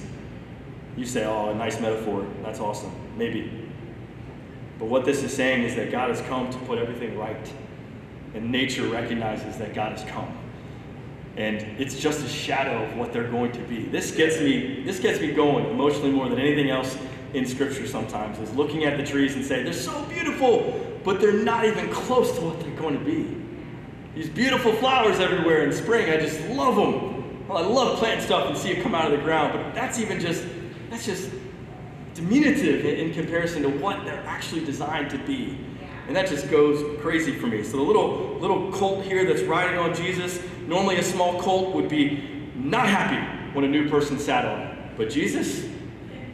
You 0.95 1.05
say, 1.05 1.25
oh, 1.25 1.49
a 1.49 1.55
nice 1.55 1.79
metaphor. 1.79 2.27
That's 2.43 2.59
awesome. 2.59 2.91
Maybe. 3.17 3.71
But 4.77 4.86
what 4.86 5.05
this 5.05 5.23
is 5.23 5.33
saying 5.33 5.63
is 5.63 5.75
that 5.75 5.91
God 5.91 6.09
has 6.09 6.21
come 6.21 6.51
to 6.51 6.57
put 6.59 6.77
everything 6.77 7.17
right. 7.17 7.51
And 8.36 8.51
nature 8.51 8.88
recognizes 8.88 9.57
that 9.57 9.73
God 9.73 9.97
has 9.97 10.07
come. 10.09 10.38
And 11.36 11.57
it's 11.79 11.99
just 11.99 12.23
a 12.23 12.27
shadow 12.27 12.83
of 12.83 12.95
what 12.95 13.12
they're 13.12 13.29
going 13.29 13.51
to 13.53 13.62
be. 13.62 13.86
This 13.86 14.12
gets 14.12 14.39
me, 14.39 14.83
this 14.83 14.99
gets 14.99 15.19
me 15.19 15.31
going 15.31 15.65
emotionally 15.65 16.12
more 16.12 16.29
than 16.29 16.38
anything 16.38 16.69
else 16.69 16.95
in 17.33 17.45
scripture 17.45 17.87
sometimes, 17.87 18.37
is 18.39 18.53
looking 18.55 18.85
at 18.85 18.97
the 18.97 19.03
trees 19.03 19.35
and 19.35 19.43
saying, 19.43 19.65
they're 19.65 19.73
so 19.73 20.03
beautiful, 20.05 20.79
but 21.03 21.19
they're 21.19 21.33
not 21.33 21.65
even 21.65 21.89
close 21.89 22.31
to 22.37 22.41
what 22.41 22.59
they're 22.59 22.75
going 22.75 22.97
to 22.97 23.03
be. 23.03 23.35
These 24.15 24.29
beautiful 24.29 24.73
flowers 24.73 25.19
everywhere 25.19 25.63
in 25.63 25.73
spring, 25.73 26.09
I 26.09 26.17
just 26.17 26.39
love 26.49 26.75
them. 26.75 27.47
Well, 27.47 27.57
I 27.57 27.61
love 27.61 27.97
planting 27.97 28.25
stuff 28.25 28.47
and 28.47 28.57
see 28.57 28.71
it 28.71 28.83
come 28.83 28.93
out 28.93 29.11
of 29.11 29.17
the 29.17 29.23
ground, 29.23 29.53
but 29.53 29.73
that's 29.73 29.99
even 29.99 30.19
just, 30.19 30.45
that's 30.89 31.05
just 31.05 31.31
diminutive 32.13 32.85
in, 32.85 33.07
in 33.07 33.13
comparison 33.13 33.63
to 33.63 33.69
what 33.69 34.05
they're 34.05 34.23
actually 34.25 34.63
designed 34.63 35.09
to 35.09 35.17
be. 35.19 35.57
And 36.07 36.15
that 36.15 36.27
just 36.27 36.51
goes 36.51 37.01
crazy 37.01 37.34
for 37.34 37.47
me. 37.47 37.63
So 37.63 37.77
the 37.77 37.84
little 37.84 38.38
little 38.39 38.71
colt 38.73 39.05
here 39.05 39.25
that's 39.25 39.41
riding 39.43 39.79
on 39.79 39.95
Jesus, 39.95 40.39
normally 40.67 40.97
a 40.97 41.03
small 41.03 41.41
colt 41.41 41.73
would 41.73 41.88
be 41.88 42.51
not 42.55 42.88
happy 42.88 43.51
when 43.53 43.63
a 43.63 43.67
new 43.69 43.89
person 43.89 44.19
sat 44.19 44.45
on 44.45 44.59
it. 44.59 44.97
But 44.97 45.09
Jesus 45.09 45.65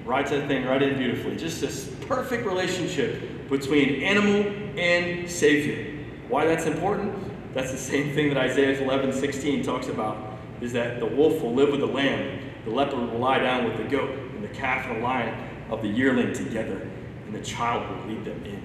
rides 0.10 0.32
that 0.32 0.47
thing 0.47 0.66
right 0.66 0.82
in 0.82 0.97
beautifully. 0.97 1.38
Just 1.38 1.62
this 1.62 1.93
perfect 2.07 2.45
relationship 2.45 3.47
between 3.47 4.01
animal 4.01 4.51
and 4.78 5.30
Savior. 5.30 6.03
Why 6.28 6.45
that's 6.45 6.66
important? 6.66 7.14
That's 7.53 7.72
the 7.72 7.78
same 7.78 8.14
thing 8.16 8.30
that 8.30 8.38
Isaiah 8.38 8.82
11, 8.82 9.14
16 9.14 9.64
talks 9.64 9.88
about, 9.88 10.39
is 10.62 10.74
that 10.74 10.99
the 10.99 11.05
wolf 11.05 11.41
will 11.41 11.53
live 11.53 11.70
with 11.70 11.80
the 11.80 11.88
lamb, 11.88 12.39
the 12.66 12.72
leopard 12.72 13.12
will 13.12 13.20
lie 13.20 13.39
down 13.39 13.66
with 13.66 13.78
the 13.78 13.84
goat, 13.84 14.10
and 14.10 14.43
the 14.43 14.49
calf 14.49 14.88
and 14.88 14.97
the 14.97 15.01
lion 15.01 15.47
of 15.70 15.82
the 15.82 15.88
yearling 15.88 16.34
together, 16.34 16.88
and 17.26 17.34
the 17.34 17.41
child 17.41 17.88
will 17.89 18.07
lead 18.07 18.26
them 18.26 18.43
in. 18.45 18.62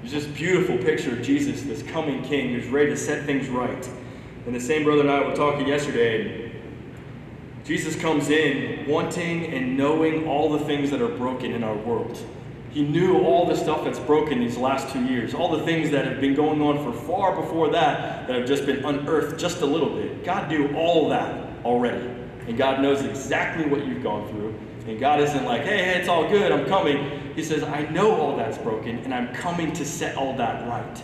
There's 0.00 0.24
this 0.24 0.26
beautiful 0.26 0.78
picture 0.78 1.12
of 1.12 1.22
Jesus, 1.22 1.62
this 1.62 1.82
coming 1.82 2.22
king 2.22 2.54
who's 2.54 2.66
ready 2.66 2.90
to 2.90 2.96
set 2.96 3.24
things 3.24 3.48
right. 3.48 3.88
And 4.46 4.54
the 4.54 4.60
same 4.60 4.84
brother 4.84 5.02
and 5.02 5.10
I 5.10 5.20
were 5.20 5.36
talking 5.36 5.68
yesterday, 5.68 6.51
Jesus 7.64 7.94
comes 7.94 8.28
in 8.28 8.88
wanting 8.88 9.46
and 9.46 9.76
knowing 9.76 10.26
all 10.26 10.50
the 10.50 10.58
things 10.64 10.90
that 10.90 11.00
are 11.00 11.16
broken 11.16 11.52
in 11.52 11.62
our 11.62 11.76
world. 11.76 12.18
He 12.70 12.82
knew 12.82 13.18
all 13.18 13.46
the 13.46 13.54
stuff 13.54 13.84
that's 13.84 14.00
broken 14.00 14.40
these 14.40 14.56
last 14.56 14.92
two 14.92 15.04
years, 15.04 15.34
all 15.34 15.56
the 15.56 15.64
things 15.64 15.90
that 15.90 16.06
have 16.06 16.20
been 16.20 16.34
going 16.34 16.60
on 16.60 16.82
for 16.82 16.92
far 17.06 17.36
before 17.36 17.70
that 17.70 18.26
that 18.26 18.34
have 18.34 18.48
just 18.48 18.66
been 18.66 18.84
unearthed 18.84 19.38
just 19.38 19.60
a 19.60 19.66
little 19.66 19.90
bit. 19.90 20.24
God 20.24 20.48
knew 20.48 20.74
all 20.74 21.08
that 21.10 21.50
already. 21.64 22.08
And 22.48 22.56
God 22.56 22.80
knows 22.80 23.02
exactly 23.02 23.66
what 23.66 23.86
you've 23.86 24.02
gone 24.02 24.28
through. 24.30 24.58
And 24.86 24.98
God 24.98 25.20
isn't 25.20 25.44
like, 25.44 25.62
hey, 25.62 25.84
hey, 25.84 26.00
it's 26.00 26.08
all 26.08 26.28
good, 26.28 26.50
I'm 26.50 26.66
coming. 26.66 27.20
He 27.36 27.44
says, 27.44 27.62
I 27.62 27.82
know 27.90 28.16
all 28.16 28.36
that's 28.36 28.58
broken, 28.58 28.98
and 28.98 29.14
I'm 29.14 29.32
coming 29.32 29.72
to 29.74 29.84
set 29.84 30.16
all 30.16 30.36
that 30.38 30.66
right. 30.66 31.02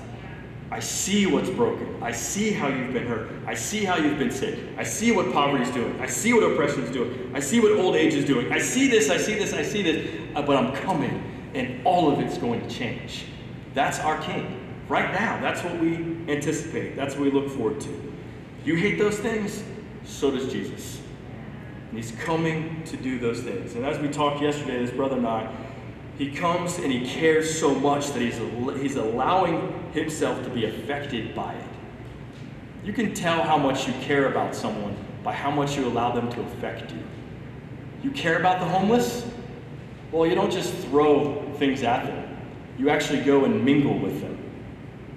I 0.70 0.80
see 0.80 1.26
what's 1.26 1.48
broken. 1.48 2.02
I 2.02 2.12
see 2.12 2.52
how 2.52 2.68
you've 2.68 2.92
been 2.92 3.06
hurt. 3.06 3.30
I 3.46 3.54
see 3.54 3.84
how 3.84 3.96
you've 3.96 4.18
been 4.18 4.30
sick. 4.30 4.58
I 4.76 4.82
see 4.82 5.12
what 5.12 5.32
poverty's 5.32 5.70
doing. 5.70 5.98
I 6.00 6.06
see 6.06 6.34
what 6.34 6.42
oppression's 6.42 6.90
doing. 6.90 7.30
I 7.34 7.40
see 7.40 7.58
what 7.58 7.72
old 7.72 7.96
age 7.96 8.12
is 8.12 8.26
doing. 8.26 8.52
I 8.52 8.58
see 8.58 8.86
this, 8.88 9.08
I 9.08 9.16
see 9.16 9.34
this, 9.34 9.54
I 9.54 9.62
see 9.62 9.82
this. 9.82 10.36
Uh, 10.36 10.42
but 10.42 10.56
I'm 10.56 10.74
coming, 10.74 11.50
and 11.54 11.84
all 11.86 12.12
of 12.12 12.20
it's 12.20 12.36
going 12.36 12.60
to 12.60 12.68
change. 12.68 13.24
That's 13.72 13.98
our 14.00 14.20
King. 14.20 14.66
Right 14.88 15.10
now, 15.12 15.40
that's 15.40 15.62
what 15.62 15.78
we 15.80 15.96
anticipate. 16.28 16.96
That's 16.96 17.14
what 17.14 17.24
we 17.24 17.30
look 17.30 17.50
forward 17.50 17.80
to. 17.82 18.12
You 18.64 18.74
hate 18.74 18.98
those 18.98 19.18
things, 19.18 19.62
so 20.04 20.30
does 20.30 20.52
Jesus. 20.52 21.00
And 21.88 21.96
he's 21.96 22.12
coming 22.12 22.82
to 22.84 22.96
do 22.98 23.18
those 23.18 23.40
things. 23.40 23.74
And 23.74 23.86
as 23.86 23.98
we 23.98 24.08
talked 24.08 24.42
yesterday, 24.42 24.84
this 24.84 24.90
brother 24.90 25.16
and 25.16 25.26
I, 25.26 25.50
he 26.18 26.30
comes 26.30 26.78
and 26.78 26.92
he 26.92 27.06
cares 27.06 27.58
so 27.58 27.74
much 27.74 28.08
that 28.08 28.20
he's, 28.20 28.38
he's 28.80 28.96
allowing 28.96 29.77
himself 29.92 30.42
to 30.44 30.50
be 30.50 30.64
affected 30.64 31.34
by 31.34 31.54
it. 31.54 31.64
You 32.84 32.92
can 32.92 33.14
tell 33.14 33.42
how 33.42 33.58
much 33.58 33.86
you 33.86 33.94
care 33.94 34.28
about 34.28 34.54
someone 34.54 34.96
by 35.22 35.32
how 35.32 35.50
much 35.50 35.76
you 35.76 35.86
allow 35.86 36.12
them 36.12 36.30
to 36.32 36.40
affect 36.40 36.92
you. 36.92 37.02
You 38.02 38.10
care 38.12 38.38
about 38.38 38.60
the 38.60 38.66
homeless? 38.66 39.26
Well, 40.12 40.26
you 40.26 40.34
don't 40.34 40.50
just 40.50 40.72
throw 40.74 41.42
things 41.58 41.82
at 41.82 42.06
them. 42.06 42.36
You 42.78 42.88
actually 42.90 43.22
go 43.22 43.44
and 43.44 43.64
mingle 43.64 43.98
with 43.98 44.20
them. 44.20 44.38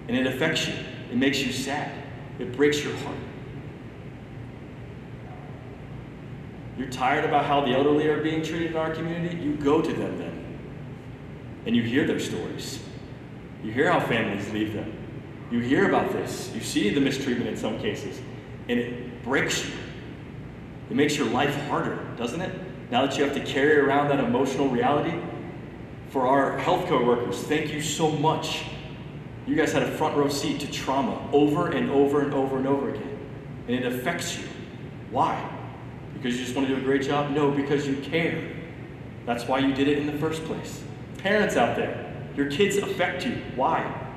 And 0.07 0.17
it 0.17 0.25
affects 0.27 0.67
you. 0.67 0.73
It 1.11 1.17
makes 1.17 1.39
you 1.41 1.51
sad. 1.51 1.91
It 2.39 2.55
breaks 2.55 2.83
your 2.83 2.95
heart. 2.97 3.17
You're 6.77 6.89
tired 6.89 7.25
about 7.25 7.45
how 7.45 7.61
the 7.61 7.73
elderly 7.73 8.07
are 8.07 8.21
being 8.21 8.41
treated 8.41 8.71
in 8.71 8.77
our 8.77 8.93
community? 8.93 9.37
You 9.37 9.55
go 9.55 9.81
to 9.81 9.93
them 9.93 10.17
then 10.17 10.41
and 11.65 11.75
you 11.75 11.83
hear 11.83 12.05
their 12.05 12.19
stories. 12.19 12.83
You 13.63 13.71
hear 13.71 13.91
how 13.91 13.99
families 13.99 14.49
leave 14.51 14.73
them. 14.73 14.93
You 15.51 15.59
hear 15.59 15.87
about 15.87 16.11
this. 16.11 16.51
You 16.55 16.61
see 16.61 16.93
the 16.93 17.01
mistreatment 17.01 17.49
in 17.49 17.57
some 17.57 17.77
cases, 17.79 18.21
and 18.69 18.79
it 18.79 19.23
breaks 19.23 19.65
you. 19.65 19.73
It 20.89 20.95
makes 20.95 21.17
your 21.17 21.27
life 21.27 21.55
harder, 21.67 21.99
doesn't 22.17 22.41
it? 22.41 22.53
Now 22.89 23.05
that 23.05 23.17
you 23.17 23.23
have 23.23 23.33
to 23.33 23.43
carry 23.43 23.77
around 23.77 24.09
that 24.09 24.19
emotional 24.19 24.67
reality. 24.67 25.13
For 26.09 26.27
our 26.27 26.57
health 26.57 26.87
care 26.87 27.01
workers, 27.01 27.41
thank 27.43 27.73
you 27.73 27.81
so 27.81 28.11
much. 28.11 28.65
You 29.47 29.55
guys 29.55 29.71
had 29.71 29.83
a 29.83 29.91
front 29.91 30.17
row 30.17 30.27
seat 30.27 30.59
to 30.61 30.71
trauma 30.71 31.29
over 31.31 31.71
and 31.71 31.89
over 31.89 32.21
and 32.21 32.33
over 32.33 32.57
and 32.57 32.67
over 32.67 32.89
again. 32.89 33.17
And 33.67 33.75
it 33.77 33.85
affects 33.85 34.37
you. 34.37 34.43
Why? 35.09 35.49
Because 36.13 36.37
you 36.37 36.43
just 36.43 36.55
want 36.55 36.67
to 36.67 36.75
do 36.75 36.81
a 36.81 36.83
great 36.83 37.03
job? 37.03 37.31
No, 37.31 37.51
because 37.51 37.87
you 37.87 37.95
care. 37.97 38.43
That's 39.25 39.47
why 39.47 39.59
you 39.59 39.73
did 39.73 39.87
it 39.87 39.97
in 39.99 40.07
the 40.07 40.17
first 40.17 40.43
place. 40.45 40.83
Parents 41.19 41.55
out 41.55 41.75
there, 41.75 42.10
your 42.35 42.49
kids 42.49 42.77
affect 42.77 43.25
you. 43.25 43.41
Why? 43.55 44.09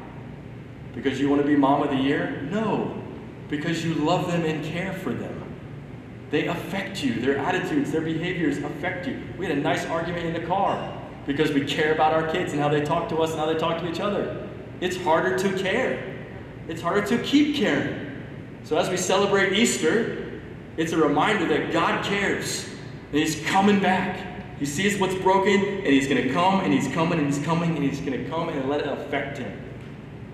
Because 0.94 1.20
you 1.20 1.28
want 1.28 1.42
to 1.42 1.46
be 1.46 1.56
mom 1.56 1.82
of 1.82 1.90
the 1.90 1.96
year? 1.96 2.48
No, 2.50 3.00
because 3.48 3.84
you 3.84 3.94
love 3.94 4.30
them 4.30 4.44
and 4.44 4.64
care 4.64 4.92
for 4.92 5.12
them. 5.12 5.42
They 6.30 6.46
affect 6.46 7.02
you. 7.02 7.20
Their 7.20 7.38
attitudes, 7.38 7.92
their 7.92 8.00
behaviors 8.00 8.58
affect 8.58 9.06
you. 9.06 9.20
We 9.38 9.46
had 9.46 9.56
a 9.56 9.60
nice 9.60 9.86
argument 9.86 10.26
in 10.26 10.32
the 10.32 10.46
car 10.46 11.00
because 11.26 11.52
we 11.52 11.64
care 11.64 11.94
about 11.94 12.12
our 12.12 12.30
kids 12.30 12.52
and 12.52 12.60
how 12.60 12.68
they 12.68 12.82
talk 12.82 13.08
to 13.10 13.18
us 13.18 13.30
and 13.30 13.40
how 13.40 13.46
they 13.46 13.58
talk 13.58 13.80
to 13.80 13.88
each 13.88 14.00
other. 14.00 14.48
It's 14.80 14.96
harder 14.96 15.38
to 15.38 15.52
care. 15.62 16.16
It's 16.68 16.82
harder 16.82 17.06
to 17.06 17.22
keep 17.22 17.56
caring. 17.56 18.12
So 18.64 18.76
as 18.76 18.88
we 18.88 18.96
celebrate 18.96 19.52
Easter, 19.52 20.40
it's 20.76 20.92
a 20.92 20.96
reminder 20.96 21.46
that 21.48 21.72
God 21.72 22.04
cares 22.04 22.68
and 23.10 23.20
He's 23.20 23.44
coming 23.46 23.80
back. 23.80 24.33
He 24.58 24.66
sees 24.66 24.98
what's 24.98 25.14
broken, 25.16 25.60
and 25.60 25.86
he's 25.86 26.06
going 26.06 26.22
to 26.26 26.32
come, 26.32 26.60
and 26.60 26.72
he's 26.72 26.88
coming, 26.88 27.18
and 27.18 27.26
he's 27.26 27.44
coming, 27.44 27.76
and 27.76 27.84
he's 27.84 28.00
going 28.00 28.12
to 28.12 28.28
come 28.30 28.48
and 28.48 28.68
let 28.68 28.80
it 28.80 28.86
affect 28.86 29.38
him. 29.38 29.60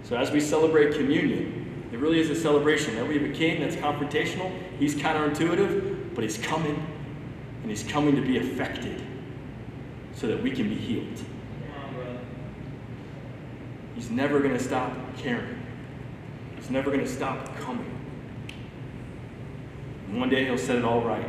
So 0.03 0.17
as 0.17 0.31
we 0.31 0.41
celebrate 0.41 0.95
communion, 0.95 1.89
it 1.93 1.99
really 1.99 2.21
is 2.21 2.31
a 2.31 2.37
celebration 2.37 2.95
that 2.97 3.07
we 3.07 3.19
have 3.19 3.31
a 3.31 3.33
king 3.33 3.61
that's 3.61 3.77
confrontational. 3.77 4.53
He's 4.79 4.95
counterintuitive, 4.95 6.15
but 6.15 6.23
he's 6.23 6.39
coming, 6.39 6.77
and 7.63 7.71
he's 7.71 7.83
coming 7.85 8.15
to 8.17 8.23
be 8.23 8.39
affected 8.39 9.03
so 10.15 10.27
that 10.27 10.43
we 10.43 10.51
can 10.51 10.69
be 10.69 10.75
healed. 10.75 11.25
He's 13.95 14.11
never 14.11 14.41
going 14.41 14.57
to 14.57 14.63
stop 14.63 14.97
caring. 15.17 15.61
He's 16.57 16.71
never 16.71 16.91
going 16.91 17.05
to 17.05 17.11
stop 17.11 17.57
coming. 17.59 17.91
And 20.09 20.19
one 20.19 20.29
day 20.29 20.45
he'll 20.45 20.59
set 20.59 20.77
it 20.77 20.85
all 20.85 21.03
right. 21.03 21.27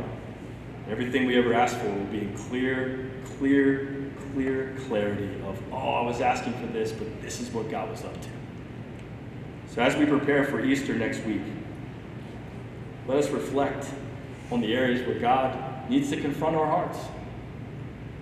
Everything 0.90 1.26
we 1.26 1.38
ever 1.38 1.54
ask 1.54 1.76
for 1.78 1.88
will 1.88 2.04
be 2.06 2.20
in 2.20 2.36
clear, 2.36 3.10
clear, 3.38 4.10
clear 4.32 4.74
clarity 4.86 5.40
of, 5.46 5.60
oh, 5.72 5.76
I 5.76 6.02
was 6.02 6.20
asking 6.20 6.54
for 6.54 6.66
this, 6.66 6.92
but 6.92 7.22
this 7.22 7.40
is 7.40 7.50
what 7.50 7.70
God 7.70 7.90
was 7.90 8.04
up 8.04 8.20
to. 8.20 8.28
So 9.74 9.80
as 9.80 9.96
we 9.96 10.06
prepare 10.06 10.44
for 10.44 10.64
Easter 10.64 10.94
next 10.94 11.24
week, 11.24 11.42
let 13.06 13.18
us 13.18 13.30
reflect 13.30 13.86
on 14.50 14.60
the 14.60 14.74
areas 14.74 15.06
where 15.06 15.18
God 15.18 15.88
needs 15.88 16.10
to 16.10 16.20
confront 16.20 16.56
our 16.56 16.66
hearts. 16.66 16.98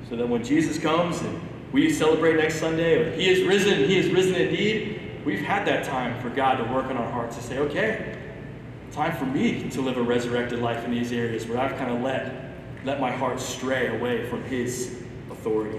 So 0.08 0.16
that 0.16 0.28
when 0.28 0.44
Jesus 0.44 0.78
comes 0.78 1.20
and 1.20 1.40
we 1.72 1.90
celebrate 1.92 2.36
next 2.36 2.56
Sunday, 2.56 3.16
He 3.16 3.28
is 3.28 3.46
risen, 3.46 3.88
He 3.88 3.96
is 3.96 4.10
risen 4.10 4.34
indeed, 4.34 5.00
we've 5.24 5.40
had 5.40 5.66
that 5.66 5.84
time 5.84 6.20
for 6.20 6.30
God 6.30 6.56
to 6.56 6.64
work 6.72 6.86
on 6.86 6.96
our 6.96 7.10
hearts 7.10 7.36
to 7.36 7.42
say, 7.42 7.58
okay, 7.58 8.16
time 8.92 9.16
for 9.16 9.26
me 9.26 9.68
to 9.70 9.80
live 9.80 9.96
a 9.96 10.02
resurrected 10.02 10.60
life 10.60 10.84
in 10.84 10.90
these 10.90 11.12
areas 11.12 11.46
where 11.46 11.58
I've 11.58 11.76
kind 11.76 11.92
of 11.92 12.00
let 12.00 12.49
let 12.84 13.00
my 13.00 13.10
heart 13.10 13.40
stray 13.40 13.96
away 13.96 14.28
from 14.28 14.42
his 14.44 15.02
authority. 15.30 15.78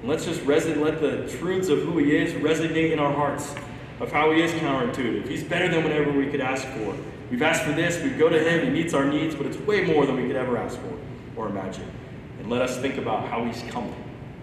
And 0.00 0.08
let's 0.08 0.24
just 0.24 0.44
let 0.46 1.00
the 1.00 1.26
truths 1.38 1.68
of 1.68 1.80
who 1.80 1.98
he 1.98 2.16
is 2.16 2.32
resonate 2.34 2.92
in 2.92 2.98
our 2.98 3.12
hearts, 3.12 3.54
of 4.00 4.10
how 4.10 4.32
he 4.32 4.42
is 4.42 4.50
counterintuitive. 4.52 5.28
He's 5.28 5.44
better 5.44 5.68
than 5.68 5.82
whatever 5.82 6.12
we 6.12 6.26
could 6.28 6.40
ask 6.40 6.66
for. 6.68 6.96
We've 7.30 7.42
asked 7.42 7.62
for 7.62 7.72
this, 7.72 8.02
we 8.02 8.10
go 8.10 8.28
to 8.28 8.38
him, 8.38 8.64
he 8.64 8.70
meets 8.70 8.94
our 8.94 9.04
needs, 9.04 9.34
but 9.34 9.46
it's 9.46 9.56
way 9.58 9.84
more 9.84 10.04
than 10.06 10.16
we 10.16 10.26
could 10.26 10.36
ever 10.36 10.58
ask 10.58 10.78
for 10.78 10.98
or 11.36 11.48
imagine. 11.48 11.90
And 12.38 12.50
let 12.50 12.62
us 12.62 12.78
think 12.78 12.98
about 12.98 13.28
how 13.28 13.44
he's 13.44 13.62
coming 13.70 13.94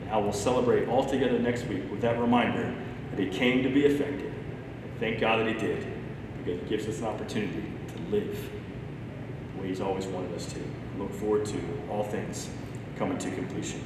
and 0.01 0.09
how 0.09 0.21
we'll 0.21 0.33
celebrate 0.33 0.87
all 0.87 1.05
together 1.05 1.37
next 1.37 1.65
week 1.65 1.89
with 1.91 2.01
that 2.01 2.19
reminder 2.19 2.73
that 3.11 3.19
he 3.19 3.29
came 3.29 3.63
to 3.63 3.69
be 3.69 3.85
effective. 3.85 4.33
And 4.83 4.99
thank 4.99 5.19
God 5.19 5.39
that 5.39 5.47
he 5.47 5.53
did, 5.53 5.85
because 6.37 6.61
it 6.61 6.69
gives 6.69 6.87
us 6.87 6.99
an 6.99 7.05
opportunity 7.05 7.63
to 7.93 8.11
live 8.11 8.49
way 9.59 9.67
He's 9.67 9.81
always 9.81 10.05
wanted 10.07 10.33
us 10.35 10.45
to. 10.53 10.59
Look 10.97 11.13
forward 11.13 11.45
to 11.45 11.57
all 11.89 12.03
things 12.03 12.49
coming 12.97 13.17
to 13.19 13.31
completion. 13.31 13.81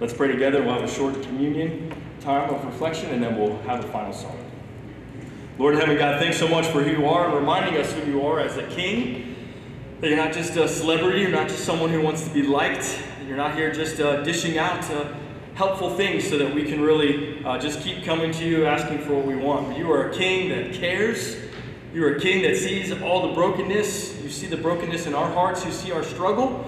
Let's 0.00 0.12
pray 0.12 0.28
together. 0.28 0.62
We'll 0.62 0.74
have 0.74 0.84
a 0.84 0.92
short 0.92 1.22
communion 1.22 1.94
time 2.20 2.52
of 2.52 2.64
reflection, 2.64 3.10
and 3.10 3.22
then 3.22 3.38
we'll 3.38 3.58
have 3.62 3.84
a 3.84 3.88
final 3.88 4.12
song. 4.12 4.36
Lord 5.58 5.74
heaven, 5.74 5.96
God, 5.96 6.20
thanks 6.20 6.38
so 6.38 6.48
much 6.48 6.66
for 6.66 6.82
who 6.82 6.90
you 6.90 7.08
are, 7.08 7.26
and 7.26 7.34
reminding 7.34 7.80
us 7.80 7.92
who 7.92 8.10
you 8.10 8.26
are 8.26 8.40
as 8.40 8.56
a 8.56 8.66
king. 8.68 9.36
That 10.00 10.08
you're 10.08 10.16
not 10.16 10.32
just 10.32 10.56
a 10.56 10.66
celebrity, 10.66 11.20
you're 11.20 11.30
not 11.30 11.48
just 11.48 11.64
someone 11.64 11.90
who 11.90 12.00
wants 12.00 12.26
to 12.26 12.30
be 12.32 12.42
liked. 12.42 13.02
You're 13.26 13.36
not 13.36 13.54
here 13.54 13.72
just 13.72 14.00
uh, 14.00 14.22
dishing 14.22 14.58
out 14.58 14.90
uh, 14.90 15.12
helpful 15.54 15.94
things 15.96 16.26
so 16.28 16.38
that 16.38 16.54
we 16.54 16.64
can 16.64 16.80
really 16.80 17.44
uh, 17.44 17.58
just 17.58 17.82
keep 17.82 18.02
coming 18.04 18.32
to 18.32 18.44
you 18.44 18.64
asking 18.64 18.98
for 19.00 19.14
what 19.14 19.26
we 19.26 19.36
want. 19.36 19.68
But 19.68 19.78
you 19.78 19.90
are 19.92 20.08
a 20.08 20.14
king 20.14 20.48
that 20.48 20.72
cares 20.72 21.36
you 21.92 22.04
are 22.04 22.14
a 22.14 22.20
king 22.20 22.42
that 22.42 22.56
sees 22.56 22.92
all 23.02 23.28
the 23.28 23.34
brokenness. 23.34 24.19
You 24.30 24.36
see 24.36 24.46
the 24.46 24.58
brokenness 24.58 25.08
in 25.08 25.14
our 25.14 25.28
hearts. 25.28 25.64
You 25.64 25.72
see 25.72 25.90
our 25.90 26.04
struggle 26.04 26.64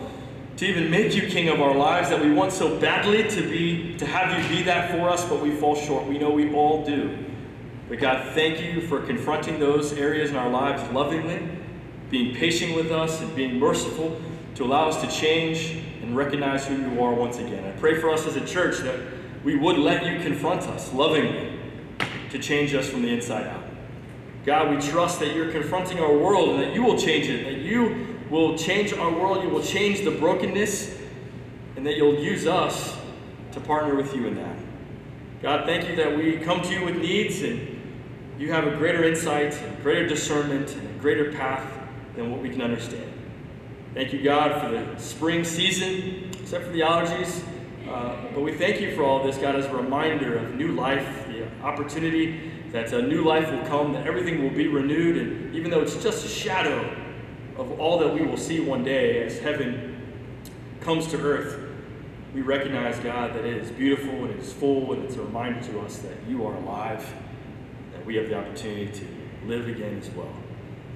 to 0.56 0.66
even 0.66 0.90
make 0.90 1.14
you 1.14 1.28
king 1.28 1.48
of 1.48 1.60
our 1.60 1.76
lives 1.76 2.08
that 2.08 2.20
we 2.20 2.32
want 2.32 2.50
so 2.50 2.76
badly 2.80 3.22
to 3.30 3.48
be 3.48 3.96
to 3.98 4.04
have 4.04 4.36
you 4.36 4.56
be 4.56 4.64
that 4.64 4.90
for 4.90 5.08
us, 5.08 5.24
but 5.28 5.40
we 5.40 5.52
fall 5.52 5.76
short. 5.76 6.04
We 6.08 6.18
know 6.18 6.32
we 6.32 6.52
all 6.52 6.84
do. 6.84 7.16
But 7.88 8.00
God, 8.00 8.34
thank 8.34 8.60
you 8.60 8.80
for 8.88 9.00
confronting 9.02 9.60
those 9.60 9.92
areas 9.92 10.30
in 10.30 10.36
our 10.36 10.50
lives 10.50 10.82
lovingly, 10.92 11.40
being 12.10 12.34
patient 12.34 12.74
with 12.74 12.90
us 12.90 13.20
and 13.20 13.32
being 13.36 13.60
merciful 13.60 14.20
to 14.56 14.64
allow 14.64 14.88
us 14.88 15.00
to 15.00 15.08
change 15.08 15.84
and 16.02 16.16
recognize 16.16 16.66
who 16.66 16.74
you 16.74 17.00
are 17.00 17.14
once 17.14 17.38
again. 17.38 17.64
I 17.64 17.78
pray 17.78 18.00
for 18.00 18.10
us 18.10 18.26
as 18.26 18.34
a 18.34 18.44
church 18.44 18.78
that 18.78 18.98
we 19.44 19.54
would 19.54 19.78
let 19.78 20.04
you 20.04 20.18
confront 20.18 20.62
us 20.62 20.92
lovingly 20.92 21.60
to 22.30 22.40
change 22.40 22.74
us 22.74 22.88
from 22.88 23.02
the 23.02 23.10
inside 23.10 23.46
out. 23.46 23.61
God, 24.44 24.74
we 24.74 24.80
trust 24.80 25.20
that 25.20 25.34
you're 25.34 25.52
confronting 25.52 26.00
our 26.00 26.16
world 26.16 26.50
and 26.50 26.62
that 26.62 26.74
you 26.74 26.82
will 26.82 26.98
change 26.98 27.28
it, 27.28 27.44
that 27.44 27.58
you 27.58 28.16
will 28.28 28.56
change 28.56 28.92
our 28.92 29.10
world, 29.10 29.42
you 29.44 29.50
will 29.50 29.62
change 29.62 30.04
the 30.04 30.10
brokenness, 30.10 30.98
and 31.76 31.86
that 31.86 31.96
you'll 31.96 32.18
use 32.18 32.46
us 32.46 32.96
to 33.52 33.60
partner 33.60 33.94
with 33.94 34.14
you 34.14 34.26
in 34.26 34.34
that. 34.34 34.56
God, 35.42 35.66
thank 35.66 35.88
you 35.88 35.96
that 35.96 36.16
we 36.16 36.38
come 36.38 36.60
to 36.62 36.72
you 36.72 36.84
with 36.84 36.96
needs 36.96 37.42
and 37.42 37.72
you 38.38 38.50
have 38.50 38.66
a 38.66 38.76
greater 38.76 39.04
insight, 39.04 39.54
and 39.54 39.82
greater 39.82 40.06
discernment, 40.06 40.74
and 40.74 40.88
a 40.88 40.98
greater 41.00 41.30
path 41.32 41.64
than 42.16 42.30
what 42.30 42.40
we 42.40 42.48
can 42.48 42.62
understand. 42.62 43.12
Thank 43.94 44.12
you, 44.12 44.22
God, 44.22 44.60
for 44.60 44.70
the 44.70 44.98
spring 44.98 45.44
season, 45.44 46.30
except 46.40 46.64
for 46.64 46.72
the 46.72 46.80
allergies. 46.80 47.44
Uh, 47.92 48.16
but 48.32 48.40
we 48.40 48.52
thank 48.52 48.80
you 48.80 48.96
for 48.96 49.04
all 49.04 49.22
this, 49.22 49.36
God, 49.36 49.54
as 49.54 49.66
a 49.66 49.76
reminder 49.76 50.38
of 50.38 50.54
new 50.54 50.68
life, 50.68 51.26
the 51.26 51.46
opportunity 51.62 52.50
that 52.70 52.90
a 52.94 53.02
new 53.02 53.22
life 53.22 53.50
will 53.52 53.66
come, 53.66 53.92
that 53.92 54.06
everything 54.06 54.42
will 54.42 54.56
be 54.56 54.66
renewed, 54.66 55.18
and 55.18 55.54
even 55.54 55.70
though 55.70 55.82
it's 55.82 56.02
just 56.02 56.24
a 56.24 56.28
shadow 56.28 56.90
of 57.58 57.78
all 57.78 57.98
that 57.98 58.14
we 58.14 58.22
will 58.22 58.38
see 58.38 58.60
one 58.60 58.82
day 58.82 59.22
as 59.22 59.38
heaven 59.40 60.00
comes 60.80 61.06
to 61.08 61.18
earth, 61.20 61.68
we 62.32 62.40
recognize, 62.40 62.98
God, 63.00 63.34
that 63.34 63.44
it 63.44 63.58
is 63.58 63.70
beautiful 63.70 64.24
and 64.24 64.30
it 64.30 64.38
is 64.38 64.50
full, 64.54 64.94
and 64.94 65.04
it's 65.04 65.16
a 65.16 65.22
reminder 65.22 65.60
to 65.64 65.80
us 65.80 65.98
that 65.98 66.16
you 66.26 66.46
are 66.46 66.54
alive, 66.54 67.06
that 67.92 68.06
we 68.06 68.16
have 68.16 68.26
the 68.26 68.38
opportunity 68.38 68.90
to 68.90 69.06
live 69.46 69.68
again 69.68 69.98
as 69.98 70.08
well. 70.12 70.32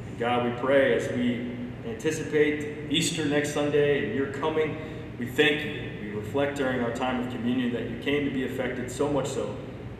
And 0.09 0.19
God, 0.19 0.47
we 0.47 0.59
pray 0.63 0.95
as 0.95 1.13
we 1.13 1.59
anticipate 1.85 2.91
Easter 2.91 3.27
next 3.27 3.53
Sunday 3.53 4.07
and 4.07 4.15
your 4.15 4.29
coming, 4.29 4.79
we 5.19 5.27
thank 5.27 5.63
you. 5.63 5.86
Reflect 6.17 6.57
during 6.57 6.81
our 6.81 6.93
time 6.93 7.27
of 7.27 7.31
communion 7.31 7.73
that 7.75 7.91
you 7.91 7.99
came 7.99 8.25
to 8.25 8.31
be 8.31 8.45
affected 8.47 8.91
so 8.91 9.09
much 9.09 9.29
so 9.29 9.55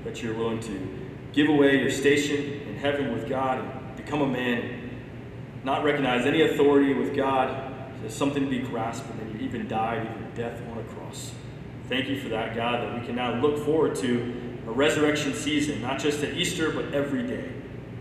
that 0.05 0.23
you're 0.23 0.35
willing 0.35 0.61
to 0.61 0.89
give 1.33 1.49
away 1.49 1.79
your 1.79 1.91
station 1.91 2.63
in 2.67 2.77
heaven 2.77 3.13
with 3.13 3.29
God 3.29 3.59
and 3.59 3.97
become 3.97 4.23
a 4.23 4.27
man, 4.27 4.91
not 5.63 5.85
recognize 5.85 6.25
any 6.25 6.43
authority 6.43 6.95
with 6.95 7.15
God 7.15 7.75
as 8.05 8.15
something 8.15 8.45
to 8.45 8.51
be 8.51 8.61
grasped, 8.61 9.11
and 9.11 9.21
then 9.21 9.39
you 9.39 9.47
even 9.47 9.69
died, 9.69 10.07
even 10.07 10.31
death 10.35 10.61
on 10.71 10.79
a 10.79 10.83
cross. 10.85 11.33
Thank 11.89 12.09
you 12.09 12.21
for 12.21 12.29
that, 12.31 12.57
God, 12.57 12.83
that 12.83 12.99
we 12.99 13.07
can 13.07 13.15
now 13.15 13.41
look 13.41 13.65
forward 13.65 13.95
to 13.97 14.35
a 14.67 14.73
resurrection 14.73 15.35
season, 15.35 15.83
not 15.83 15.99
just 15.99 16.23
at 16.23 16.35
Easter, 16.35 16.71
but 16.71 16.95
every 16.95 17.27
day. 17.27 17.53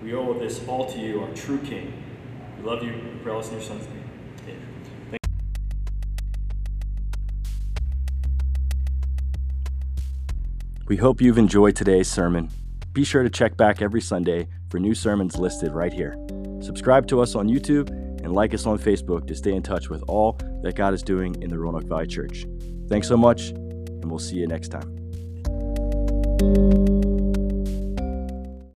We 0.01 0.13
owe 0.13 0.33
this 0.33 0.65
all 0.67 0.91
to 0.91 0.99
you, 0.99 1.21
our 1.21 1.33
true 1.33 1.59
King. 1.59 1.93
We 2.57 2.63
love 2.63 2.83
you. 2.83 2.93
We 2.93 3.19
pray 3.23 3.33
all 3.33 3.41
in 3.41 3.51
your 3.51 3.61
son's 3.61 3.85
name. 3.87 3.94
We 10.87 10.97
hope 10.97 11.19
you've 11.19 11.39
enjoyed 11.39 11.75
today's 11.75 12.07
sermon. 12.07 12.51
Be 12.93 13.03
sure 13.03 13.23
to 13.23 13.29
check 13.29 13.57
back 13.57 13.81
every 13.81 14.01
Sunday 14.01 14.47
for 14.69 14.79
new 14.79 14.93
sermons 14.93 15.35
listed 15.35 15.71
right 15.71 15.91
here. 15.91 16.15
Subscribe 16.61 17.07
to 17.07 17.21
us 17.21 17.33
on 17.33 17.47
YouTube 17.47 17.89
and 18.23 18.33
like 18.33 18.53
us 18.53 18.67
on 18.67 18.77
Facebook 18.77 19.25
to 19.27 19.35
stay 19.35 19.53
in 19.53 19.63
touch 19.63 19.89
with 19.89 20.03
all 20.07 20.37
that 20.61 20.75
God 20.75 20.93
is 20.93 21.01
doing 21.01 21.41
in 21.41 21.49
the 21.49 21.57
Roanoke 21.57 21.85
Valley 21.85 22.05
Church. 22.05 22.45
Thanks 22.87 23.07
so 23.07 23.17
much, 23.17 23.49
and 23.49 24.05
we'll 24.05 24.19
see 24.19 24.35
you 24.35 24.45
next 24.45 24.67
time. 24.69 24.95